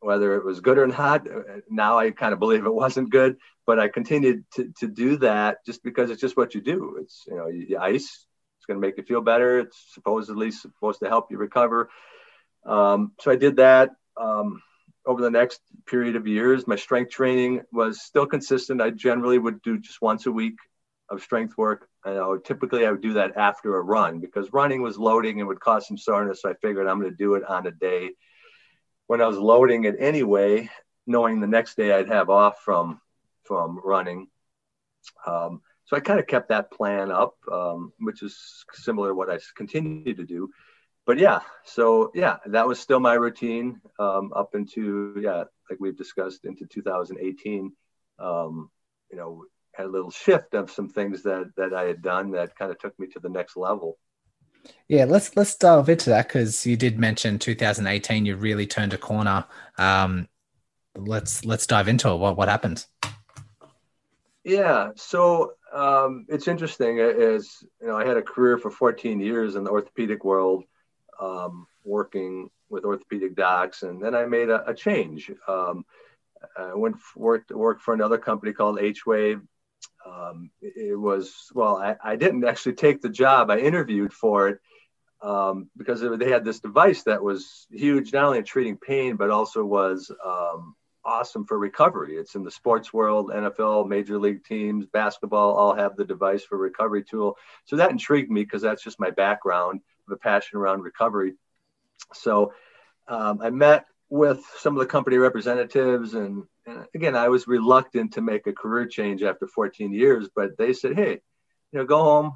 whether 0.00 0.34
it 0.34 0.44
was 0.44 0.60
good 0.60 0.78
or 0.78 0.86
not. 0.86 1.30
Uh, 1.30 1.60
now 1.68 1.98
I 1.98 2.10
kind 2.10 2.32
of 2.32 2.38
believe 2.38 2.64
it 2.64 2.74
wasn't 2.74 3.10
good, 3.10 3.36
but 3.66 3.78
I 3.78 3.88
continued 3.88 4.44
to, 4.54 4.72
to 4.80 4.88
do 4.88 5.18
that 5.18 5.64
just 5.64 5.84
because 5.84 6.10
it's 6.10 6.20
just 6.20 6.36
what 6.36 6.54
you 6.54 6.60
do. 6.60 6.98
It's, 7.00 7.24
you 7.28 7.36
know, 7.36 7.46
you, 7.48 7.66
you 7.68 7.78
ice, 7.78 8.26
it's 8.58 8.66
going 8.66 8.80
to 8.80 8.86
make 8.86 8.96
you 8.96 9.04
feel 9.04 9.20
better. 9.20 9.60
It's 9.60 9.78
supposedly 9.92 10.50
supposed 10.50 11.00
to 11.00 11.08
help 11.08 11.30
you 11.30 11.38
recover. 11.38 11.90
Um, 12.64 13.12
so 13.20 13.30
I 13.30 13.36
did 13.36 13.56
that. 13.56 13.90
Um, 14.16 14.62
over 15.10 15.22
the 15.22 15.30
next 15.30 15.60
period 15.86 16.14
of 16.14 16.28
years, 16.28 16.68
my 16.68 16.76
strength 16.76 17.10
training 17.10 17.62
was 17.72 18.00
still 18.00 18.26
consistent. 18.26 18.80
I 18.80 18.90
generally 18.90 19.38
would 19.38 19.60
do 19.60 19.76
just 19.76 20.00
once 20.00 20.26
a 20.26 20.30
week 20.30 20.54
of 21.08 21.20
strength 21.20 21.58
work. 21.58 21.88
And 22.04 22.16
I 22.16 22.28
would, 22.28 22.44
typically 22.44 22.86
I 22.86 22.92
would 22.92 23.00
do 23.00 23.14
that 23.14 23.36
after 23.36 23.76
a 23.76 23.82
run 23.82 24.20
because 24.20 24.52
running 24.52 24.82
was 24.82 24.98
loading 24.98 25.40
and 25.40 25.48
would 25.48 25.58
cause 25.58 25.88
some 25.88 25.98
soreness. 25.98 26.42
So 26.42 26.50
I 26.50 26.54
figured 26.62 26.86
I'm 26.86 27.00
going 27.00 27.10
to 27.10 27.16
do 27.16 27.34
it 27.34 27.44
on 27.44 27.66
a 27.66 27.72
day 27.72 28.10
when 29.08 29.20
I 29.20 29.26
was 29.26 29.36
loading 29.36 29.82
it 29.82 29.96
anyway, 29.98 30.70
knowing 31.08 31.40
the 31.40 31.48
next 31.48 31.76
day 31.76 31.92
I'd 31.92 32.06
have 32.06 32.30
off 32.30 32.60
from 32.60 33.00
from 33.42 33.80
running. 33.82 34.28
Um, 35.26 35.60
so 35.86 35.96
I 35.96 36.00
kind 36.00 36.20
of 36.20 36.28
kept 36.28 36.50
that 36.50 36.70
plan 36.70 37.10
up, 37.10 37.34
um, 37.50 37.92
which 37.98 38.22
is 38.22 38.64
similar 38.74 39.08
to 39.08 39.14
what 39.16 39.28
I 39.28 39.40
continue 39.56 40.14
to 40.14 40.24
do. 40.24 40.50
But 41.10 41.18
yeah, 41.18 41.40
so 41.64 42.12
yeah, 42.14 42.36
that 42.46 42.68
was 42.68 42.78
still 42.78 43.00
my 43.00 43.14
routine 43.14 43.80
um, 43.98 44.32
up 44.32 44.54
into 44.54 45.20
yeah, 45.20 45.42
like 45.68 45.80
we've 45.80 45.98
discussed 45.98 46.44
into 46.44 46.66
2018. 46.66 47.72
Um, 48.20 48.70
you 49.10 49.18
know, 49.18 49.44
had 49.74 49.86
a 49.86 49.88
little 49.88 50.12
shift 50.12 50.54
of 50.54 50.70
some 50.70 50.88
things 50.88 51.24
that 51.24 51.50
that 51.56 51.74
I 51.74 51.86
had 51.86 52.00
done 52.00 52.30
that 52.30 52.54
kind 52.54 52.70
of 52.70 52.78
took 52.78 52.96
me 52.96 53.08
to 53.08 53.18
the 53.18 53.28
next 53.28 53.56
level. 53.56 53.98
Yeah, 54.86 55.04
let's 55.04 55.34
let's 55.34 55.56
delve 55.56 55.88
into 55.88 56.10
that 56.10 56.28
because 56.28 56.64
you 56.64 56.76
did 56.76 56.96
mention 56.96 57.40
2018. 57.40 58.24
You 58.24 58.36
really 58.36 58.68
turned 58.68 58.94
a 58.94 58.96
corner. 58.96 59.46
Um, 59.78 60.28
let's 60.94 61.44
let's 61.44 61.66
dive 61.66 61.88
into 61.88 62.08
it. 62.10 62.18
What 62.18 62.36
what 62.36 62.48
happened? 62.48 62.86
Yeah, 64.44 64.90
so 64.94 65.54
um, 65.72 66.26
it's 66.28 66.46
interesting. 66.46 66.98
Is 67.00 67.64
you 67.80 67.88
know, 67.88 67.96
I 67.96 68.06
had 68.06 68.16
a 68.16 68.22
career 68.22 68.58
for 68.58 68.70
14 68.70 69.18
years 69.18 69.56
in 69.56 69.64
the 69.64 69.72
orthopedic 69.72 70.24
world, 70.24 70.62
um, 71.20 71.66
working 71.84 72.50
with 72.68 72.84
orthopedic 72.84 73.36
docs, 73.36 73.82
and 73.82 74.02
then 74.02 74.14
I 74.14 74.26
made 74.26 74.48
a, 74.48 74.68
a 74.68 74.74
change. 74.74 75.30
Um, 75.46 75.84
I 76.56 76.74
went 76.74 76.96
worked 77.14 77.50
worked 77.50 77.82
for 77.82 77.94
another 77.94 78.18
company 78.18 78.52
called 78.52 78.80
H 78.80 79.04
Wave 79.06 79.40
um, 80.06 80.50
it 80.62 80.98
was 80.98 81.50
well 81.54 81.76
I, 81.76 81.96
I, 82.02 82.16
didn't 82.16 82.44
actually 82.44 82.74
take 82.74 83.00
the 83.00 83.08
job. 83.08 83.50
I 83.50 83.58
interviewed 83.58 84.12
for 84.12 84.48
it 84.48 84.58
um, 85.22 85.68
because 85.76 86.00
they 86.00 86.30
had 86.30 86.44
this 86.44 86.60
device 86.60 87.02
that 87.04 87.22
was 87.22 87.66
huge 87.70 88.12
not 88.12 88.24
only 88.24 88.38
in 88.38 88.44
treating 88.44 88.76
pain 88.76 89.16
but 89.16 89.30
also 89.30 89.64
was 89.64 90.10
um, 90.24 90.74
awesome 91.04 91.44
for 91.44 91.58
recovery. 91.58 92.16
It's 92.16 92.34
in 92.34 92.44
the 92.44 92.50
sports 92.50 92.92
world 92.92 93.30
nfl 93.30 93.86
major 93.86 94.18
league 94.18 94.44
teams 94.44 94.86
basketball 94.86 95.54
all 95.54 95.74
have 95.74 95.96
the 95.96 96.04
device 96.04 96.44
for 96.44 96.56
recovery 96.56 97.04
tool. 97.04 97.36
So 97.64 97.76
that 97.76 97.90
intrigued 97.90 98.30
me 98.30 98.42
because 98.42 98.62
that's 98.62 98.82
just 98.82 99.00
my 99.00 99.10
background 99.10 99.80
the 100.10 100.16
passion 100.16 100.58
around 100.58 100.82
recovery. 100.82 101.34
So 102.12 102.52
um, 103.10 103.40
i 103.42 103.50
met 103.50 103.84
with 104.08 104.44
some 104.58 104.74
of 104.74 104.80
the 104.80 104.86
company 104.86 105.16
representatives 105.16 106.14
and, 106.14 106.44
and, 106.66 106.86
again 106.94 107.14
i 107.16 107.28
was 107.28 107.46
reluctant 107.46 108.14
to 108.14 108.20
make 108.20 108.46
a 108.46 108.52
career 108.52 108.86
change 108.86 109.22
after 109.22 109.46
14 109.46 109.92
years 109.92 110.28
but 110.34 110.56
they 110.56 110.72
said 110.72 110.96
hey 110.96 111.20
you 111.72 111.78
know 111.78 111.84
go 111.84 112.02
home 112.02 112.32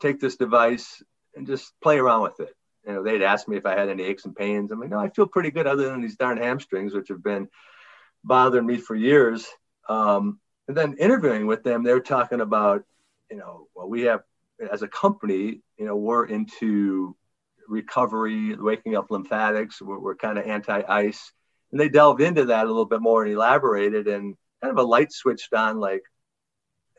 take 0.00 0.20
this 0.20 0.36
device 0.36 1.02
and 1.36 1.46
just 1.46 1.72
play 1.82 1.98
around 1.98 2.22
with 2.22 2.40
it. 2.40 2.54
You 2.86 2.94
know 2.94 3.02
they'd 3.02 3.22
ask 3.22 3.46
me 3.46 3.56
if 3.56 3.66
i 3.66 3.78
had 3.78 3.90
any 3.90 4.04
aches 4.04 4.24
and 4.24 4.34
pains. 4.34 4.70
I'm 4.70 4.80
like 4.80 4.90
no 4.90 4.98
i 4.98 5.10
feel 5.10 5.26
pretty 5.26 5.50
good 5.50 5.66
other 5.66 5.90
than 5.90 6.00
these 6.00 6.16
darn 6.16 6.38
hamstrings 6.38 6.94
which 6.94 7.08
have 7.08 7.22
been 7.22 7.48
bothering 8.24 8.66
me 8.66 8.76
for 8.78 8.94
years. 8.94 9.46
Um, 9.88 10.40
and 10.68 10.76
then 10.76 10.96
interviewing 10.98 11.46
with 11.46 11.62
them 11.62 11.82
they 11.82 11.92
were 11.92 12.00
talking 12.00 12.40
about 12.40 12.84
you 13.30 13.36
know 13.36 13.66
well 13.74 13.88
we 13.88 14.02
have 14.02 14.22
as 14.70 14.82
a 14.82 14.88
company 14.88 15.60
you 15.78 15.86
know 15.86 15.96
we're 15.96 16.26
into 16.26 17.16
recovery, 17.70 18.56
waking 18.56 18.96
up 18.96 19.10
lymphatics. 19.10 19.80
We're, 19.80 19.98
we're 19.98 20.16
kind 20.16 20.38
of 20.38 20.44
anti-ice, 20.44 21.32
and 21.70 21.80
they 21.80 21.88
delved 21.88 22.20
into 22.20 22.46
that 22.46 22.64
a 22.64 22.68
little 22.68 22.84
bit 22.84 23.00
more 23.00 23.22
and 23.22 23.32
elaborated, 23.32 24.08
and 24.08 24.36
kind 24.60 24.72
of 24.72 24.78
a 24.78 24.86
light 24.86 25.12
switched 25.12 25.54
on. 25.54 25.78
Like 25.78 26.02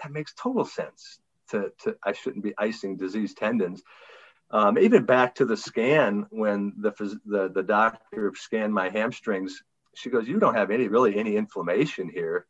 that 0.01 0.11
makes 0.11 0.33
total 0.33 0.65
sense. 0.65 1.19
To, 1.49 1.69
to 1.83 1.97
I 2.01 2.13
shouldn't 2.13 2.45
be 2.45 2.53
icing 2.57 2.95
diseased 2.95 3.37
tendons. 3.37 3.83
Um, 4.51 4.77
even 4.77 5.05
back 5.05 5.35
to 5.35 5.45
the 5.45 5.57
scan 5.57 6.25
when 6.29 6.73
the, 6.77 6.91
the 7.25 7.49
the 7.53 7.63
doctor 7.63 8.31
scanned 8.35 8.73
my 8.73 8.89
hamstrings, 8.89 9.61
she 9.93 10.09
goes, 10.09 10.27
"You 10.27 10.39
don't 10.39 10.55
have 10.55 10.71
any 10.71 10.87
really 10.87 11.17
any 11.17 11.35
inflammation 11.35 12.09
here. 12.09 12.47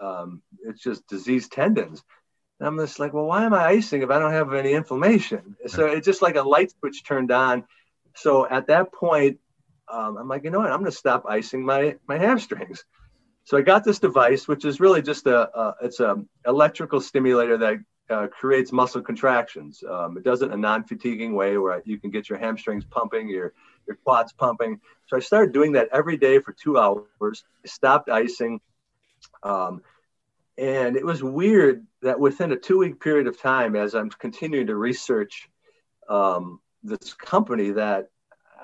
Um, 0.00 0.42
it's 0.64 0.82
just 0.82 1.06
diseased 1.06 1.52
tendons." 1.52 2.02
And 2.58 2.68
I'm 2.68 2.78
just 2.78 2.98
like, 2.98 3.12
well, 3.12 3.26
why 3.26 3.44
am 3.44 3.54
I 3.54 3.66
icing 3.66 4.02
if 4.02 4.10
I 4.10 4.18
don't 4.18 4.32
have 4.32 4.52
any 4.52 4.72
inflammation? 4.72 5.56
So 5.66 5.86
it's 5.86 6.06
just 6.06 6.22
like 6.22 6.36
a 6.36 6.42
light 6.42 6.72
switch 6.78 7.04
turned 7.04 7.30
on. 7.30 7.64
So 8.14 8.48
at 8.48 8.66
that 8.66 8.92
point, 8.92 9.38
um, 9.88 10.16
I'm 10.16 10.28
like, 10.28 10.44
you 10.44 10.50
know 10.50 10.58
what? 10.58 10.70
I'm 10.70 10.80
going 10.80 10.90
to 10.90 10.96
stop 10.96 11.24
icing 11.28 11.64
my 11.64 11.96
my 12.06 12.18
hamstrings. 12.18 12.84
So 13.44 13.56
I 13.56 13.62
got 13.62 13.84
this 13.84 13.98
device, 13.98 14.46
which 14.46 14.64
is 14.64 14.80
really 14.80 15.02
just 15.02 15.26
a, 15.26 15.58
a 15.58 15.74
it's 15.82 16.00
a 16.00 16.22
electrical 16.46 17.00
stimulator 17.00 17.56
that 17.58 17.78
uh, 18.10 18.26
creates 18.26 18.72
muscle 18.72 19.02
contractions. 19.02 19.82
Um, 19.88 20.18
it 20.18 20.24
does 20.24 20.42
it 20.42 20.46
in 20.46 20.52
a 20.52 20.56
non-fatiguing 20.56 21.34
way 21.34 21.56
where 21.58 21.80
you 21.84 21.98
can 21.98 22.10
get 22.10 22.28
your 22.28 22.38
hamstrings 22.38 22.84
pumping, 22.84 23.28
your 23.28 23.52
your 23.86 23.96
quads 24.04 24.32
pumping. 24.32 24.80
So 25.06 25.16
I 25.16 25.20
started 25.20 25.52
doing 25.52 25.72
that 25.72 25.88
every 25.92 26.16
day 26.16 26.40
for 26.40 26.52
two 26.52 26.76
hours. 26.76 27.44
I 27.64 27.68
stopped 27.68 28.10
icing. 28.10 28.60
Um, 29.42 29.82
and 30.58 30.96
it 30.96 31.04
was 31.04 31.22
weird 31.22 31.86
that 32.02 32.18
within 32.18 32.50
a 32.50 32.56
two 32.56 32.78
week 32.78 33.00
period 33.00 33.28
of 33.28 33.40
time, 33.40 33.76
as 33.76 33.94
I'm 33.94 34.10
continuing 34.10 34.66
to 34.66 34.74
research 34.76 35.48
um, 36.08 36.60
this 36.82 37.14
company, 37.14 37.70
that 37.70 38.08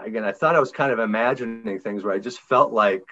again, 0.04 0.24
I 0.24 0.32
thought 0.32 0.56
I 0.56 0.60
was 0.60 0.72
kind 0.72 0.92
of 0.92 0.98
imagining 0.98 1.78
things 1.78 2.02
where 2.02 2.12
I 2.12 2.18
just 2.18 2.40
felt 2.40 2.72
like, 2.72 3.04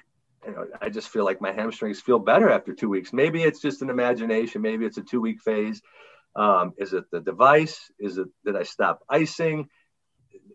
you 0.45 0.53
know, 0.53 0.66
I 0.80 0.89
just 0.89 1.11
feel 1.11 1.24
like 1.24 1.41
my 1.41 1.53
hamstrings 1.53 2.01
feel 2.01 2.18
better 2.18 2.51
after 2.51 2.74
two 2.74 2.89
weeks. 2.89 3.12
Maybe 3.12 3.45
it's 3.45 3.61
just 3.61 3.83
an 3.83 3.91
imagination. 3.91 4.62
Maybe 4.62 4.85
it's 4.85 4.99
a 4.99 5.03
two 5.03 5.20
week 5.20 5.41
phase. 5.41 5.80
Um, 6.35 6.72
is 6.76 6.93
it 6.93 7.05
the 7.12 7.20
device? 7.20 7.91
Is 8.01 8.18
it 8.18 8.26
that 8.45 8.57
I 8.57 8.64
stop 8.64 9.03
icing? 9.09 9.68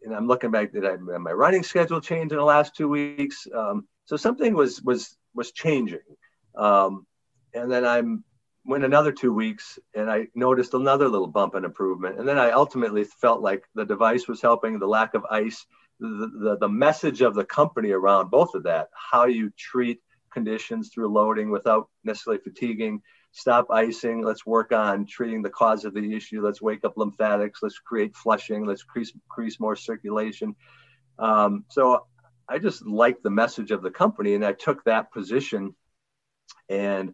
And 0.04 0.14
I'm 0.14 0.28
looking 0.28 0.52
back. 0.52 0.74
Did 0.74 0.86
I 0.86 0.98
my 0.98 1.32
running 1.32 1.64
schedule 1.64 2.02
change 2.02 2.34
in 2.34 2.38
the 2.38 2.44
last 2.44 2.76
two 2.76 2.90
weeks? 2.90 3.48
Um, 3.56 3.88
so 4.04 4.18
something 4.18 4.54
was 4.54 4.82
was 4.82 5.16
was 5.34 5.54
changing. 5.54 6.00
Um, 6.56 7.06
and 7.58 7.72
then 7.72 7.86
I'm 7.86 8.24
went 8.68 8.84
another 8.84 9.14
two 9.14 9.34
weeks 9.34 9.80
and 9.96 10.12
I 10.12 10.28
noticed 10.36 10.74
another 10.74 11.08
little 11.08 11.28
bump 11.28 11.56
in 11.56 11.64
improvement. 11.64 12.20
And 12.20 12.28
then 12.28 12.38
I 12.38 12.52
ultimately 12.52 13.06
felt 13.06 13.42
like 13.42 13.64
the 13.76 13.86
device 13.86 14.28
was 14.28 14.42
helping, 14.42 14.78
the 14.78 14.88
lack 14.88 15.14
of 15.14 15.26
ice, 15.32 15.66
the, 16.02 16.30
the, 16.40 16.58
the 16.60 16.70
message 16.70 17.22
of 17.22 17.34
the 17.34 17.46
company 17.46 17.92
around 17.92 18.30
both 18.30 18.54
of 18.56 18.64
that, 18.64 18.90
how 18.94 19.26
you 19.26 19.52
treat 19.58 20.02
conditions 20.32 20.90
through 20.90 21.08
loading 21.08 21.50
without 21.50 21.88
necessarily 22.04 22.42
fatiguing, 22.44 23.02
stop 23.32 23.68
icing, 23.72 24.22
let's 24.22 24.46
work 24.46 24.74
on 24.74 25.06
treating 25.06 25.42
the 25.42 25.50
cause 25.50 25.86
of 25.86 25.94
the 25.94 26.14
issue, 26.14 26.42
let's 26.44 26.62
wake 26.62 26.84
up 26.84 26.98
lymphatics, 26.98 27.62
let's 27.64 27.80
create 27.80 28.16
flushing, 28.18 28.66
let's 28.66 28.82
increase, 28.82 29.14
increase 29.14 29.62
more 29.62 29.78
circulation. 29.78 30.56
Um, 31.18 31.64
so 31.70 32.06
I 32.50 32.60
just 32.60 32.86
liked 32.86 33.24
the 33.24 33.30
message 33.30 33.72
of 33.72 33.82
the 33.82 33.92
company 33.92 34.36
and 34.36 34.46
I 34.46 34.52
took 34.52 34.84
that 34.84 35.14
position 35.14 35.74
and 36.70 37.14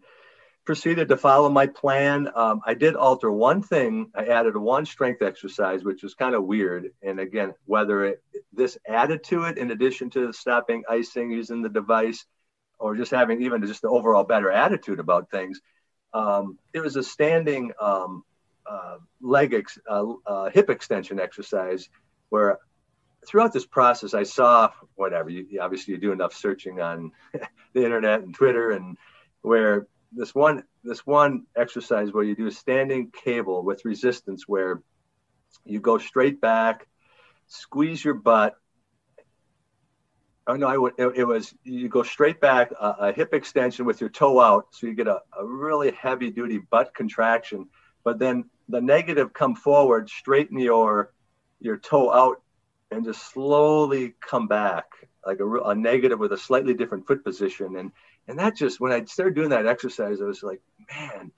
proceeded 0.66 1.09
to 1.09 1.18
follow 1.18 1.49
my 1.49 1.68
plan. 1.68 2.30
Um, 2.36 2.61
I 2.66 2.74
did 2.74 2.95
alter 2.95 3.32
one 3.32 3.61
thing. 3.61 4.11
I 4.16 4.26
added 4.26 4.55
one 4.55 4.86
strength 4.86 5.22
exercise, 5.22 5.84
which 5.84 6.03
was 6.03 6.14
kind 6.14 6.36
of 6.36 6.45
weird. 6.45 6.91
And 7.01 7.20
again, 7.20 7.53
whether 7.66 8.05
it, 8.05 8.24
this 8.53 8.78
added 8.88 9.24
to 9.26 9.43
it 9.43 9.57
in 9.57 9.72
addition 9.72 10.09
to 10.11 10.32
stopping 10.32 10.84
icing 10.89 11.32
using 11.32 11.61
the 11.61 11.70
device, 11.70 12.26
or 12.80 12.95
just 12.95 13.11
having 13.11 13.41
even 13.43 13.66
just 13.66 13.82
the 13.82 13.89
overall 13.89 14.24
better 14.24 14.51
attitude 14.51 14.99
about 14.99 15.30
things, 15.30 15.61
um, 16.14 16.57
it 16.74 16.82
was 16.82 16.95
a 16.95 17.03
standing 17.03 17.72
um, 17.80 18.24
uh, 18.66 18.97
leg 19.22 19.53
ex- 19.53 19.80
uh, 19.89 20.05
uh, 20.26 20.49
hip 20.49 20.70
extension 20.70 21.20
exercise 21.20 21.89
where 22.30 22.59
throughout 23.28 23.53
this 23.53 23.66
process 23.66 24.14
I 24.14 24.24
saw 24.24 24.72
whatever 24.95 25.30
you 25.30 25.59
obviously 25.61 25.93
you 25.93 25.99
do 25.99 26.11
enough 26.11 26.34
searching 26.34 26.82
on 26.82 27.11
the 27.74 27.84
internet 27.84 28.22
and 28.22 28.34
Twitter 28.34 28.72
and 28.72 28.97
where 29.41 29.88
this 30.16 30.34
one 30.34 30.64
this 30.84 31.05
one 31.05 31.43
exercise 31.55 32.11
where 32.11 32.24
you 32.24 32.36
do 32.36 32.47
a 32.47 32.51
standing 32.51 33.11
cable 33.11 33.64
with 33.64 33.86
resistance 33.86 34.47
where 34.47 34.82
you 35.66 35.80
go 35.80 35.97
straight 35.97 36.41
back, 36.41 36.88
squeeze 37.47 38.03
your 38.03 38.16
butt. 38.16 38.55
Oh 40.45 40.55
no, 40.55 40.68
I 40.68 40.78
would. 40.78 40.93
It, 40.97 41.07
it 41.16 41.24
was 41.24 41.53
you 41.64 41.88
go 41.88 42.03
straight 42.03 42.41
back, 42.41 42.72
a, 42.72 42.95
a, 42.99 43.14
hip 43.14 43.34
extension 43.34 43.86
with 43.86 44.01
your 44.01 44.09
toe 44.09 44.41
out, 44.41 44.68
so 44.72 44.88
you 44.88 44.93
get 44.93 45.07
a, 45.07 45.22
a 45.38 45.45
really 45.45 45.91
heavy 45.91 46.32
duty 46.32 46.57
butt 46.57 46.93
contraction. 46.93 47.70
But 48.03 48.20
then 48.20 48.49
the 48.68 48.82
negative 48.82 49.32
come 49.32 49.55
forward, 49.55 50.09
straighten 50.09 50.59
your 50.59 51.14
your 51.61 51.78
toe 51.78 52.11
out, 52.11 52.41
and 52.91 53.05
just 53.05 53.32
slowly 53.32 54.16
come 54.20 54.47
back 54.47 54.86
like 55.26 55.39
a, 55.39 55.49
a 55.61 55.76
negative 55.76 56.20
with 56.20 56.34
a 56.34 56.38
slightly 56.38 56.74
different 56.74 57.07
foot 57.07 57.24
position. 57.24 57.78
And 57.78 57.91
and 58.28 58.39
that 58.39 58.55
just 58.55 58.80
when 58.80 58.91
I 58.91 59.03
started 59.05 59.36
doing 59.36 59.49
that 59.49 59.67
exercise, 59.67 60.21
I 60.21 60.26
was 60.26 60.43
like, 60.43 60.61
man, 60.93 61.32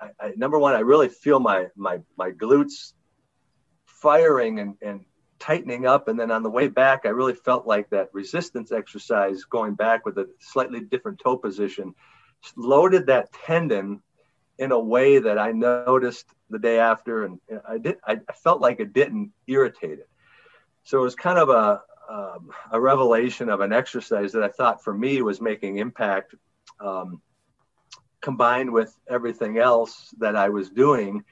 I, 0.00 0.10
I, 0.20 0.32
number 0.36 0.58
one, 0.58 0.74
I 0.74 0.80
really 0.80 1.08
feel 1.08 1.40
my 1.40 1.66
my 1.76 2.00
my 2.16 2.30
glutes 2.30 2.92
firing 3.86 4.58
and, 4.60 4.76
and 4.82 5.04
tightening 5.38 5.86
up. 5.86 6.08
And 6.08 6.18
then 6.18 6.30
on 6.30 6.42
the 6.42 6.50
way 6.50 6.68
back, 6.68 7.02
I 7.04 7.08
really 7.08 7.34
felt 7.34 7.66
like 7.66 7.90
that 7.90 8.10
resistance 8.12 8.70
exercise 8.70 9.44
going 9.44 9.74
back 9.74 10.06
with 10.06 10.18
a 10.18 10.28
slightly 10.38 10.80
different 10.80 11.18
toe 11.18 11.36
position 11.36 11.94
loaded 12.56 13.06
that 13.06 13.32
tendon 13.32 14.02
in 14.58 14.72
a 14.72 14.78
way 14.78 15.18
that 15.18 15.38
I 15.38 15.52
noticed 15.52 16.26
the 16.50 16.58
day 16.58 16.78
after. 16.78 17.24
And 17.24 17.40
I 17.68 17.78
did, 17.78 17.96
I 18.06 18.18
felt 18.42 18.60
like 18.60 18.80
it 18.80 18.92
didn't 18.92 19.32
irritate 19.46 19.98
it. 19.98 20.08
So 20.84 20.98
it 20.98 21.02
was 21.02 21.14
kind 21.14 21.38
of 21.38 21.48
a, 21.48 21.82
um, 22.12 22.50
a 22.70 22.80
revelation 22.80 23.48
of 23.48 23.60
an 23.60 23.72
exercise 23.72 24.32
that 24.32 24.42
I 24.42 24.48
thought 24.48 24.84
for 24.84 24.92
me 24.92 25.22
was 25.22 25.40
making 25.40 25.78
impact 25.78 26.34
um, 26.78 27.22
combined 28.20 28.70
with 28.70 28.94
everything 29.08 29.58
else 29.58 30.14
that 30.18 30.36
I 30.36 30.50
was 30.50 30.68
doing. 30.68 31.24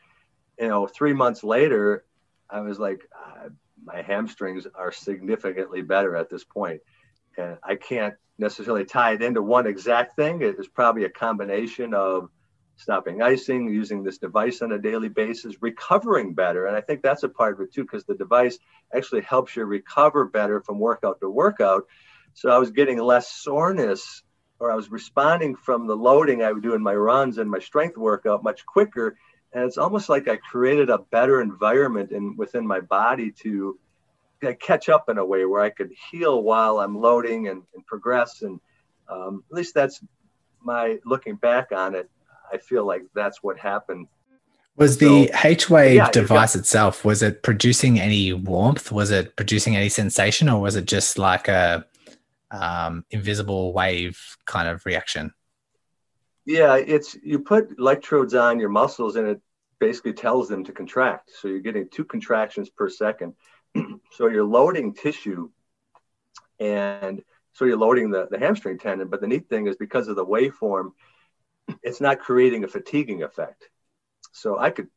You 0.58 0.68
know, 0.68 0.86
three 0.86 1.12
months 1.12 1.44
later, 1.44 2.04
I 2.48 2.60
was 2.60 2.78
like, 2.78 3.06
uh, 3.14 3.50
my 3.84 4.00
hamstrings 4.00 4.66
are 4.74 4.92
significantly 4.92 5.82
better 5.82 6.16
at 6.16 6.30
this 6.30 6.44
point. 6.44 6.80
And 7.36 7.58
I 7.62 7.76
can't 7.76 8.14
necessarily 8.38 8.84
tie 8.84 9.12
it 9.12 9.22
into 9.22 9.42
one 9.42 9.66
exact 9.66 10.16
thing. 10.16 10.40
It 10.40 10.58
is 10.58 10.66
probably 10.66 11.04
a 11.04 11.10
combination 11.10 11.92
of 11.92 12.30
stopping 12.80 13.20
icing, 13.20 13.68
using 13.68 14.02
this 14.02 14.16
device 14.16 14.62
on 14.62 14.72
a 14.72 14.78
daily 14.78 15.10
basis, 15.10 15.60
recovering 15.60 16.32
better. 16.32 16.66
And 16.66 16.74
I 16.74 16.80
think 16.80 17.02
that's 17.02 17.22
a 17.24 17.28
part 17.28 17.52
of 17.52 17.60
it 17.60 17.74
too, 17.74 17.82
because 17.82 18.04
the 18.04 18.14
device 18.14 18.58
actually 18.94 19.20
helps 19.20 19.54
you 19.54 19.64
recover 19.64 20.24
better 20.24 20.62
from 20.62 20.78
workout 20.78 21.20
to 21.20 21.28
workout. 21.28 21.86
So 22.32 22.48
I 22.48 22.56
was 22.56 22.70
getting 22.70 22.98
less 22.98 23.30
soreness 23.30 24.22
or 24.58 24.72
I 24.72 24.76
was 24.76 24.90
responding 24.90 25.56
from 25.56 25.86
the 25.86 25.96
loading 25.96 26.42
I 26.42 26.52
would 26.52 26.62
do 26.62 26.74
in 26.74 26.82
my 26.82 26.94
runs 26.94 27.36
and 27.36 27.50
my 27.50 27.58
strength 27.58 27.98
workout 27.98 28.42
much 28.42 28.64
quicker. 28.64 29.16
And 29.52 29.64
it's 29.64 29.78
almost 29.78 30.08
like 30.08 30.26
I 30.26 30.36
created 30.36 30.88
a 30.88 30.98
better 30.98 31.42
environment 31.42 32.12
in 32.12 32.34
within 32.36 32.66
my 32.66 32.80
body 32.80 33.30
to 33.42 33.78
catch 34.58 34.88
up 34.88 35.10
in 35.10 35.18
a 35.18 35.24
way 35.24 35.44
where 35.44 35.60
I 35.60 35.68
could 35.68 35.90
heal 36.10 36.42
while 36.42 36.78
I'm 36.78 36.98
loading 36.98 37.48
and, 37.48 37.62
and 37.74 37.84
progress. 37.84 38.40
And 38.40 38.58
um, 39.10 39.44
at 39.50 39.56
least 39.56 39.74
that's 39.74 40.00
my 40.62 40.98
looking 41.04 41.36
back 41.36 41.72
on 41.72 41.94
it 41.94 42.08
I 42.52 42.58
feel 42.58 42.86
like 42.86 43.02
that's 43.14 43.42
what 43.42 43.58
happened. 43.58 44.08
Was 44.76 44.98
the 44.98 45.30
H 45.44 45.68
wave 45.68 45.96
yeah, 45.96 46.10
device 46.10 46.54
got, 46.54 46.60
itself 46.60 47.04
was 47.04 47.22
it 47.22 47.42
producing 47.42 48.00
any 48.00 48.32
warmth? 48.32 48.90
Was 48.90 49.10
it 49.10 49.36
producing 49.36 49.76
any 49.76 49.88
sensation, 49.88 50.48
or 50.48 50.60
was 50.60 50.76
it 50.76 50.86
just 50.86 51.18
like 51.18 51.48
a 51.48 51.84
um, 52.50 53.04
invisible 53.10 53.72
wave 53.72 54.18
kind 54.46 54.68
of 54.68 54.86
reaction? 54.86 55.34
Yeah, 56.46 56.76
it's 56.76 57.14
you 57.22 57.40
put 57.40 57.78
electrodes 57.78 58.34
on 58.34 58.58
your 58.58 58.70
muscles, 58.70 59.16
and 59.16 59.28
it 59.28 59.40
basically 59.80 60.12
tells 60.12 60.48
them 60.48 60.64
to 60.64 60.72
contract. 60.72 61.30
So 61.38 61.48
you're 61.48 61.60
getting 61.60 61.88
two 61.88 62.04
contractions 62.04 62.70
per 62.70 62.88
second. 62.88 63.34
so 64.12 64.28
you're 64.28 64.44
loading 64.44 64.94
tissue, 64.94 65.50
and 66.58 67.22
so 67.52 67.64
you're 67.64 67.76
loading 67.76 68.10
the, 68.10 68.28
the 68.30 68.38
hamstring 68.38 68.78
tendon. 68.78 69.08
But 69.08 69.20
the 69.20 69.26
neat 69.26 69.48
thing 69.48 69.66
is 69.66 69.76
because 69.76 70.08
of 70.08 70.16
the 70.16 70.24
waveform, 70.24 70.92
it's 71.82 72.00
not 72.00 72.20
creating 72.20 72.64
a 72.64 72.68
fatiguing 72.68 73.22
effect. 73.22 73.68
So 74.32 74.58
I 74.58 74.70
could, 74.70 74.88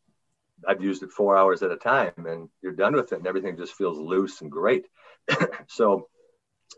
I've 0.67 0.83
used 0.83 1.03
it 1.03 1.11
four 1.11 1.37
hours 1.37 1.63
at 1.63 1.71
a 1.71 1.77
time 1.77 2.13
and 2.27 2.49
you're 2.61 2.73
done 2.73 2.93
with 2.93 3.11
it 3.11 3.17
and 3.17 3.27
everything 3.27 3.57
just 3.57 3.73
feels 3.73 3.97
loose 3.97 4.41
and 4.41 4.51
great. 4.51 4.85
so 5.67 6.07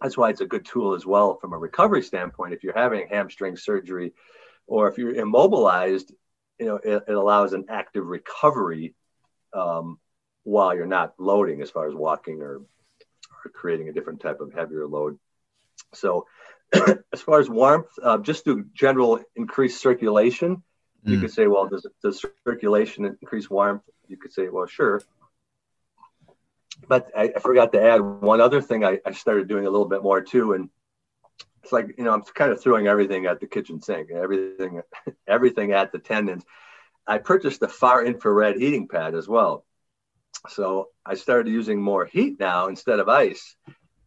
that's 0.02 0.18
why 0.18 0.30
it's 0.30 0.42
a 0.42 0.46
good 0.46 0.66
tool 0.66 0.94
as 0.94 1.06
well 1.06 1.38
from 1.38 1.54
a 1.54 1.58
recovery 1.58 2.02
standpoint. 2.02 2.54
If 2.54 2.64
you're 2.64 2.78
having 2.78 3.08
hamstring 3.08 3.56
surgery 3.56 4.14
or 4.68 4.88
if 4.88 4.98
you're 4.98 5.14
immobilized, 5.14 6.12
you 6.60 6.66
know, 6.66 6.76
it, 6.78 7.04
it 7.08 7.14
allows 7.14 7.54
an 7.54 7.66
active 7.70 8.06
recovery 8.06 8.96
um, 9.54 10.00
while 10.44 10.76
you're 10.76 10.86
not 10.86 11.14
loading 11.18 11.62
as 11.62 11.72
far 11.72 11.88
as 11.88 11.96
walking 11.96 12.42
or, 12.42 12.58
or 12.58 13.52
creating 13.54 13.90
a 13.90 13.94
different 13.94 14.22
type 14.22 14.42
of 14.42 14.54
heavier 14.54 14.88
load. 14.88 15.18
So 15.94 16.28
as 17.14 17.22
far 17.22 17.40
as 17.40 17.50
warmth, 17.50 17.88
uh, 18.02 18.18
just 18.18 18.46
do 18.46 18.66
general 18.74 19.20
increased 19.36 19.82
circulation. 19.82 20.64
You 21.04 21.18
mm. 21.18 21.22
could 21.22 21.32
say, 21.32 21.48
well, 21.48 21.68
does, 21.68 21.86
does 22.04 22.26
circulation 22.46 23.06
increase 23.06 23.50
warmth? 23.50 23.84
You 24.08 24.18
could 24.18 24.34
say, 24.34 24.50
well, 24.50 24.66
sure. 24.66 25.02
But 26.88 27.10
I, 27.16 27.32
I 27.36 27.40
forgot 27.40 27.72
to 27.74 27.82
add 27.82 28.02
one 28.02 28.42
other 28.42 28.62
thing 28.62 28.84
I, 28.84 29.00
I, 29.06 29.12
started 29.12 29.48
doing 29.48 29.66
a 29.66 29.70
little 29.70 29.88
bit 29.88 30.04
more 30.04 30.22
too. 30.22 30.54
And 30.54 30.70
it's 31.64 31.72
like, 31.72 31.96
you 31.98 32.04
know, 32.04 32.14
I'm 32.14 32.22
kind 32.24 32.52
of 32.52 32.62
throwing 32.62 32.88
everything 32.88 33.28
at 33.28 33.40
the 33.40 33.48
kitchen 33.48 33.82
sink, 33.82 34.12
everything, 34.12 34.82
everything 35.28 35.72
at 35.72 35.92
the 35.92 36.00
tendons. 36.00 36.44
I 37.08 37.20
purchased 37.20 37.62
a 37.62 37.68
far 37.68 38.04
infrared 38.04 38.58
heating 38.58 38.88
pad 38.88 39.16
as 39.16 39.28
well. 39.28 39.66
So 40.50 40.90
I 41.06 41.16
started 41.16 41.52
using 41.52 41.82
more 41.82 42.06
heat 42.06 42.40
now 42.40 42.68
instead 42.68 43.00
of 43.00 43.10
ice 43.10 43.56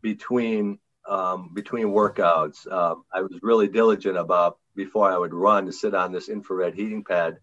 between 0.02 0.78
um, 1.08 1.50
between 1.54 1.86
workouts. 1.86 2.70
Um, 2.70 3.04
I 3.12 3.22
was 3.22 3.38
really 3.42 3.68
diligent 3.68 4.18
about 4.18 4.58
before 4.76 5.10
I 5.10 5.16
would 5.16 5.34
run 5.34 5.66
to 5.66 5.72
sit 5.72 5.94
on 5.94 6.12
this 6.12 6.28
infrared 6.28 6.74
heating 6.74 7.02
pad 7.02 7.38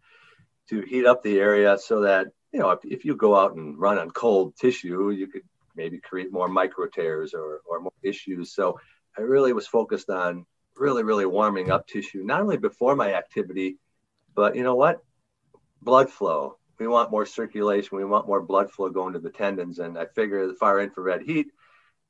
to 0.70 0.82
heat 0.82 1.06
up 1.06 1.24
the 1.24 1.40
area 1.40 1.78
so 1.78 2.02
that 2.02 2.28
you 2.52 2.60
know 2.60 2.70
if, 2.72 2.80
if 2.84 3.06
you 3.06 3.16
go 3.16 3.36
out 3.36 3.56
and 3.56 3.78
run 3.78 3.98
on 3.98 4.12
cold 4.12 4.56
tissue, 4.56 5.10
you 5.10 5.28
could 5.28 5.42
maybe 5.76 6.00
create 6.00 6.32
more 6.32 6.48
micro 6.48 6.88
tears 6.88 7.34
or, 7.34 7.62
or 7.66 7.82
more 7.82 7.92
issues. 8.04 8.54
So 8.54 8.80
I 9.18 9.22
really 9.22 9.52
was 9.52 9.68
focused 9.68 10.10
on 10.10 10.46
really 10.78 11.04
really 11.04 11.26
warming 11.26 11.72
up 11.72 11.88
tissue 11.88 12.24
not 12.24 12.42
only 12.42 12.58
before 12.58 12.96
my 12.96 13.14
activity, 13.14 13.78
but 14.36 14.56
you 14.56 14.64
know 14.64 14.76
what, 14.76 15.04
blood 15.82 16.10
flow. 16.10 16.58
We 16.78 16.88
want 16.88 17.10
more 17.10 17.26
circulation. 17.26 17.98
We 17.98 18.04
want 18.04 18.28
more 18.28 18.42
blood 18.42 18.70
flow 18.70 18.90
going 18.90 19.14
to 19.14 19.20
the 19.20 19.30
tendons, 19.30 19.80
and 19.80 19.98
I 19.98 20.06
figure 20.06 20.46
the 20.46 20.56
far 20.56 20.82
infrared 20.82 21.22
heat 21.22 21.48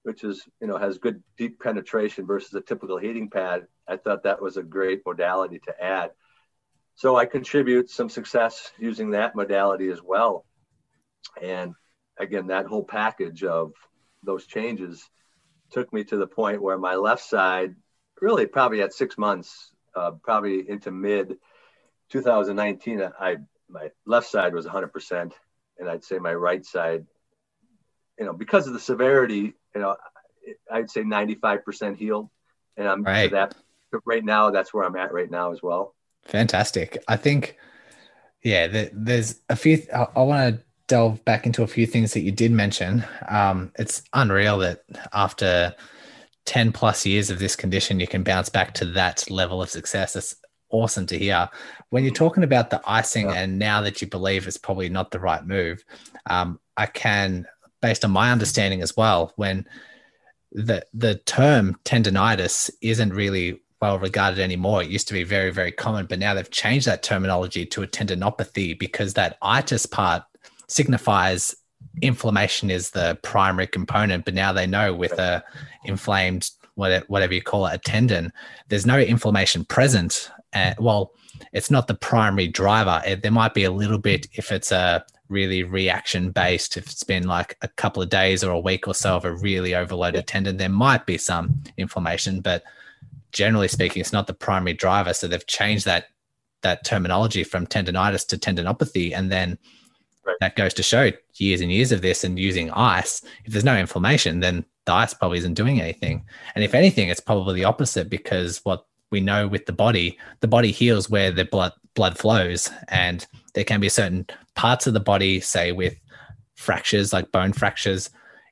which 0.05 0.23
is 0.23 0.47
you 0.61 0.67
know 0.67 0.77
has 0.77 0.99
good 0.99 1.21
deep 1.35 1.59
penetration 1.59 2.27
versus 2.27 2.53
a 2.53 2.61
typical 2.61 2.97
heating 2.97 3.27
pad 3.27 3.65
i 3.87 3.97
thought 3.97 4.21
that 4.21 4.39
was 4.39 4.55
a 4.55 4.63
great 4.63 5.01
modality 5.05 5.59
to 5.59 5.83
add. 5.83 6.11
So 6.93 7.15
i 7.15 7.25
contribute 7.25 7.89
some 7.89 8.09
success 8.09 8.71
using 8.77 9.11
that 9.11 9.35
modality 9.35 9.89
as 9.89 10.01
well. 10.01 10.45
And 11.41 11.73
again 12.17 12.47
that 12.47 12.67
whole 12.67 12.83
package 12.83 13.43
of 13.43 13.73
those 14.23 14.45
changes 14.45 15.03
took 15.71 15.91
me 15.91 16.03
to 16.03 16.17
the 16.17 16.27
point 16.27 16.61
where 16.61 16.77
my 16.77 16.95
left 16.95 17.23
side 17.23 17.75
really 18.21 18.45
probably 18.45 18.81
at 18.81 18.93
six 18.93 19.17
months 19.17 19.71
uh, 19.95 20.11
probably 20.23 20.69
into 20.69 20.91
mid 20.91 21.37
2019 22.09 23.01
i 23.19 23.37
my 23.67 23.89
left 24.05 24.27
side 24.27 24.53
was 24.53 24.67
100% 24.67 25.31
and 25.79 25.89
i'd 25.89 26.03
say 26.03 26.19
my 26.19 26.33
right 26.33 26.63
side 26.63 27.05
you 28.19 28.25
know 28.25 28.33
because 28.33 28.67
of 28.67 28.73
the 28.73 28.79
severity 28.79 29.55
you 29.75 29.81
know, 29.81 29.95
I'd 30.71 30.89
say 30.89 31.01
95% 31.01 31.97
healed. 31.97 32.29
And 32.77 32.87
I'm 32.87 33.03
right. 33.03 33.31
that 33.31 33.55
right 34.05 34.23
now, 34.23 34.49
that's 34.49 34.73
where 34.73 34.83
I'm 34.83 34.95
at 34.95 35.13
right 35.13 35.29
now 35.29 35.51
as 35.51 35.61
well. 35.61 35.95
Fantastic. 36.25 36.97
I 37.07 37.17
think, 37.17 37.57
yeah, 38.43 38.87
there's 38.93 39.41
a 39.49 39.55
few, 39.55 39.81
I, 39.93 40.07
I 40.15 40.21
want 40.23 40.55
to 40.55 40.63
delve 40.87 41.23
back 41.25 41.45
into 41.45 41.63
a 41.63 41.67
few 41.67 41.85
things 41.85 42.13
that 42.13 42.21
you 42.21 42.31
did 42.31 42.51
mention. 42.51 43.03
Um, 43.27 43.71
it's 43.77 44.03
unreal 44.13 44.59
that 44.59 44.83
after 45.13 45.73
10 46.45 46.71
plus 46.71 47.05
years 47.05 47.29
of 47.29 47.39
this 47.39 47.55
condition, 47.55 47.99
you 47.99 48.07
can 48.07 48.23
bounce 48.23 48.49
back 48.49 48.73
to 48.75 48.85
that 48.85 49.29
level 49.29 49.61
of 49.61 49.69
success. 49.69 50.15
It's 50.15 50.35
awesome 50.69 51.05
to 51.07 51.17
hear. 51.17 51.49
When 51.89 52.03
you're 52.03 52.13
talking 52.13 52.43
about 52.43 52.69
the 52.69 52.81
icing 52.85 53.29
yeah. 53.29 53.35
and 53.35 53.57
now 53.57 53.81
that 53.81 54.01
you 54.01 54.07
believe 54.07 54.47
it's 54.47 54.57
probably 54.57 54.89
not 54.89 55.11
the 55.11 55.19
right 55.19 55.45
move, 55.45 55.83
um, 56.29 56.59
I 56.77 56.85
can 56.87 57.47
based 57.85 58.03
on 58.03 58.09
my 58.09 58.31
understanding 58.31 58.81
as 58.81 58.97
well, 58.97 59.31
when 59.35 59.63
the 60.51 60.83
the 60.91 61.15
term 61.37 61.77
tendonitis 61.85 62.71
isn't 62.81 63.13
really 63.13 63.61
well 63.79 63.99
regarded 63.99 64.39
anymore. 64.39 64.81
It 64.81 64.89
used 64.89 65.07
to 65.09 65.13
be 65.13 65.23
very, 65.23 65.51
very 65.51 65.71
common, 65.71 66.07
but 66.07 66.17
now 66.17 66.33
they've 66.33 66.49
changed 66.63 66.87
that 66.87 67.03
terminology 67.03 67.63
to 67.67 67.83
a 67.83 67.87
tendinopathy 67.87 68.79
because 68.79 69.13
that 69.13 69.37
itis 69.43 69.85
part 69.85 70.23
signifies 70.67 71.55
inflammation 72.01 72.71
is 72.71 72.89
the 72.89 73.19
primary 73.21 73.67
component. 73.67 74.25
But 74.25 74.33
now 74.33 74.51
they 74.51 74.65
know 74.65 74.91
with 74.91 75.19
a 75.19 75.43
inflamed 75.83 76.49
whatever 76.73 77.33
you 77.33 77.43
call 77.43 77.67
it, 77.67 77.75
a 77.75 77.77
tendon, 77.77 78.33
there's 78.67 78.87
no 78.87 78.99
inflammation 78.99 79.63
present. 79.63 80.31
Uh, 80.53 80.73
well, 80.79 81.11
it's 81.53 81.69
not 81.69 81.87
the 81.87 81.93
primary 81.93 82.47
driver. 82.47 83.01
It, 83.05 83.21
there 83.21 83.31
might 83.31 83.53
be 83.53 83.65
a 83.65 83.71
little 83.71 83.99
bit 83.99 84.27
if 84.33 84.51
it's 84.51 84.71
a 84.71 85.05
really 85.29 85.63
reaction 85.63 86.31
based. 86.31 86.77
If 86.77 86.87
it's 86.87 87.03
been 87.03 87.27
like 87.27 87.57
a 87.61 87.67
couple 87.67 88.01
of 88.01 88.09
days 88.09 88.43
or 88.43 88.51
a 88.51 88.59
week 88.59 88.87
or 88.87 88.93
so 88.93 89.15
of 89.15 89.25
a 89.25 89.33
really 89.33 89.75
overloaded 89.75 90.27
tendon, 90.27 90.57
there 90.57 90.69
might 90.69 91.05
be 91.05 91.17
some 91.17 91.63
inflammation, 91.77 92.41
but 92.41 92.63
generally 93.31 93.67
speaking, 93.67 93.99
it's 93.99 94.13
not 94.13 94.27
the 94.27 94.33
primary 94.33 94.73
driver. 94.73 95.13
So 95.13 95.27
they've 95.27 95.45
changed 95.47 95.85
that 95.85 96.07
that 96.61 96.83
terminology 96.83 97.43
from 97.43 97.67
tendonitis 97.67 98.25
to 98.27 98.37
tendinopathy, 98.37 99.15
and 99.15 99.31
then 99.31 99.57
right. 100.25 100.35
that 100.39 100.55
goes 100.55 100.73
to 100.73 100.81
show 100.83 101.11
years 101.35 101.61
and 101.61 101.71
years 101.71 101.91
of 101.91 102.01
this 102.01 102.23
and 102.23 102.39
using 102.39 102.71
ice. 102.71 103.21
If 103.43 103.53
there's 103.53 103.63
no 103.63 103.77
inflammation, 103.77 104.39
then 104.39 104.65
the 104.85 104.93
ice 104.93 105.13
probably 105.13 105.37
isn't 105.39 105.53
doing 105.53 105.79
anything. 105.79 106.25
And 106.55 106.63
if 106.63 106.73
anything, 106.73 107.09
it's 107.09 107.19
probably 107.19 107.53
the 107.55 107.65
opposite 107.65 108.09
because 108.09 108.61
what 108.63 108.87
we 109.11 109.19
know 109.21 109.47
with 109.47 109.67
the 109.67 109.73
body, 109.73 110.17
the 110.39 110.47
body 110.47 110.71
heals 110.71 111.09
where 111.09 111.29
the 111.29 111.45
blood 111.45 111.73
blood 111.93 112.17
flows, 112.17 112.69
and 112.87 113.25
there 113.53 113.63
can 113.63 113.79
be 113.79 113.89
certain 113.89 114.27
parts 114.55 114.87
of 114.87 114.93
the 114.93 114.99
body, 114.99 115.39
say 115.39 115.71
with 115.71 115.95
fractures 116.55 117.13
like 117.13 117.31
bone 117.31 117.53
fractures, 117.53 118.09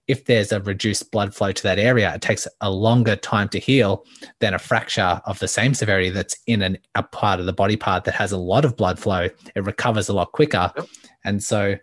if 0.07 0.25
there's 0.25 0.51
a 0.51 0.59
reduced 0.61 1.11
blood 1.11 1.33
flow 1.33 1.51
to 1.51 1.63
that 1.63 1.79
area, 1.79 2.13
it 2.13 2.21
takes 2.21 2.47
a 2.61 2.69
longer 2.69 3.15
time 3.15 3.47
to 3.49 3.59
heal 3.59 4.05
than 4.39 4.53
a 4.53 4.59
fracture 4.59 5.21
of 5.25 5.39
the 5.39 5.47
same 5.47 5.73
severity 5.73 6.09
that's 6.09 6.35
in 6.45 6.61
an, 6.61 6.77
a 6.95 7.03
part 7.03 7.39
of 7.39 7.45
the 7.45 7.53
body 7.53 7.77
part 7.77 8.03
that 8.03 8.13
has 8.13 8.31
a 8.31 8.37
lot 8.37 8.65
of 8.65 8.75
blood 8.75 8.99
flow. 8.99 9.29
It 9.55 9.63
recovers 9.63 10.09
a 10.09 10.13
lot 10.13 10.33
quicker. 10.33 10.71
Yep. 10.75 10.87
And 11.23 11.41
so 11.41 11.77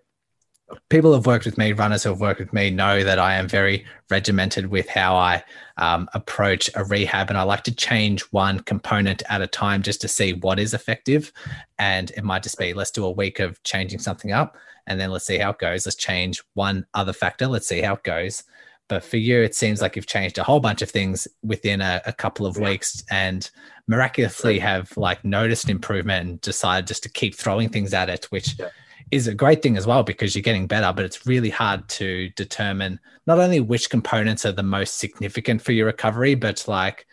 people 0.88 1.10
who 1.10 1.16
have 1.16 1.26
worked 1.26 1.44
with 1.44 1.58
me, 1.58 1.72
runners 1.72 2.02
who 2.02 2.10
have 2.10 2.20
worked 2.20 2.40
with 2.40 2.52
me, 2.52 2.70
know 2.70 3.04
that 3.04 3.18
I 3.18 3.34
am 3.34 3.48
very 3.48 3.84
regimented 4.10 4.66
with 4.66 4.88
how 4.88 5.16
I 5.16 5.42
um, 5.76 6.08
approach 6.14 6.70
a 6.74 6.84
rehab, 6.84 7.28
and 7.28 7.38
I 7.38 7.42
like 7.42 7.64
to 7.64 7.74
change 7.74 8.22
one 8.32 8.60
component 8.60 9.22
at 9.28 9.42
a 9.42 9.46
time 9.46 9.82
just 9.82 10.00
to 10.02 10.08
see 10.08 10.32
what 10.32 10.58
is 10.58 10.74
effective. 10.74 11.32
And 11.78 12.10
it 12.12 12.24
might 12.24 12.42
just 12.42 12.58
be 12.58 12.74
let's 12.74 12.90
do 12.90 13.04
a 13.04 13.10
week 13.10 13.40
of 13.40 13.62
changing 13.62 13.98
something 14.00 14.32
up, 14.32 14.56
and 14.86 15.00
then 15.00 15.10
let's 15.10 15.26
see 15.26 15.38
how 15.38 15.50
it 15.50 15.58
goes. 15.58 15.86
Let's 15.86 15.96
change 15.96 16.42
one 16.54 16.86
other 16.94 17.12
factor. 17.12 17.46
Let's 17.46 17.68
see 17.68 17.80
how 17.80 17.94
it 17.94 18.04
goes. 18.04 18.44
But 18.88 19.04
for 19.04 19.18
you, 19.18 19.40
it 19.40 19.54
seems 19.54 19.80
like 19.80 19.94
you've 19.94 20.06
changed 20.06 20.38
a 20.38 20.42
whole 20.42 20.58
bunch 20.58 20.82
of 20.82 20.90
things 20.90 21.28
within 21.44 21.80
a, 21.80 22.02
a 22.06 22.12
couple 22.12 22.46
of 22.46 22.58
weeks, 22.58 23.04
and 23.10 23.48
miraculously 23.86 24.58
have 24.58 24.96
like 24.96 25.24
noticed 25.24 25.68
improvement 25.68 26.28
and 26.28 26.40
decided 26.40 26.86
just 26.86 27.02
to 27.04 27.08
keep 27.08 27.34
throwing 27.34 27.68
things 27.68 27.94
at 27.94 28.10
it, 28.10 28.26
which. 28.30 28.58
Yeah 28.58 28.68
is 29.10 29.26
a 29.26 29.34
great 29.34 29.62
thing 29.62 29.76
as 29.76 29.86
well 29.86 30.02
because 30.02 30.34
you're 30.34 30.42
getting 30.42 30.66
better, 30.66 30.92
but 30.92 31.04
it's 31.04 31.26
really 31.26 31.50
hard 31.50 31.88
to 31.88 32.28
determine 32.30 33.00
not 33.26 33.38
only 33.38 33.60
which 33.60 33.90
components 33.90 34.46
are 34.46 34.52
the 34.52 34.62
most 34.62 34.98
significant 34.98 35.62
for 35.62 35.72
your 35.72 35.86
recovery, 35.86 36.34
but 36.34 36.66
like 36.68 37.06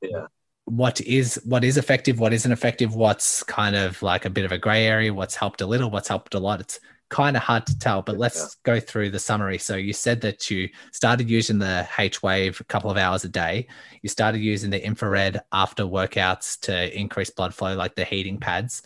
yeah. 0.00 0.26
what 0.64 1.00
is 1.00 1.40
what 1.44 1.64
is 1.64 1.76
effective, 1.76 2.20
what 2.20 2.32
isn't 2.32 2.52
effective, 2.52 2.94
what's 2.94 3.42
kind 3.42 3.74
of 3.74 4.00
like 4.02 4.24
a 4.24 4.30
bit 4.30 4.44
of 4.44 4.52
a 4.52 4.58
gray 4.58 4.86
area, 4.86 5.12
what's 5.12 5.34
helped 5.34 5.60
a 5.60 5.66
little, 5.66 5.90
what's 5.90 6.08
helped 6.08 6.34
a 6.34 6.38
lot. 6.38 6.60
It's 6.60 6.78
kind 7.08 7.36
of 7.36 7.42
hard 7.42 7.66
to 7.66 7.78
tell, 7.78 8.02
but 8.02 8.16
let's 8.16 8.38
yeah. 8.38 8.74
go 8.74 8.80
through 8.80 9.10
the 9.10 9.18
summary. 9.18 9.58
So 9.58 9.76
you 9.76 9.92
said 9.92 10.22
that 10.22 10.50
you 10.50 10.70
started 10.92 11.28
using 11.28 11.58
the 11.58 11.86
H 11.98 12.22
wave 12.22 12.58
a 12.60 12.64
couple 12.64 12.90
of 12.90 12.96
hours 12.96 13.24
a 13.24 13.28
day. 13.28 13.66
You 14.00 14.08
started 14.08 14.38
using 14.38 14.70
the 14.70 14.82
infrared 14.82 15.42
after 15.52 15.84
workouts 15.84 16.58
to 16.60 16.98
increase 16.98 17.30
blood 17.30 17.52
flow, 17.52 17.74
like 17.74 17.96
the 17.96 18.04
heating 18.04 18.38
pads 18.38 18.82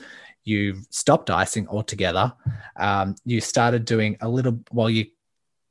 you 0.46 0.80
stopped 0.90 1.28
icing 1.28 1.68
altogether. 1.68 2.32
Um, 2.76 3.16
you 3.24 3.40
started 3.40 3.84
doing 3.84 4.16
a 4.20 4.28
little, 4.28 4.60
well, 4.72 4.88
you 4.88 5.06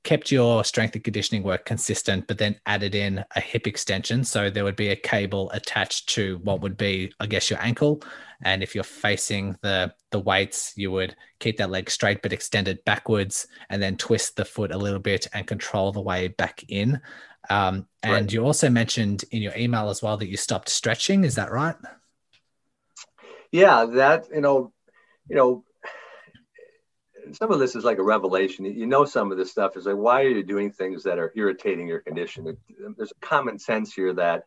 kept 0.03 0.31
your 0.31 0.63
strength 0.63 0.93
and 0.93 1.03
conditioning 1.03 1.41
work 1.41 1.65
consistent, 1.65 2.27
but 2.27 2.37
then 2.37 2.59
added 2.67 2.93
in 2.93 3.25
a 3.35 3.39
hip 3.39 3.65
extension. 3.65 4.23
So 4.23 4.49
there 4.49 4.63
would 4.63 4.75
be 4.75 4.89
a 4.89 4.95
cable 4.95 5.49
attached 5.51 6.09
to 6.09 6.39
what 6.43 6.61
would 6.61 6.77
be, 6.77 7.11
I 7.19 7.25
guess, 7.25 7.49
your 7.49 7.59
ankle. 7.61 8.03
And 8.43 8.61
if 8.61 8.75
you're 8.75 8.83
facing 8.83 9.57
the 9.61 9.93
the 10.11 10.19
weights, 10.19 10.73
you 10.75 10.91
would 10.91 11.15
keep 11.39 11.57
that 11.57 11.71
leg 11.71 11.89
straight 11.89 12.21
but 12.21 12.33
extend 12.33 12.67
it 12.67 12.85
backwards, 12.85 13.47
and 13.69 13.81
then 13.81 13.97
twist 13.97 14.35
the 14.35 14.45
foot 14.45 14.71
a 14.71 14.77
little 14.77 14.99
bit 14.99 15.27
and 15.33 15.47
control 15.47 15.91
the 15.91 16.01
way 16.01 16.27
back 16.27 16.63
in. 16.67 17.01
Um, 17.49 17.87
and 18.03 18.25
right. 18.25 18.33
you 18.33 18.45
also 18.45 18.69
mentioned 18.69 19.23
in 19.31 19.41
your 19.41 19.55
email 19.55 19.89
as 19.89 20.03
well 20.03 20.17
that 20.17 20.27
you 20.27 20.37
stopped 20.37 20.69
stretching. 20.69 21.23
Is 21.23 21.35
that 21.35 21.51
right? 21.51 21.75
Yeah, 23.55 23.85
that 23.85 24.27
you 24.33 24.41
know, 24.41 24.73
you 25.29 25.37
know, 25.37 25.63
some 27.31 27.53
of 27.53 27.59
this 27.59 27.77
is 27.77 27.85
like 27.85 27.99
a 27.99 28.03
revelation. 28.03 28.65
You 28.65 28.85
know, 28.85 29.05
some 29.05 29.31
of 29.31 29.37
this 29.37 29.49
stuff 29.49 29.77
is 29.77 29.85
like, 29.85 29.95
why 29.95 30.23
are 30.23 30.29
you 30.29 30.43
doing 30.43 30.73
things 30.73 31.03
that 31.03 31.19
are 31.19 31.31
irritating 31.37 31.87
your 31.87 32.01
condition? 32.01 32.57
There's 32.97 33.13
a 33.13 33.25
common 33.25 33.57
sense 33.57 33.93
here 33.93 34.13
that 34.15 34.43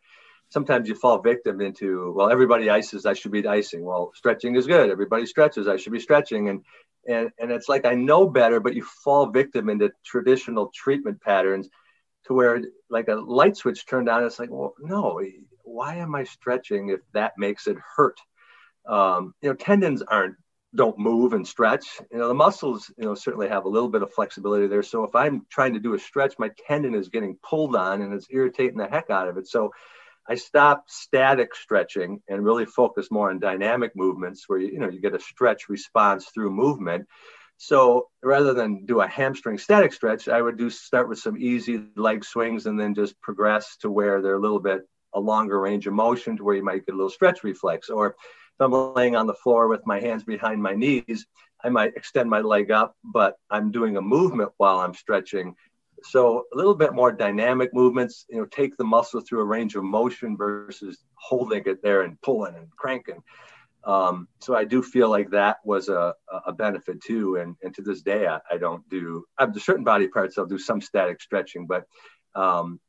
sometimes 0.50 0.90
you 0.90 0.94
fall 0.94 1.22
victim 1.22 1.62
into, 1.62 2.12
well, 2.14 2.28
everybody 2.28 2.68
ices, 2.68 3.06
I 3.06 3.14
should 3.14 3.32
be 3.32 3.46
icing. 3.46 3.82
Well, 3.82 4.12
stretching 4.14 4.56
is 4.56 4.66
good. 4.66 4.90
Everybody 4.90 5.24
stretches, 5.24 5.68
I 5.68 5.78
should 5.78 5.94
be 5.94 6.00
stretching. 6.00 6.50
And 6.50 6.64
and 7.06 7.30
and 7.38 7.50
it's 7.50 7.70
like 7.70 7.86
I 7.86 7.94
know 7.94 8.28
better, 8.28 8.60
but 8.60 8.74
you 8.74 8.82
fall 8.82 9.30
victim 9.30 9.70
into 9.70 9.90
traditional 10.04 10.70
treatment 10.74 11.22
patterns 11.22 11.70
to 12.26 12.34
where 12.34 12.60
like 12.90 13.08
a 13.08 13.14
light 13.14 13.56
switch 13.56 13.86
turned 13.86 14.10
on. 14.10 14.24
It's 14.24 14.38
like, 14.38 14.50
well, 14.50 14.74
no, 14.78 15.22
why 15.64 15.96
am 15.96 16.14
I 16.14 16.24
stretching 16.24 16.90
if 16.90 17.00
that 17.14 17.38
makes 17.38 17.66
it 17.66 17.78
hurt? 17.96 18.20
Um, 18.88 19.34
you 19.42 19.50
know, 19.50 19.54
tendons 19.54 20.02
aren't 20.02 20.36
don't 20.74 20.98
move 20.98 21.32
and 21.32 21.46
stretch. 21.46 22.00
You 22.10 22.18
know, 22.18 22.28
the 22.28 22.34
muscles, 22.34 22.90
you 22.98 23.04
know, 23.04 23.14
certainly 23.14 23.48
have 23.48 23.64
a 23.64 23.68
little 23.68 23.88
bit 23.88 24.02
of 24.02 24.12
flexibility 24.12 24.66
there. 24.66 24.82
So 24.82 25.04
if 25.04 25.14
I'm 25.14 25.46
trying 25.50 25.74
to 25.74 25.80
do 25.80 25.94
a 25.94 25.98
stretch, 25.98 26.34
my 26.38 26.50
tendon 26.66 26.94
is 26.94 27.08
getting 27.08 27.38
pulled 27.42 27.74
on 27.74 28.02
and 28.02 28.12
it's 28.12 28.26
irritating 28.30 28.76
the 28.76 28.86
heck 28.86 29.08
out 29.08 29.28
of 29.28 29.38
it. 29.38 29.46
So 29.46 29.72
I 30.28 30.34
stopped 30.34 30.90
static 30.90 31.54
stretching 31.54 32.20
and 32.28 32.44
really 32.44 32.66
focused 32.66 33.10
more 33.10 33.30
on 33.30 33.38
dynamic 33.38 33.92
movements 33.96 34.44
where 34.46 34.58
you, 34.58 34.72
you 34.72 34.78
know 34.78 34.90
you 34.90 35.00
get 35.00 35.14
a 35.14 35.20
stretch 35.20 35.68
response 35.68 36.26
through 36.26 36.50
movement. 36.50 37.06
So 37.56 38.08
rather 38.22 38.52
than 38.52 38.84
do 38.84 39.00
a 39.00 39.08
hamstring 39.08 39.58
static 39.58 39.92
stretch, 39.92 40.28
I 40.28 40.40
would 40.40 40.58
do 40.58 40.70
start 40.70 41.08
with 41.08 41.18
some 41.18 41.38
easy 41.38 41.82
leg 41.96 42.24
swings 42.24 42.66
and 42.66 42.78
then 42.78 42.94
just 42.94 43.20
progress 43.20 43.78
to 43.78 43.90
where 43.90 44.20
they're 44.20 44.36
a 44.36 44.40
little 44.40 44.60
bit 44.60 44.82
a 45.14 45.20
longer 45.20 45.58
range 45.58 45.86
of 45.86 45.94
motion 45.94 46.36
to 46.36 46.44
where 46.44 46.54
you 46.54 46.62
might 46.62 46.84
get 46.84 46.94
a 46.94 46.96
little 46.96 47.10
stretch 47.10 47.42
reflex. 47.42 47.88
Or 47.88 48.14
if 48.58 48.64
I'm 48.64 48.94
laying 48.94 49.16
on 49.16 49.26
the 49.26 49.34
floor 49.34 49.68
with 49.68 49.86
my 49.86 50.00
hands 50.00 50.24
behind 50.24 50.62
my 50.62 50.74
knees, 50.74 51.26
I 51.62 51.68
might 51.68 51.96
extend 51.96 52.30
my 52.30 52.40
leg 52.40 52.70
up, 52.70 52.96
but 53.04 53.36
I'm 53.50 53.70
doing 53.70 53.96
a 53.96 54.02
movement 54.02 54.50
while 54.56 54.78
I'm 54.80 54.94
stretching 54.94 55.54
so 56.02 56.44
a 56.52 56.56
little 56.56 56.74
bit 56.74 56.94
more 56.94 57.12
dynamic 57.12 57.74
movements, 57.74 58.26
you 58.28 58.38
know, 58.38 58.46
take 58.46 58.76
the 58.76 58.84
muscle 58.84 59.20
through 59.20 59.40
a 59.40 59.44
range 59.44 59.74
of 59.74 59.84
motion 59.84 60.36
versus 60.36 60.98
holding 61.14 61.62
it 61.66 61.82
there 61.82 62.02
and 62.02 62.20
pulling 62.22 62.54
and 62.54 62.70
cranking. 62.76 63.22
Um, 63.84 64.28
so 64.40 64.54
I 64.54 64.64
do 64.64 64.82
feel 64.82 65.08
like 65.08 65.30
that 65.30 65.58
was 65.64 65.88
a, 65.88 66.14
a 66.46 66.52
benefit 66.52 67.00
too. 67.02 67.36
And, 67.36 67.56
and 67.62 67.74
to 67.74 67.82
this 67.82 68.02
day, 68.02 68.26
I, 68.26 68.40
I 68.50 68.58
don't 68.58 68.86
do, 68.88 69.24
I 69.38 69.44
have 69.44 69.62
certain 69.62 69.84
body 69.84 70.08
parts, 70.08 70.36
I'll 70.36 70.46
do 70.46 70.58
some 70.58 70.80
static 70.80 71.20
stretching, 71.20 71.66
but 71.66 71.84
um, 72.34 72.80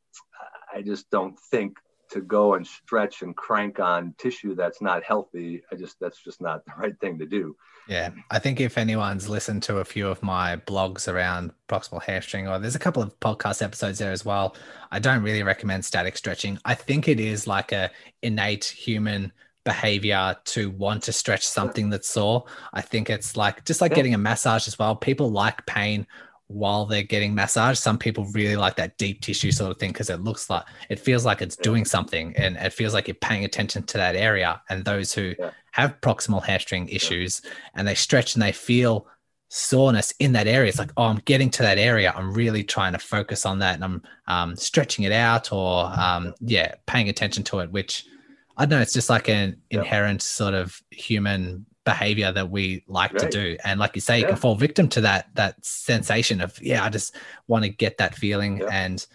I 0.72 0.82
just 0.82 1.10
don't 1.10 1.38
think 1.50 1.78
to 2.10 2.20
go 2.20 2.54
and 2.54 2.66
stretch 2.66 3.22
and 3.22 3.36
crank 3.36 3.80
on 3.80 4.14
tissue 4.18 4.54
that's 4.54 4.82
not 4.82 5.02
healthy. 5.04 5.62
I 5.70 5.76
just, 5.76 5.98
that's 6.00 6.22
just 6.22 6.40
not 6.40 6.64
the 6.64 6.72
right 6.78 6.98
thing 7.00 7.18
to 7.18 7.26
do. 7.26 7.56
Yeah, 7.88 8.10
I 8.30 8.38
think 8.38 8.60
if 8.60 8.78
anyone's 8.78 9.28
listened 9.28 9.64
to 9.64 9.78
a 9.78 9.84
few 9.84 10.06
of 10.08 10.22
my 10.22 10.56
blogs 10.56 11.12
around 11.12 11.52
proximal 11.68 12.02
hamstring, 12.02 12.46
or 12.46 12.58
there's 12.58 12.76
a 12.76 12.80
couple 12.80 13.02
of 13.02 13.18
podcast 13.18 13.62
episodes 13.62 13.98
there 13.98 14.12
as 14.12 14.24
well, 14.24 14.54
I 14.92 15.00
don't 15.00 15.22
really 15.22 15.42
recommend 15.42 15.84
static 15.84 16.16
stretching. 16.16 16.58
I 16.64 16.74
think 16.74 17.08
it 17.08 17.18
is 17.18 17.46
like 17.46 17.72
a 17.72 17.90
innate 18.22 18.64
human 18.64 19.32
behavior 19.64 20.36
to 20.44 20.70
want 20.70 21.02
to 21.04 21.12
stretch 21.12 21.46
something 21.46 21.90
that's 21.90 22.08
sore. 22.08 22.44
I 22.72 22.80
think 22.80 23.10
it's 23.10 23.36
like 23.36 23.64
just 23.64 23.80
like 23.80 23.92
yeah. 23.92 23.96
getting 23.96 24.14
a 24.14 24.18
massage 24.18 24.68
as 24.68 24.78
well. 24.78 24.94
People 24.94 25.30
like 25.30 25.66
pain 25.66 26.06
while 26.50 26.84
they're 26.84 27.02
getting 27.02 27.34
massage. 27.34 27.78
Some 27.78 27.96
people 27.96 28.24
really 28.26 28.56
like 28.56 28.76
that 28.76 28.98
deep 28.98 29.20
tissue 29.20 29.52
sort 29.52 29.70
of 29.70 29.78
thing 29.78 29.92
because 29.92 30.10
it 30.10 30.20
looks 30.20 30.50
like 30.50 30.64
it 30.88 30.98
feels 30.98 31.24
like 31.24 31.40
it's 31.40 31.56
doing 31.56 31.84
something 31.84 32.34
and 32.36 32.56
it 32.56 32.72
feels 32.72 32.92
like 32.92 33.06
you're 33.06 33.14
paying 33.14 33.44
attention 33.44 33.84
to 33.84 33.98
that 33.98 34.16
area. 34.16 34.60
And 34.68 34.84
those 34.84 35.12
who 35.12 35.34
yeah. 35.38 35.50
have 35.70 36.00
proximal 36.00 36.42
hamstring 36.42 36.88
issues 36.88 37.42
and 37.74 37.86
they 37.86 37.94
stretch 37.94 38.34
and 38.34 38.42
they 38.42 38.50
feel 38.50 39.06
soreness 39.48 40.12
in 40.18 40.32
that 40.32 40.48
area, 40.48 40.68
it's 40.68 40.78
like, 40.78 40.92
oh, 40.96 41.04
I'm 41.04 41.22
getting 41.24 41.50
to 41.50 41.62
that 41.62 41.78
area. 41.78 42.12
I'm 42.16 42.34
really 42.34 42.64
trying 42.64 42.94
to 42.94 42.98
focus 42.98 43.46
on 43.46 43.60
that 43.60 43.76
and 43.76 43.84
I'm 43.84 44.02
um, 44.26 44.56
stretching 44.56 45.04
it 45.04 45.12
out 45.12 45.52
or, 45.52 45.84
um, 45.96 46.34
yeah, 46.40 46.74
paying 46.86 47.08
attention 47.08 47.44
to 47.44 47.60
it, 47.60 47.70
which 47.70 48.06
I 48.56 48.66
don't 48.66 48.78
know, 48.78 48.82
it's 48.82 48.92
just 48.92 49.08
like 49.08 49.28
an 49.28 49.62
inherent 49.70 50.20
sort 50.20 50.54
of 50.54 50.82
human 50.90 51.64
behavior 51.84 52.30
that 52.32 52.50
we 52.50 52.84
like 52.86 53.12
right. 53.12 53.22
to 53.22 53.28
do 53.30 53.56
and 53.64 53.80
like 53.80 53.94
you 53.94 54.00
say 54.00 54.20
you 54.20 54.26
can 54.26 54.36
fall 54.36 54.54
victim 54.54 54.86
to 54.86 55.00
that 55.00 55.34
that 55.34 55.64
sensation 55.64 56.40
of 56.40 56.60
yeah 56.60 56.84
i 56.84 56.90
just 56.90 57.16
want 57.48 57.64
to 57.64 57.70
get 57.70 57.96
that 57.96 58.14
feeling 58.14 58.58
yeah. 58.58 58.68
and 58.70 59.06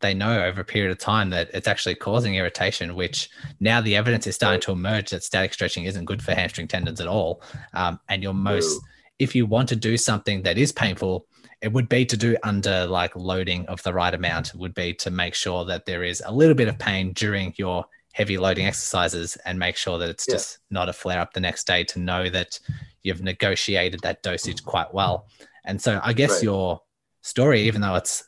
they 0.00 0.14
know 0.14 0.44
over 0.44 0.60
a 0.60 0.64
period 0.64 0.92
of 0.92 0.98
time 0.98 1.30
that 1.30 1.50
it's 1.52 1.66
actually 1.66 1.94
causing 1.94 2.36
irritation 2.36 2.94
which 2.94 3.28
now 3.58 3.80
the 3.80 3.96
evidence 3.96 4.26
is 4.26 4.34
starting 4.36 4.60
to 4.60 4.70
emerge 4.70 5.10
that 5.10 5.24
static 5.24 5.52
stretching 5.52 5.84
isn't 5.84 6.04
good 6.04 6.22
for 6.22 6.34
hamstring 6.34 6.68
tendons 6.68 7.00
at 7.00 7.08
all 7.08 7.42
um, 7.72 7.98
and 8.08 8.22
you're 8.22 8.32
most 8.32 8.80
no. 8.80 8.88
if 9.18 9.34
you 9.34 9.44
want 9.44 9.68
to 9.68 9.76
do 9.76 9.96
something 9.96 10.42
that 10.42 10.56
is 10.56 10.70
painful 10.70 11.26
it 11.62 11.72
would 11.72 11.88
be 11.88 12.06
to 12.06 12.16
do 12.16 12.36
under 12.44 12.86
like 12.86 13.16
loading 13.16 13.66
of 13.66 13.82
the 13.82 13.92
right 13.92 14.14
amount 14.14 14.50
it 14.50 14.56
would 14.56 14.74
be 14.74 14.94
to 14.94 15.10
make 15.10 15.34
sure 15.34 15.64
that 15.64 15.84
there 15.84 16.04
is 16.04 16.22
a 16.26 16.32
little 16.32 16.54
bit 16.54 16.68
of 16.68 16.78
pain 16.78 17.12
during 17.14 17.52
your 17.56 17.84
heavy 18.14 18.38
loading 18.38 18.64
exercises 18.64 19.36
and 19.44 19.58
make 19.58 19.76
sure 19.76 19.98
that 19.98 20.08
it's 20.08 20.26
yeah. 20.28 20.36
just 20.36 20.58
not 20.70 20.88
a 20.88 20.92
flare 20.92 21.18
up 21.18 21.32
the 21.32 21.40
next 21.40 21.66
day 21.66 21.82
to 21.82 21.98
know 21.98 22.30
that 22.30 22.60
you've 23.02 23.22
negotiated 23.22 24.00
that 24.00 24.22
dosage 24.22 24.64
quite 24.64 24.94
well. 24.94 25.26
And 25.64 25.82
so 25.82 26.00
I 26.02 26.12
guess 26.12 26.34
right. 26.34 26.44
your 26.44 26.80
story, 27.22 27.62
even 27.62 27.80
though 27.80 27.96
it's 27.96 28.22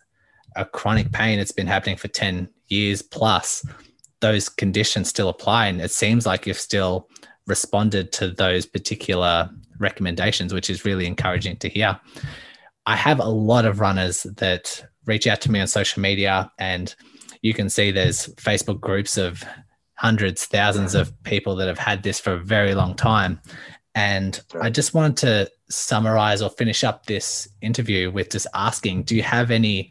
a 0.56 0.64
chronic 0.64 1.12
pain, 1.12 1.38
it's 1.38 1.52
been 1.52 1.68
happening 1.68 1.96
for 1.96 2.08
10 2.08 2.48
years 2.66 3.00
plus, 3.00 3.64
those 4.20 4.48
conditions 4.48 5.08
still 5.08 5.28
apply. 5.28 5.68
And 5.68 5.80
it 5.80 5.92
seems 5.92 6.26
like 6.26 6.48
you've 6.48 6.58
still 6.58 7.08
responded 7.46 8.10
to 8.14 8.32
those 8.32 8.66
particular 8.66 9.48
recommendations, 9.78 10.52
which 10.52 10.68
is 10.68 10.84
really 10.84 11.06
encouraging 11.06 11.58
to 11.58 11.68
hear. 11.68 12.00
I 12.86 12.96
have 12.96 13.20
a 13.20 13.28
lot 13.28 13.64
of 13.64 13.78
runners 13.78 14.24
that 14.24 14.84
reach 15.04 15.28
out 15.28 15.40
to 15.42 15.52
me 15.52 15.60
on 15.60 15.68
social 15.68 16.02
media 16.02 16.50
and 16.58 16.92
you 17.42 17.54
can 17.54 17.68
see 17.68 17.92
there's 17.92 18.26
Facebook 18.34 18.80
groups 18.80 19.16
of 19.16 19.44
hundreds, 19.96 20.44
thousands 20.44 20.94
of 20.94 21.12
people 21.24 21.56
that 21.56 21.68
have 21.68 21.78
had 21.78 22.02
this 22.02 22.20
for 22.20 22.34
a 22.34 22.38
very 22.38 22.74
long 22.74 22.94
time. 22.94 23.40
And 23.94 24.40
I 24.60 24.68
just 24.68 24.92
wanted 24.92 25.16
to 25.18 25.50
summarize 25.70 26.42
or 26.42 26.50
finish 26.50 26.84
up 26.84 27.06
this 27.06 27.48
interview 27.62 28.10
with 28.10 28.30
just 28.30 28.46
asking, 28.54 29.04
do 29.04 29.16
you 29.16 29.22
have 29.22 29.50
any 29.50 29.90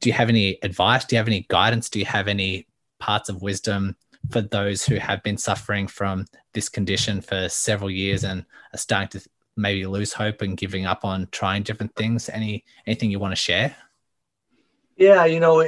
do 0.00 0.08
you 0.08 0.14
have 0.14 0.28
any 0.28 0.58
advice? 0.62 1.04
Do 1.04 1.14
you 1.14 1.18
have 1.18 1.28
any 1.28 1.46
guidance? 1.48 1.88
Do 1.88 2.00
you 2.00 2.04
have 2.06 2.26
any 2.26 2.66
parts 2.98 3.28
of 3.28 3.40
wisdom 3.40 3.96
for 4.30 4.40
those 4.40 4.84
who 4.84 4.96
have 4.96 5.22
been 5.22 5.38
suffering 5.38 5.86
from 5.86 6.26
this 6.54 6.68
condition 6.68 7.20
for 7.20 7.48
several 7.48 7.88
years 7.88 8.24
and 8.24 8.44
are 8.74 8.78
starting 8.78 9.20
to 9.20 9.28
maybe 9.56 9.86
lose 9.86 10.12
hope 10.12 10.42
and 10.42 10.56
giving 10.56 10.86
up 10.86 11.04
on 11.04 11.28
trying 11.30 11.62
different 11.62 11.94
things? 11.94 12.28
Any 12.28 12.64
anything 12.84 13.10
you 13.10 13.20
want 13.20 13.32
to 13.32 13.36
share? 13.36 13.76
Yeah, 14.96 15.24
you 15.24 15.40
know, 15.40 15.66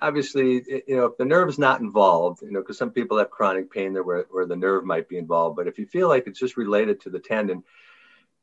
obviously, 0.00 0.62
you 0.86 0.96
know, 0.96 1.06
if 1.06 1.16
the 1.18 1.24
nerve's 1.24 1.58
not 1.58 1.80
involved, 1.80 2.42
you 2.42 2.52
know, 2.52 2.60
because 2.60 2.78
some 2.78 2.90
people 2.90 3.18
have 3.18 3.30
chronic 3.30 3.70
pain 3.70 3.92
there 3.92 4.04
where, 4.04 4.26
where 4.30 4.46
the 4.46 4.56
nerve 4.56 4.84
might 4.84 5.08
be 5.08 5.18
involved, 5.18 5.56
but 5.56 5.66
if 5.66 5.78
you 5.78 5.86
feel 5.86 6.08
like 6.08 6.26
it's 6.26 6.38
just 6.38 6.56
related 6.56 7.00
to 7.00 7.10
the 7.10 7.18
tendon, 7.18 7.64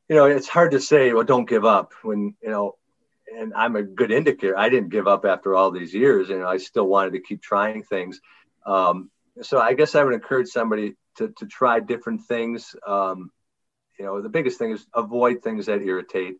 you 0.10 0.16
know, 0.16 0.26
it's 0.26 0.48
hard 0.48 0.72
to 0.72 0.80
say, 0.80 1.14
well, 1.14 1.24
don't 1.24 1.50
give 1.50 1.66
up 1.66 1.94
when, 2.04 2.36
you 2.42 2.50
know, 2.50 2.76
and 3.38 3.54
I'm 3.54 3.76
a 3.76 3.84
good 3.84 4.12
indicator. 4.12 4.58
I 4.58 4.70
didn't 4.70 4.90
give 4.90 5.08
up 5.08 5.26
after 5.26 5.56
all 5.56 5.72
these 5.72 5.94
years, 5.94 6.30
and 6.30 6.44
I 6.44 6.58
still 6.58 6.88
wanted 6.88 7.14
to 7.14 7.20
keep 7.20 7.42
trying 7.42 7.84
things. 7.84 8.22
Um, 8.66 9.10
so 9.42 9.60
I 9.60 9.74
guess 9.74 9.96
I 9.96 10.04
would 10.04 10.14
encourage 10.14 10.48
somebody 10.48 10.96
to, 11.18 11.30
to 11.38 11.46
try 11.46 11.80
different 11.80 12.22
things. 12.26 12.74
Um, 12.86 13.32
you 14.00 14.06
know, 14.06 14.22
the 14.22 14.30
biggest 14.30 14.60
thing 14.60 14.72
is 14.72 14.86
avoid 14.94 15.44
things 15.44 15.66
that 15.66 15.82
irritate. 15.82 16.38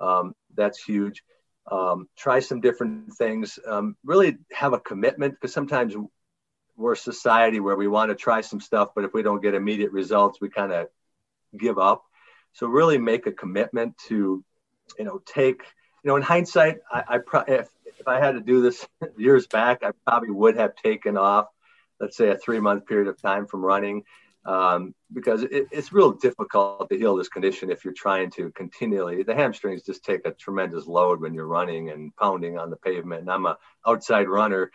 Um, 0.00 0.34
that's 0.54 0.82
huge 0.82 1.22
um, 1.70 2.08
try 2.16 2.40
some 2.40 2.60
different 2.60 3.14
things, 3.14 3.58
um, 3.66 3.96
really 4.04 4.38
have 4.52 4.72
a 4.72 4.80
commitment 4.80 5.34
because 5.34 5.52
sometimes 5.52 5.94
we're 6.76 6.92
a 6.94 6.96
society 6.96 7.60
where 7.60 7.76
we 7.76 7.88
want 7.88 8.10
to 8.10 8.14
try 8.14 8.40
some 8.40 8.60
stuff, 8.60 8.90
but 8.94 9.04
if 9.04 9.12
we 9.12 9.22
don't 9.22 9.42
get 9.42 9.54
immediate 9.54 9.92
results, 9.92 10.40
we 10.40 10.48
kind 10.48 10.72
of 10.72 10.88
give 11.56 11.78
up. 11.78 12.04
So 12.52 12.66
really 12.66 12.98
make 12.98 13.26
a 13.26 13.32
commitment 13.32 13.96
to, 14.08 14.44
you 14.98 15.04
know, 15.04 15.20
take, 15.24 15.62
you 16.02 16.08
know, 16.08 16.16
in 16.16 16.22
hindsight, 16.22 16.78
I, 16.90 17.04
I 17.08 17.18
pro- 17.18 17.44
if, 17.46 17.68
if 17.98 18.08
I 18.08 18.18
had 18.18 18.32
to 18.32 18.40
do 18.40 18.62
this 18.62 18.86
years 19.16 19.46
back, 19.46 19.82
I 19.84 19.90
probably 20.06 20.30
would 20.30 20.56
have 20.56 20.74
taken 20.74 21.16
off, 21.16 21.46
let's 22.00 22.16
say 22.16 22.30
a 22.30 22.36
three 22.36 22.60
month 22.60 22.86
period 22.86 23.08
of 23.08 23.20
time 23.20 23.46
from 23.46 23.64
running 23.64 24.04
um, 24.44 24.94
because 25.12 25.42
it, 25.42 25.68
it's 25.70 25.92
real 25.92 26.12
difficult 26.12 26.88
to 26.88 26.96
heal 26.96 27.16
this 27.16 27.28
condition 27.28 27.70
if 27.70 27.84
you're 27.84 27.94
trying 27.94 28.30
to 28.32 28.50
continually. 28.52 29.22
The 29.22 29.34
hamstrings 29.34 29.82
just 29.82 30.04
take 30.04 30.26
a 30.26 30.32
tremendous 30.32 30.86
load 30.86 31.20
when 31.20 31.34
you're 31.34 31.46
running 31.46 31.90
and 31.90 32.14
pounding 32.16 32.58
on 32.58 32.70
the 32.70 32.76
pavement. 32.76 33.22
And 33.22 33.30
I'm 33.30 33.46
a 33.46 33.58
outside 33.86 34.28
runner 34.28 34.70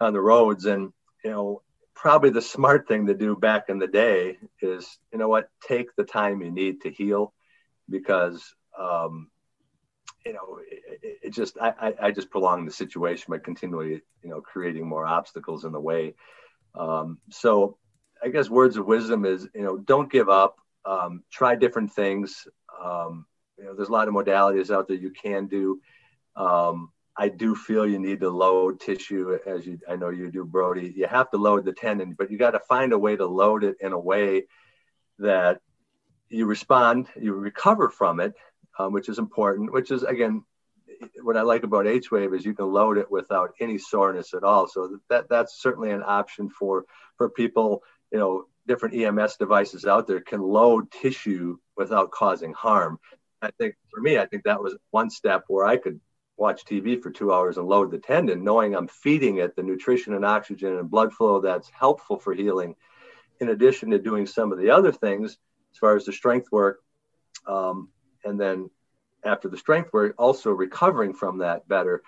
on 0.00 0.12
the 0.12 0.20
roads, 0.20 0.66
and 0.66 0.92
you 1.24 1.30
know 1.30 1.62
probably 1.94 2.30
the 2.30 2.42
smart 2.42 2.86
thing 2.86 3.06
to 3.06 3.14
do 3.14 3.34
back 3.34 3.64
in 3.68 3.78
the 3.78 3.88
day 3.88 4.38
is 4.60 4.98
you 5.12 5.18
know 5.18 5.28
what 5.28 5.50
take 5.66 5.94
the 5.96 6.04
time 6.04 6.42
you 6.42 6.50
need 6.50 6.82
to 6.82 6.90
heal 6.90 7.32
because 7.90 8.54
um, 8.78 9.30
you 10.24 10.32
know, 10.32 10.58
it, 10.70 11.18
it 11.22 11.30
just 11.30 11.56
I, 11.58 11.94
I 12.00 12.10
just 12.10 12.30
prolong 12.30 12.66
the 12.66 12.72
situation 12.72 13.30
by 13.30 13.38
continually 13.38 14.02
you 14.22 14.30
know 14.30 14.40
creating 14.40 14.86
more 14.86 15.06
obstacles 15.06 15.64
in 15.64 15.72
the 15.72 15.80
way. 15.80 16.14
Um, 16.74 17.18
so 17.30 17.78
I 18.22 18.28
guess 18.28 18.48
words 18.50 18.76
of 18.76 18.86
wisdom 18.86 19.24
is 19.24 19.48
you 19.54 19.62
know 19.62 19.78
don't 19.78 20.10
give 20.10 20.28
up. 20.28 20.58
Um, 20.84 21.22
try 21.30 21.54
different 21.54 21.92
things. 21.92 22.46
Um, 22.82 23.26
you 23.58 23.64
know, 23.64 23.74
there's 23.74 23.88
a 23.88 23.92
lot 23.92 24.08
of 24.08 24.14
modalities 24.14 24.74
out 24.74 24.88
there 24.88 24.96
you 24.96 25.10
can 25.10 25.46
do. 25.46 25.80
Um, 26.36 26.92
I 27.16 27.28
do 27.28 27.56
feel 27.56 27.86
you 27.86 27.98
need 27.98 28.20
to 28.20 28.30
load 28.30 28.80
tissue, 28.80 29.38
as 29.44 29.66
you 29.66 29.80
I 29.88 29.96
know 29.96 30.10
you 30.10 30.30
do, 30.30 30.44
Brodie. 30.44 30.94
You 30.96 31.06
have 31.08 31.30
to 31.32 31.36
load 31.36 31.64
the 31.64 31.72
tendon, 31.72 32.14
but 32.16 32.30
you 32.30 32.38
got 32.38 32.52
to 32.52 32.60
find 32.60 32.92
a 32.92 32.98
way 32.98 33.16
to 33.16 33.26
load 33.26 33.64
it 33.64 33.76
in 33.80 33.92
a 33.92 33.98
way 33.98 34.44
that 35.18 35.60
you 36.28 36.46
respond, 36.46 37.08
you 37.20 37.32
recover 37.34 37.88
from 37.88 38.20
it, 38.20 38.34
um, 38.78 38.92
which 38.92 39.08
is 39.08 39.18
important. 39.18 39.72
Which 39.72 39.90
is 39.90 40.04
again, 40.04 40.44
what 41.22 41.36
I 41.36 41.42
like 41.42 41.64
about 41.64 41.88
H 41.88 42.12
Wave 42.12 42.32
is 42.34 42.44
you 42.44 42.54
can 42.54 42.72
load 42.72 42.98
it 42.98 43.10
without 43.10 43.52
any 43.60 43.78
soreness 43.78 44.32
at 44.32 44.44
all. 44.44 44.68
So 44.68 44.98
that 45.08 45.28
that's 45.28 45.60
certainly 45.60 45.90
an 45.90 46.04
option 46.06 46.48
for 46.48 46.84
for 47.16 47.28
people. 47.28 47.82
You 48.12 48.18
know, 48.18 48.44
different 48.66 48.94
EMS 48.94 49.36
devices 49.36 49.86
out 49.86 50.06
there 50.06 50.20
can 50.20 50.40
load 50.40 50.90
tissue 50.90 51.58
without 51.76 52.10
causing 52.10 52.52
harm. 52.52 52.98
I 53.40 53.50
think 53.52 53.76
for 53.92 54.00
me, 54.00 54.18
I 54.18 54.26
think 54.26 54.44
that 54.44 54.62
was 54.62 54.76
one 54.90 55.10
step 55.10 55.44
where 55.48 55.66
I 55.66 55.76
could 55.76 56.00
watch 56.36 56.64
TV 56.64 57.02
for 57.02 57.10
two 57.10 57.32
hours 57.32 57.58
and 57.58 57.66
load 57.66 57.90
the 57.90 57.98
tendon, 57.98 58.44
knowing 58.44 58.74
I'm 58.74 58.88
feeding 58.88 59.38
it 59.38 59.56
the 59.56 59.62
nutrition 59.62 60.14
and 60.14 60.24
oxygen 60.24 60.78
and 60.78 60.90
blood 60.90 61.12
flow 61.12 61.40
that's 61.40 61.70
helpful 61.70 62.18
for 62.18 62.34
healing, 62.34 62.76
in 63.40 63.48
addition 63.48 63.90
to 63.90 63.98
doing 63.98 64.26
some 64.26 64.52
of 64.52 64.58
the 64.58 64.70
other 64.70 64.92
things 64.92 65.36
as 65.72 65.78
far 65.78 65.96
as 65.96 66.04
the 66.04 66.12
strength 66.12 66.50
work. 66.52 66.80
Um, 67.46 67.88
and 68.24 68.40
then 68.40 68.70
after 69.24 69.48
the 69.48 69.56
strength 69.56 69.92
work, 69.92 70.14
also 70.18 70.50
recovering 70.50 71.12
from 71.12 71.38
that 71.38 71.68
better. 71.68 72.02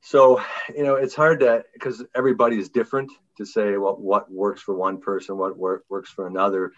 So, 0.00 0.40
you 0.74 0.84
know, 0.84 0.94
it's 0.94 1.14
hard 1.14 1.40
to, 1.40 1.64
because 1.72 2.04
everybody 2.14 2.58
is 2.58 2.68
different 2.68 3.10
to 3.38 3.46
say 3.46 3.76
what, 3.76 4.00
what 4.00 4.30
works 4.30 4.62
for 4.62 4.74
one 4.74 5.00
person, 5.00 5.38
what 5.38 5.56
work, 5.56 5.84
works 5.88 6.10
for 6.10 6.26
another 6.26 6.72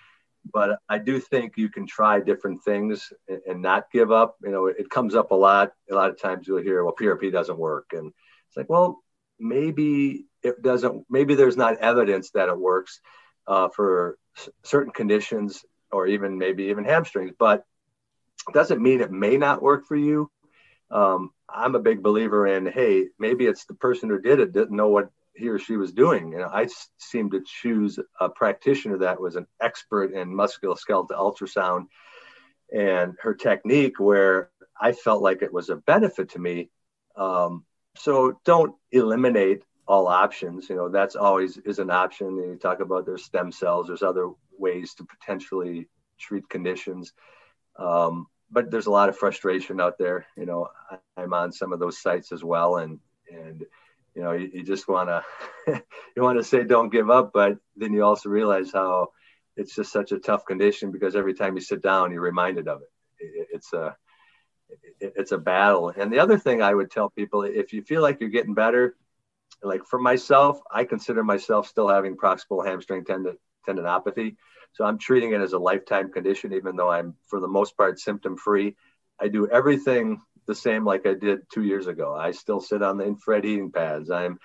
but 0.53 0.79
I 0.89 0.99
do 0.99 1.21
think 1.21 1.55
you 1.57 1.69
can 1.69 1.87
try 1.87 2.21
different 2.21 2.63
things 2.65 3.13
and, 3.29 3.41
and, 3.47 3.63
not 3.63 3.91
give 3.93 4.11
up. 4.11 4.37
You 4.43 4.51
know, 4.51 4.67
it 4.67 4.89
comes 4.91 5.15
up 5.15 5.31
a 5.31 5.35
lot. 5.35 5.73
A 5.91 5.95
lot 5.95 6.11
of 6.11 6.21
times 6.21 6.47
you'll 6.47 6.63
hear, 6.63 6.85
well, 6.85 6.95
PRP 6.99 7.31
doesn't 7.31 7.59
work. 7.59 7.93
And 7.93 8.13
it's 8.49 8.57
like, 8.57 8.69
well, 8.69 9.03
maybe 9.39 10.27
it 10.43 10.63
doesn't, 10.63 11.05
maybe 11.11 11.35
there's 11.35 11.57
not 11.57 11.79
evidence 11.79 12.31
that 12.31 12.49
it 12.49 12.59
works 12.59 13.01
uh, 13.47 13.69
for 13.69 14.19
s- 14.39 14.49
certain 14.65 14.93
conditions 14.93 15.65
or 15.93 16.07
even 16.07 16.39
maybe 16.39 16.65
even 16.65 16.85
hamstrings, 16.85 17.33
but 17.39 17.65
it 18.49 18.55
doesn't 18.55 18.83
mean 18.83 19.01
it 19.01 19.11
may 19.11 19.37
not 19.37 19.63
work 19.63 19.87
for 19.87 19.97
you. 19.97 20.31
Um, 20.91 21.31
I'm 21.49 21.75
a 21.75 21.81
big 21.81 22.03
believer 22.03 22.47
in, 22.47 22.67
hey, 22.67 23.07
maybe 23.19 23.47
it's 23.47 23.67
the 23.67 23.75
person 23.75 24.09
who 24.09 24.21
did 24.21 24.41
it 24.41 24.53
didn't 24.53 24.77
know 24.77 24.89
what 24.89 25.11
he 25.41 25.49
or 25.49 25.59
she 25.59 25.76
was 25.76 25.93
doing. 25.93 26.34
And 26.34 26.45
I 26.45 26.68
seemed 26.99 27.32
to 27.32 27.43
choose 27.45 27.99
a 28.20 28.28
practitioner 28.28 28.99
that 28.99 29.20
was 29.20 29.36
an 29.36 29.47
expert 29.61 30.12
in 30.12 30.28
musculoskeletal 30.28 31.11
ultrasound 31.11 31.86
and 32.72 33.14
her 33.20 33.34
technique 33.34 33.99
where 33.99 34.51
I 34.80 34.93
felt 34.93 35.22
like 35.22 35.43
it 35.43 35.53
was 35.53 35.70
a 35.70 35.76
benefit 35.76 36.30
to 36.30 36.38
me. 36.38 36.70
Um, 37.16 37.64
so 37.97 38.38
don't 38.45 38.74
eliminate 38.93 39.64
all 39.88 40.07
options. 40.07 40.68
You 40.68 40.76
know, 40.76 40.88
that's 40.88 41.16
always 41.16 41.57
is 41.59 41.80
an 41.80 41.91
option. 41.91 42.36
You 42.36 42.59
talk 42.61 42.80
about 42.80 43.07
there's 43.07 43.24
stem 43.24 43.51
cells, 43.51 43.88
there's 43.88 44.03
other 44.03 44.30
ways 44.57 44.95
to 44.95 45.05
potentially 45.05 45.88
treat 46.18 46.49
conditions. 46.49 47.12
Um, 47.76 48.26
but 48.53 48.70
there's 48.70 48.86
a 48.86 48.91
lot 48.91 49.09
of 49.09 49.16
frustration 49.16 49.80
out 49.80 49.97
there. 49.99 50.26
You 50.36 50.47
know, 50.47 50.68
I'm 51.16 51.32
on 51.32 51.51
some 51.51 51.72
of 51.72 51.80
those 51.80 52.01
sites 52.01 52.30
as 52.30 52.45
well. 52.45 52.76
And, 52.76 53.01
and, 53.32 53.64
you 54.15 54.23
know, 54.23 54.33
you, 54.33 54.51
you 54.53 54.63
just 54.63 54.89
want 54.89 55.09
to 55.09 55.25
you 56.17 56.23
want 56.23 56.39
to 56.39 56.45
say 56.45 56.65
don't 56.65 56.91
give 56.91 57.11
up, 57.11 57.33
but 57.33 57.59
then 57.77 57.93
you 57.93 58.05
also 58.05 58.29
realize 58.29 58.73
how 58.73 59.09
it's 59.57 59.75
just 59.75 59.93
such 59.93 60.13
a 60.13 60.19
tough 60.19 60.45
condition 60.45 60.91
because 60.91 61.17
every 61.17 61.35
time 61.35 61.55
you 61.55 61.61
sit 61.61 61.83
down, 61.83 62.13
you're 62.13 62.21
reminded 62.21 62.69
of 62.69 62.83
it. 62.83 62.89
it 63.21 63.49
it's 63.53 63.73
a 63.73 63.97
it, 65.01 65.13
it's 65.17 65.33
a 65.33 65.39
battle. 65.39 65.93
And 65.97 66.13
the 66.13 66.19
other 66.19 66.39
thing 66.39 66.63
I 66.63 66.75
would 66.75 66.91
tell 66.91 67.11
people, 67.11 67.43
if 67.43 67.73
you 67.73 67.83
feel 67.83 68.03
like 68.03 68.21
you're 68.21 68.31
getting 68.31 68.55
better, 68.55 68.97
like 69.63 69.85
for 69.85 69.99
myself, 69.99 70.61
I 70.71 70.85
consider 70.85 71.23
myself 71.23 71.67
still 71.67 71.89
having 71.89 72.17
proximal 72.17 72.67
hamstring 72.67 73.05
tendon, 73.05 73.37
tendinopathy. 73.67 74.37
So 74.73 74.85
I'm 74.85 74.99
treating 74.99 75.33
it 75.33 75.41
as 75.41 75.53
a 75.53 75.59
lifetime 75.59 76.13
condition, 76.13 76.53
even 76.53 76.77
though 76.77 76.91
I'm 76.91 77.15
for 77.27 77.41
the 77.41 77.49
most 77.49 77.77
part 77.77 77.99
symptom 77.99 78.37
free. 78.37 78.77
I 79.21 79.29
do 79.29 79.49
everything 79.49 80.21
the 80.51 80.55
same 80.57 80.85
like 80.85 81.07
I 81.07 81.15
did 81.15 81.49
two 81.49 81.63
years 81.63 81.87
ago. 81.87 82.13
I 82.13 82.33
still 82.33 82.61
sit 82.61 82.83
on 82.83 82.99
the 82.99 83.05
infrared 83.05 83.45
heating 83.45 83.71
pads. 83.71 84.11
I'm 84.11 84.41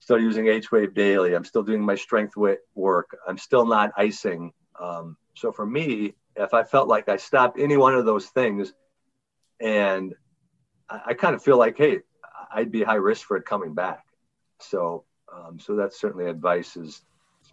still 0.00 0.20
using 0.20 0.48
H 0.48 0.70
wave 0.70 0.92
daily. 0.92 1.34
I'm 1.34 1.46
still 1.46 1.62
doing 1.62 1.80
my 1.80 1.94
strength 1.94 2.34
work. 2.36 3.16
I'm 3.26 3.38
still 3.38 3.64
not 3.64 3.90
icing. 3.96 4.52
Um, 4.78 5.16
so 5.34 5.52
for 5.52 5.64
me, 5.64 6.12
if 6.36 6.52
I 6.52 6.62
felt 6.62 6.88
like 6.88 7.08
I 7.08 7.16
stopped 7.16 7.58
any 7.58 7.78
one 7.78 7.94
of 7.94 8.04
those 8.04 8.26
things, 8.26 8.74
and 9.58 10.14
I, 10.90 11.00
I 11.06 11.14
kind 11.14 11.34
of 11.34 11.42
feel 11.42 11.56
like, 11.56 11.78
hey, 11.78 12.00
I'd 12.52 12.70
be 12.70 12.82
high 12.82 12.96
risk 12.96 13.26
for 13.26 13.38
it 13.38 13.46
coming 13.46 13.72
back. 13.72 14.04
So, 14.60 15.04
um, 15.34 15.58
so 15.58 15.74
that's 15.74 15.98
certainly 15.98 16.26
advice 16.26 16.76
is 16.76 17.00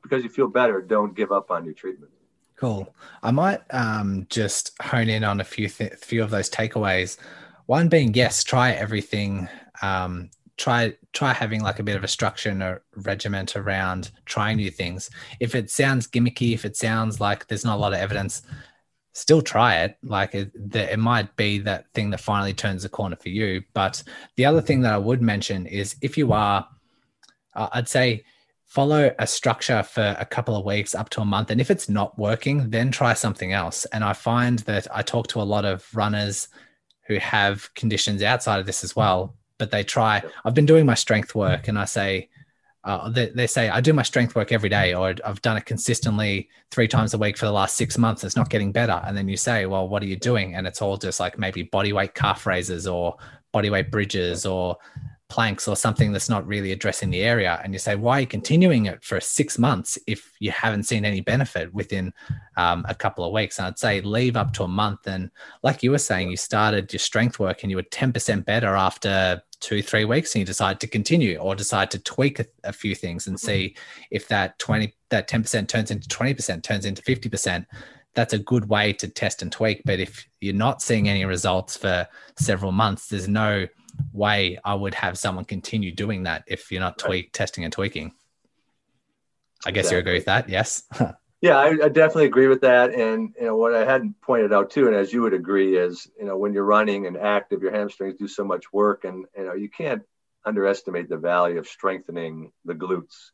because 0.02 0.24
you 0.24 0.30
feel 0.30 0.50
better, 0.50 0.82
don't 0.82 1.16
give 1.16 1.32
up 1.32 1.52
on 1.52 1.64
your 1.64 1.74
treatment. 1.74 2.12
Cool. 2.58 2.94
I 3.24 3.32
might 3.32 3.62
um, 3.72 4.28
just 4.30 4.72
hone 4.82 5.10
in 5.10 5.24
on 5.24 5.40
a 5.40 5.44
few 5.44 5.70
th- 5.70 5.96
few 5.96 6.22
of 6.22 6.30
those 6.30 6.50
takeaways. 6.50 7.18
One 7.66 7.88
being 7.88 8.14
yes, 8.14 8.44
try 8.44 8.72
everything. 8.72 9.48
Um, 9.82 10.30
try 10.58 10.94
try 11.14 11.34
having 11.34 11.62
like 11.62 11.80
a 11.80 11.84
bit 11.84 11.96
of 11.96 12.04
a 12.04 12.08
structure 12.08 12.50
and 12.50 12.62
a 12.62 12.82
regiment 12.96 13.56
around 13.56 14.12
trying 14.26 14.58
new 14.58 14.70
things. 14.70 15.10
If 15.40 15.56
it 15.56 15.70
sounds 15.70 16.08
gimmicky, 16.08 16.54
if 16.54 16.66
it 16.66 16.78
sounds 16.78 17.20
like 17.20 17.48
there's 17.48 17.66
not 17.66 17.78
a 17.78 17.82
lot 17.82 17.94
of 17.94 18.00
evidence, 18.00 18.44
still 19.14 19.42
try 19.42 19.84
it. 19.84 19.98
Like 20.04 20.36
it, 20.36 20.52
it 20.74 21.00
might 21.00 21.36
be 21.36 21.60
that 21.60 21.92
thing 21.94 22.10
that 22.12 22.20
finally 22.20 22.54
turns 22.54 22.84
the 22.84 22.90
corner 22.90 23.16
for 23.16 23.30
you. 23.30 23.64
But 23.74 24.04
the 24.36 24.46
other 24.46 24.62
thing 24.62 24.82
that 24.82 24.94
I 24.94 24.98
would 24.98 25.22
mention 25.22 25.66
is 25.66 25.96
if 26.02 26.18
you 26.18 26.34
are, 26.34 26.68
uh, 27.56 27.70
I'd 27.74 27.88
say 27.90 28.24
follow 28.66 29.14
a 29.20 29.28
structure 29.28 29.84
for 29.84 30.16
a 30.20 30.26
couple 30.26 30.56
of 30.56 30.66
weeks 30.66 30.96
up 30.96 31.10
to 31.12 31.22
a 31.22 31.26
month. 31.26 31.52
And 31.52 31.62
if 31.62 31.70
it's 31.70 31.90
not 31.90 32.18
working, 32.18 32.72
then 32.72 32.92
try 32.92 33.14
something 33.14 33.54
else. 33.54 33.86
And 33.86 34.04
I 34.04 34.14
find 34.14 34.60
that 34.60 34.88
I 34.94 35.04
talk 35.04 35.28
to 35.28 35.42
a 35.42 35.44
lot 35.44 35.64
of 35.64 35.88
runners 35.94 36.48
who 37.08 37.18
have 37.18 37.74
conditions 37.74 38.24
outside 38.24 38.60
of 38.60 38.66
this 38.66 38.84
as 38.84 38.96
well, 38.96 39.36
but 39.58 39.72
they 39.72 39.84
try. 39.84 40.24
I've 40.46 40.54
been 40.54 40.66
doing 40.66 40.86
my 40.86 40.94
strength 40.94 41.36
work 41.36 41.68
and 41.68 41.78
I 41.78 41.86
say, 41.86 42.30
uh, 42.84 43.10
they, 43.10 43.30
they, 43.30 43.48
say 43.48 43.70
I 43.70 43.80
do 43.80 43.94
my 43.94 44.04
strength 44.04 44.36
work 44.36 44.52
every 44.52 44.68
day, 44.68 44.94
or 44.94 45.16
I've 45.24 45.42
done 45.42 45.56
it 45.56 45.66
consistently 45.66 46.50
three 46.70 46.88
times 46.88 47.14
a 47.14 47.18
week 47.18 47.38
for 47.38 47.46
the 47.46 47.52
last 47.52 47.78
six 47.78 47.98
months. 47.98 48.26
It's 48.26 48.36
not 48.36 48.50
getting 48.50 48.74
better. 48.74 49.02
And 49.06 49.16
then 49.16 49.30
you 49.30 49.38
say, 49.38 49.66
well, 49.66 49.88
what 49.88 50.04
are 50.04 50.08
you 50.08 50.18
doing? 50.18 50.56
And 50.56 50.68
it's 50.68 50.82
all 50.82 50.98
just 50.98 51.20
like 51.20 51.40
maybe 51.40 51.64
body 51.64 51.94
weight 51.94 52.14
calf 52.14 52.46
raises 52.46 52.86
or 52.86 53.16
body 53.54 53.70
weight 53.70 53.90
bridges 53.90 54.46
or 54.46 54.78
planks 55.34 55.68
or 55.68 55.76
something 55.76 56.12
that's 56.12 56.30
not 56.30 56.46
really 56.46 56.72
addressing 56.72 57.10
the 57.10 57.24
area 57.24 57.60
and 57.64 57.74
you 57.74 57.80
say 57.80 57.96
why 57.96 58.18
are 58.18 58.22
you 58.22 58.28
continuing 58.28 58.86
it 58.86 59.04
for 59.04 59.20
six 59.20 59.58
months 59.58 59.98
if 60.06 60.32
you 60.40 60.52
haven't 60.52 60.84
seen 60.84 61.06
any 61.06 61.22
benefit 61.22 61.74
within 61.74 62.14
um, 62.56 62.86
a 62.88 62.94
couple 62.94 63.26
of 63.26 63.34
weeks? 63.34 63.58
And 63.58 63.66
i'd 63.66 63.80
say 63.80 64.00
leave 64.02 64.38
up 64.38 64.54
to 64.54 64.64
a 64.64 64.68
month 64.68 65.08
and 65.08 65.32
like 65.64 65.82
you 65.82 65.90
were 65.90 65.98
saying 65.98 66.30
you 66.30 66.38
started 66.38 66.94
your 66.94 67.00
strength 67.00 67.40
work 67.40 67.64
and 67.64 67.72
you 67.72 67.78
were 67.78 67.84
10% 67.84 68.46
better 68.46 68.76
after 68.76 69.42
two 69.60 69.82
three 69.82 70.06
weeks 70.06 70.36
and 70.36 70.42
you 70.42 70.46
decide 70.46 70.80
to 70.82 70.88
continue 70.88 71.38
or 71.38 71.56
decide 71.56 71.90
to 71.90 71.98
tweak 71.98 72.40
a, 72.40 72.46
a 72.64 72.72
few 72.72 72.94
things 72.94 73.26
and 73.26 73.40
see 73.40 73.76
if 74.12 74.28
that 74.28 74.60
20 74.60 74.94
that 75.10 75.28
10% 75.28 75.68
turns 75.68 75.90
into 75.90 76.08
20% 76.10 76.62
turns 76.62 76.86
into 76.86 77.02
50% 77.02 77.66
that's 78.14 78.34
a 78.34 78.38
good 78.38 78.70
way 78.70 78.94
to 78.94 79.08
test 79.08 79.42
and 79.42 79.52
tweak 79.52 79.82
but 79.84 80.00
if 80.00 80.28
you're 80.42 80.54
not 80.54 80.84
seeing 80.84 81.10
any 81.10 81.26
results 81.26 81.76
for 81.76 82.08
several 82.38 82.72
months 82.72 83.08
there's 83.08 83.28
no 83.28 83.66
way 84.12 84.60
I 84.64 84.76
would 84.76 84.94
have 84.96 85.18
someone 85.18 85.46
continue 85.46 85.92
doing 85.92 86.24
that 86.24 86.44
if 86.48 86.72
you're 86.72 86.82
not 86.82 86.98
tweak 86.98 87.26
right. 87.26 87.34
testing 87.34 87.64
and 87.64 87.74
tweaking. 87.74 88.14
I 89.66 89.72
guess 89.72 89.86
exactly. 89.86 89.96
you 89.96 90.00
agree 90.00 90.14
with 90.16 90.26
that, 90.26 90.50
yes? 90.50 90.84
yeah, 91.42 91.58
I, 91.58 91.68
I, 91.68 91.90
definitely 91.90 92.26
agree 92.26 92.48
with 92.48 92.62
that. 92.62 92.94
And 92.94 93.34
you 93.40 93.46
know 93.46 93.56
what 93.56 93.74
I 93.74 93.86
hadn't 93.86 94.20
pointed 94.22 94.54
out 94.54 94.70
too, 94.70 94.88
and 94.88 94.96
as 94.96 95.14
you 95.14 95.22
would 95.22 95.34
agree, 95.34 95.78
is 95.78 96.10
you 96.18 96.26
know 96.26 96.38
when 96.38 96.54
you're 96.54 96.64
running 96.64 97.08
and 97.08 97.18
active, 97.18 97.62
your 97.62 97.72
hamstrings 97.72 98.16
do 98.16 98.28
so 98.28 98.44
much 98.44 98.72
work, 98.74 99.06
and 99.06 99.26
you 99.38 99.46
know 99.46 99.54
you 99.54 99.70
can't 99.70 100.04
underestimate 100.46 101.10
the 101.10 101.18
value 101.18 101.58
of 101.58 101.68
strengthening 101.68 102.52
the 102.66 102.74
glutes, 102.74 103.32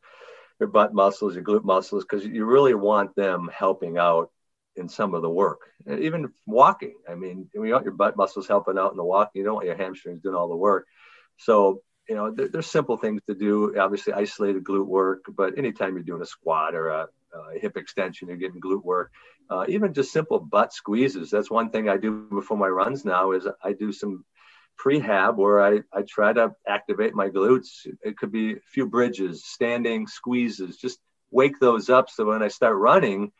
your 0.60 0.68
butt 0.68 0.94
muscles, 0.94 1.34
your 1.34 1.44
glute 1.44 1.64
muscles, 1.64 2.04
because 2.04 2.24
you 2.24 2.44
really 2.44 2.74
want 2.74 3.14
them 3.16 3.50
helping 3.52 3.98
out 3.98 4.30
in 4.76 4.88
some 4.88 5.14
of 5.14 5.22
the 5.22 5.30
work. 5.30 5.60
And 5.86 6.00
even 6.00 6.32
walking. 6.46 6.94
I 7.08 7.14
mean, 7.14 7.48
you 7.54 7.60
want 7.60 7.84
your 7.84 7.94
butt 7.94 8.16
muscles 8.16 8.48
helping 8.48 8.78
out 8.78 8.92
in 8.92 8.96
the 8.96 9.04
walk. 9.04 9.30
You 9.34 9.44
don't 9.44 9.54
want 9.54 9.66
your 9.66 9.76
hamstrings 9.76 10.22
doing 10.22 10.34
all 10.34 10.48
the 10.48 10.56
work. 10.56 10.86
So, 11.38 11.82
you 12.08 12.14
know, 12.14 12.30
there, 12.30 12.48
there's 12.48 12.66
simple 12.66 12.96
things 12.96 13.20
to 13.28 13.34
do. 13.34 13.78
Obviously, 13.78 14.12
isolated 14.12 14.64
glute 14.64 14.86
work, 14.86 15.24
but 15.36 15.58
anytime 15.58 15.94
you're 15.94 16.02
doing 16.02 16.22
a 16.22 16.26
squat 16.26 16.74
or 16.74 16.88
a, 16.88 17.08
a 17.34 17.58
hip 17.58 17.76
extension, 17.76 18.28
you're 18.28 18.36
getting 18.36 18.60
glute 18.60 18.84
work. 18.84 19.12
Uh, 19.48 19.64
even 19.68 19.92
just 19.92 20.12
simple 20.12 20.38
butt 20.38 20.72
squeezes. 20.72 21.30
That's 21.30 21.50
one 21.50 21.70
thing 21.70 21.88
I 21.88 21.96
do 21.96 22.26
before 22.30 22.56
my 22.56 22.68
runs 22.68 23.04
now. 23.04 23.32
Is 23.32 23.46
I 23.62 23.72
do 23.72 23.92
some 23.92 24.24
prehab 24.82 25.36
where 25.36 25.62
I, 25.62 25.80
I 25.92 26.02
try 26.02 26.32
to 26.32 26.54
activate 26.66 27.14
my 27.14 27.28
glutes. 27.28 27.86
It 28.02 28.16
could 28.16 28.32
be 28.32 28.52
a 28.52 28.60
few 28.72 28.86
bridges, 28.86 29.44
standing 29.44 30.06
squeezes, 30.06 30.76
just 30.76 30.98
wake 31.30 31.58
those 31.60 31.90
up 31.90 32.10
so 32.10 32.24
when 32.24 32.42
I 32.42 32.48
start 32.48 32.76
running, 32.76 33.32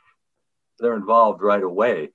they're 0.81 0.97
involved 0.97 1.43
right 1.43 1.63
away. 1.63 2.11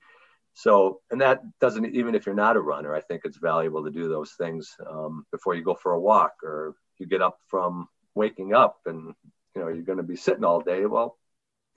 So, 0.54 1.00
and 1.10 1.20
that 1.20 1.42
doesn't 1.60 1.94
even 1.94 2.14
if 2.14 2.24
you're 2.24 2.34
not 2.34 2.56
a 2.56 2.60
runner, 2.60 2.94
I 2.94 3.02
think 3.02 3.22
it's 3.24 3.36
valuable 3.36 3.84
to 3.84 3.90
do 3.90 4.08
those 4.08 4.32
things 4.32 4.74
um, 4.90 5.26
before 5.30 5.54
you 5.54 5.62
go 5.62 5.74
for 5.74 5.92
a 5.92 6.00
walk 6.00 6.32
or 6.42 6.74
you 6.98 7.06
get 7.06 7.20
up 7.20 7.38
from 7.48 7.88
waking 8.14 8.54
up 8.54 8.78
and 8.86 9.14
you 9.54 9.60
know 9.60 9.68
you're 9.68 9.82
going 9.82 9.98
to 9.98 10.04
be 10.04 10.16
sitting 10.16 10.44
all 10.44 10.60
day. 10.60 10.86
Well, 10.86 11.18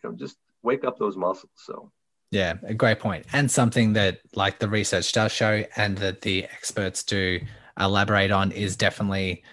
you 0.03 0.09
know, 0.09 0.15
just 0.15 0.37
wake 0.63 0.85
up 0.85 0.97
those 0.97 1.17
muscles. 1.17 1.51
So, 1.57 1.91
yeah, 2.31 2.53
a 2.63 2.73
great 2.73 2.99
point, 2.99 3.25
and 3.33 3.51
something 3.51 3.93
that 3.93 4.19
like 4.33 4.59
the 4.59 4.69
research 4.69 5.11
does 5.11 5.33
show, 5.33 5.65
and 5.75 5.97
that 5.97 6.21
the 6.21 6.45
experts 6.45 7.03
do 7.03 7.41
elaborate 7.77 8.31
on 8.31 8.51
is 8.51 8.77
definitely 8.77 9.43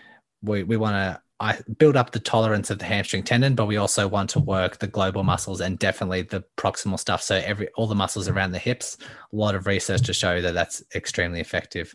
we 0.43 0.63
we 0.63 0.77
want 0.77 0.95
to 0.95 1.21
I 1.39 1.59
build 1.79 1.97
up 1.97 2.13
the 2.13 2.21
tolerance 2.21 2.71
of 2.71 2.79
the 2.79 2.87
hamstring 2.87 3.23
tendon, 3.23 3.55
but 3.55 3.67
we 3.67 3.77
also 3.77 4.09
want 4.09 4.31
to 4.31 4.41
work 4.41 4.79
the 4.79 4.87
global 4.87 5.23
muscles 5.23 5.61
and 5.61 5.79
definitely 5.79 6.23
the 6.23 6.45
proximal 6.57 6.99
stuff. 6.99 7.23
So 7.23 7.37
every 7.37 7.69
all 7.77 7.87
the 7.87 7.95
muscles 7.95 8.29
around 8.29 8.53
the 8.53 8.59
hips. 8.59 8.97
A 9.33 9.37
lot 9.37 9.55
of 9.55 9.67
research 9.67 10.03
to 10.03 10.15
show 10.15 10.41
that 10.41 10.55
that's 10.55 10.83
extremely 10.95 11.41
effective. 11.41 11.95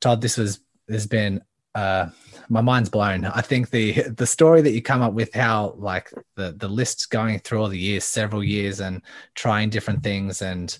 Todd, 0.00 0.20
this 0.20 0.36
was 0.36 0.60
has 0.88 1.06
been 1.06 1.42
uh, 1.74 2.08
my 2.48 2.60
mind's 2.60 2.88
blown. 2.88 3.24
I 3.24 3.40
think 3.40 3.70
the 3.70 4.02
the 4.16 4.26
story 4.26 4.62
that 4.62 4.72
you 4.72 4.82
come 4.82 5.02
up 5.02 5.12
with, 5.12 5.34
how 5.34 5.74
like 5.76 6.12
the 6.36 6.52
the 6.52 6.68
lists 6.68 7.06
going 7.06 7.38
through 7.40 7.62
all 7.62 7.68
the 7.68 7.78
years, 7.78 8.04
several 8.04 8.42
years, 8.42 8.80
and 8.80 9.02
trying 9.34 9.70
different 9.70 10.02
things 10.02 10.42
and 10.42 10.76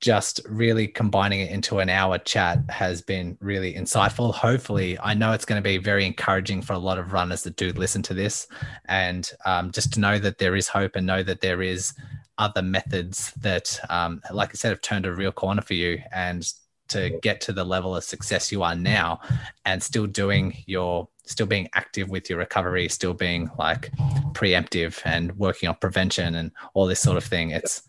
just 0.00 0.40
really 0.48 0.86
combining 0.86 1.40
it 1.40 1.50
into 1.50 1.78
an 1.78 1.88
hour 1.88 2.18
chat 2.18 2.58
has 2.68 3.00
been 3.00 3.36
really 3.40 3.74
insightful. 3.74 4.32
Hopefully, 4.32 4.98
I 4.98 5.14
know 5.14 5.32
it's 5.32 5.44
going 5.44 5.60
to 5.60 5.66
be 5.66 5.78
very 5.78 6.04
encouraging 6.04 6.62
for 6.62 6.74
a 6.74 6.78
lot 6.78 6.98
of 6.98 7.12
runners 7.12 7.42
that 7.44 7.56
do 7.56 7.72
listen 7.72 8.02
to 8.02 8.14
this, 8.14 8.46
and 8.86 9.30
um, 9.44 9.70
just 9.70 9.92
to 9.94 10.00
know 10.00 10.18
that 10.18 10.38
there 10.38 10.56
is 10.56 10.68
hope 10.68 10.96
and 10.96 11.06
know 11.06 11.22
that 11.22 11.40
there 11.40 11.62
is 11.62 11.94
other 12.38 12.62
methods 12.62 13.32
that, 13.40 13.80
um, 13.88 14.20
like 14.30 14.50
I 14.50 14.54
said, 14.54 14.68
have 14.68 14.82
turned 14.82 15.06
a 15.06 15.14
real 15.14 15.32
corner 15.32 15.62
for 15.62 15.74
you 15.74 16.02
and 16.12 16.46
to 16.88 17.18
get 17.22 17.40
to 17.40 17.52
the 17.52 17.64
level 17.64 17.96
of 17.96 18.04
success 18.04 18.52
you 18.52 18.62
are 18.62 18.76
now 18.76 19.20
and 19.64 19.82
still 19.82 20.06
doing 20.06 20.56
your 20.66 21.08
still 21.24 21.46
being 21.46 21.68
active 21.74 22.08
with 22.08 22.30
your 22.30 22.38
recovery 22.38 22.88
still 22.88 23.14
being 23.14 23.50
like 23.58 23.90
preemptive 24.32 25.00
and 25.04 25.36
working 25.36 25.68
on 25.68 25.74
prevention 25.74 26.36
and 26.36 26.52
all 26.74 26.86
this 26.86 27.00
sort 27.00 27.16
of 27.16 27.24
thing 27.24 27.50
it's 27.50 27.82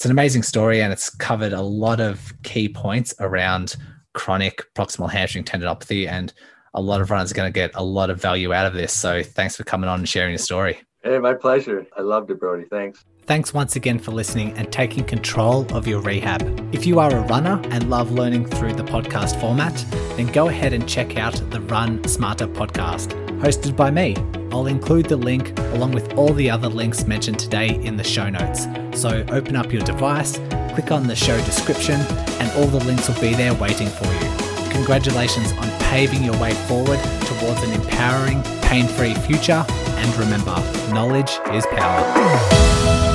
it's 0.00 0.06
an 0.06 0.12
amazing 0.12 0.42
story 0.42 0.80
and 0.80 0.94
it's 0.94 1.10
covered 1.10 1.52
a 1.52 1.60
lot 1.60 2.00
of 2.00 2.32
key 2.42 2.70
points 2.70 3.12
around 3.20 3.76
chronic 4.14 4.62
proximal 4.74 5.10
hamstring 5.10 5.44
tendinopathy 5.44 6.08
and 6.08 6.32
a 6.72 6.80
lot 6.80 7.02
of 7.02 7.10
runners 7.10 7.30
are 7.30 7.34
going 7.34 7.46
to 7.46 7.52
get 7.52 7.70
a 7.74 7.84
lot 7.84 8.08
of 8.08 8.18
value 8.18 8.54
out 8.54 8.64
of 8.64 8.72
this. 8.72 8.94
So 8.94 9.22
thanks 9.22 9.56
for 9.58 9.64
coming 9.64 9.90
on 9.90 9.98
and 9.98 10.08
sharing 10.08 10.30
your 10.30 10.38
story. 10.38 10.78
Hey, 11.02 11.18
my 11.18 11.34
pleasure. 11.34 11.86
I 11.98 12.00
loved 12.00 12.30
it, 12.30 12.40
Brodie. 12.40 12.64
Thanks. 12.70 13.04
Thanks 13.26 13.52
once 13.52 13.76
again 13.76 13.98
for 13.98 14.12
listening 14.12 14.54
and 14.56 14.72
taking 14.72 15.04
control 15.04 15.70
of 15.76 15.86
your 15.86 16.00
rehab. 16.00 16.40
If 16.74 16.86
you 16.86 16.98
are 16.98 17.14
a 17.14 17.20
runner 17.26 17.60
and 17.64 17.90
love 17.90 18.10
learning 18.10 18.46
through 18.46 18.72
the 18.72 18.84
podcast 18.84 19.38
format, 19.38 19.74
then 20.16 20.28
go 20.32 20.48
ahead 20.48 20.72
and 20.72 20.88
check 20.88 21.18
out 21.18 21.34
the 21.50 21.60
Run 21.60 22.02
Smarter 22.08 22.46
podcast, 22.46 23.10
hosted 23.42 23.76
by 23.76 23.90
me. 23.90 24.16
I'll 24.52 24.66
include 24.66 25.06
the 25.06 25.16
link 25.16 25.56
along 25.74 25.92
with 25.92 26.12
all 26.14 26.32
the 26.32 26.50
other 26.50 26.68
links 26.68 27.06
mentioned 27.06 27.38
today 27.38 27.80
in 27.84 27.96
the 27.96 28.04
show 28.04 28.28
notes. 28.28 28.66
So 28.92 29.24
open 29.30 29.56
up 29.56 29.72
your 29.72 29.82
device, 29.82 30.38
click 30.74 30.90
on 30.90 31.06
the 31.06 31.16
show 31.16 31.36
description, 31.44 32.00
and 32.40 32.50
all 32.52 32.66
the 32.66 32.84
links 32.84 33.08
will 33.08 33.20
be 33.20 33.34
there 33.34 33.54
waiting 33.54 33.88
for 33.88 34.06
you. 34.06 34.70
Congratulations 34.70 35.52
on 35.52 35.70
paving 35.82 36.24
your 36.24 36.38
way 36.40 36.52
forward 36.66 37.00
towards 37.26 37.62
an 37.62 37.72
empowering, 37.72 38.42
pain 38.62 38.86
free 38.86 39.14
future. 39.14 39.64
And 39.68 40.16
remember, 40.16 40.56
knowledge 40.92 41.38
is 41.52 41.66
power. 41.66 43.09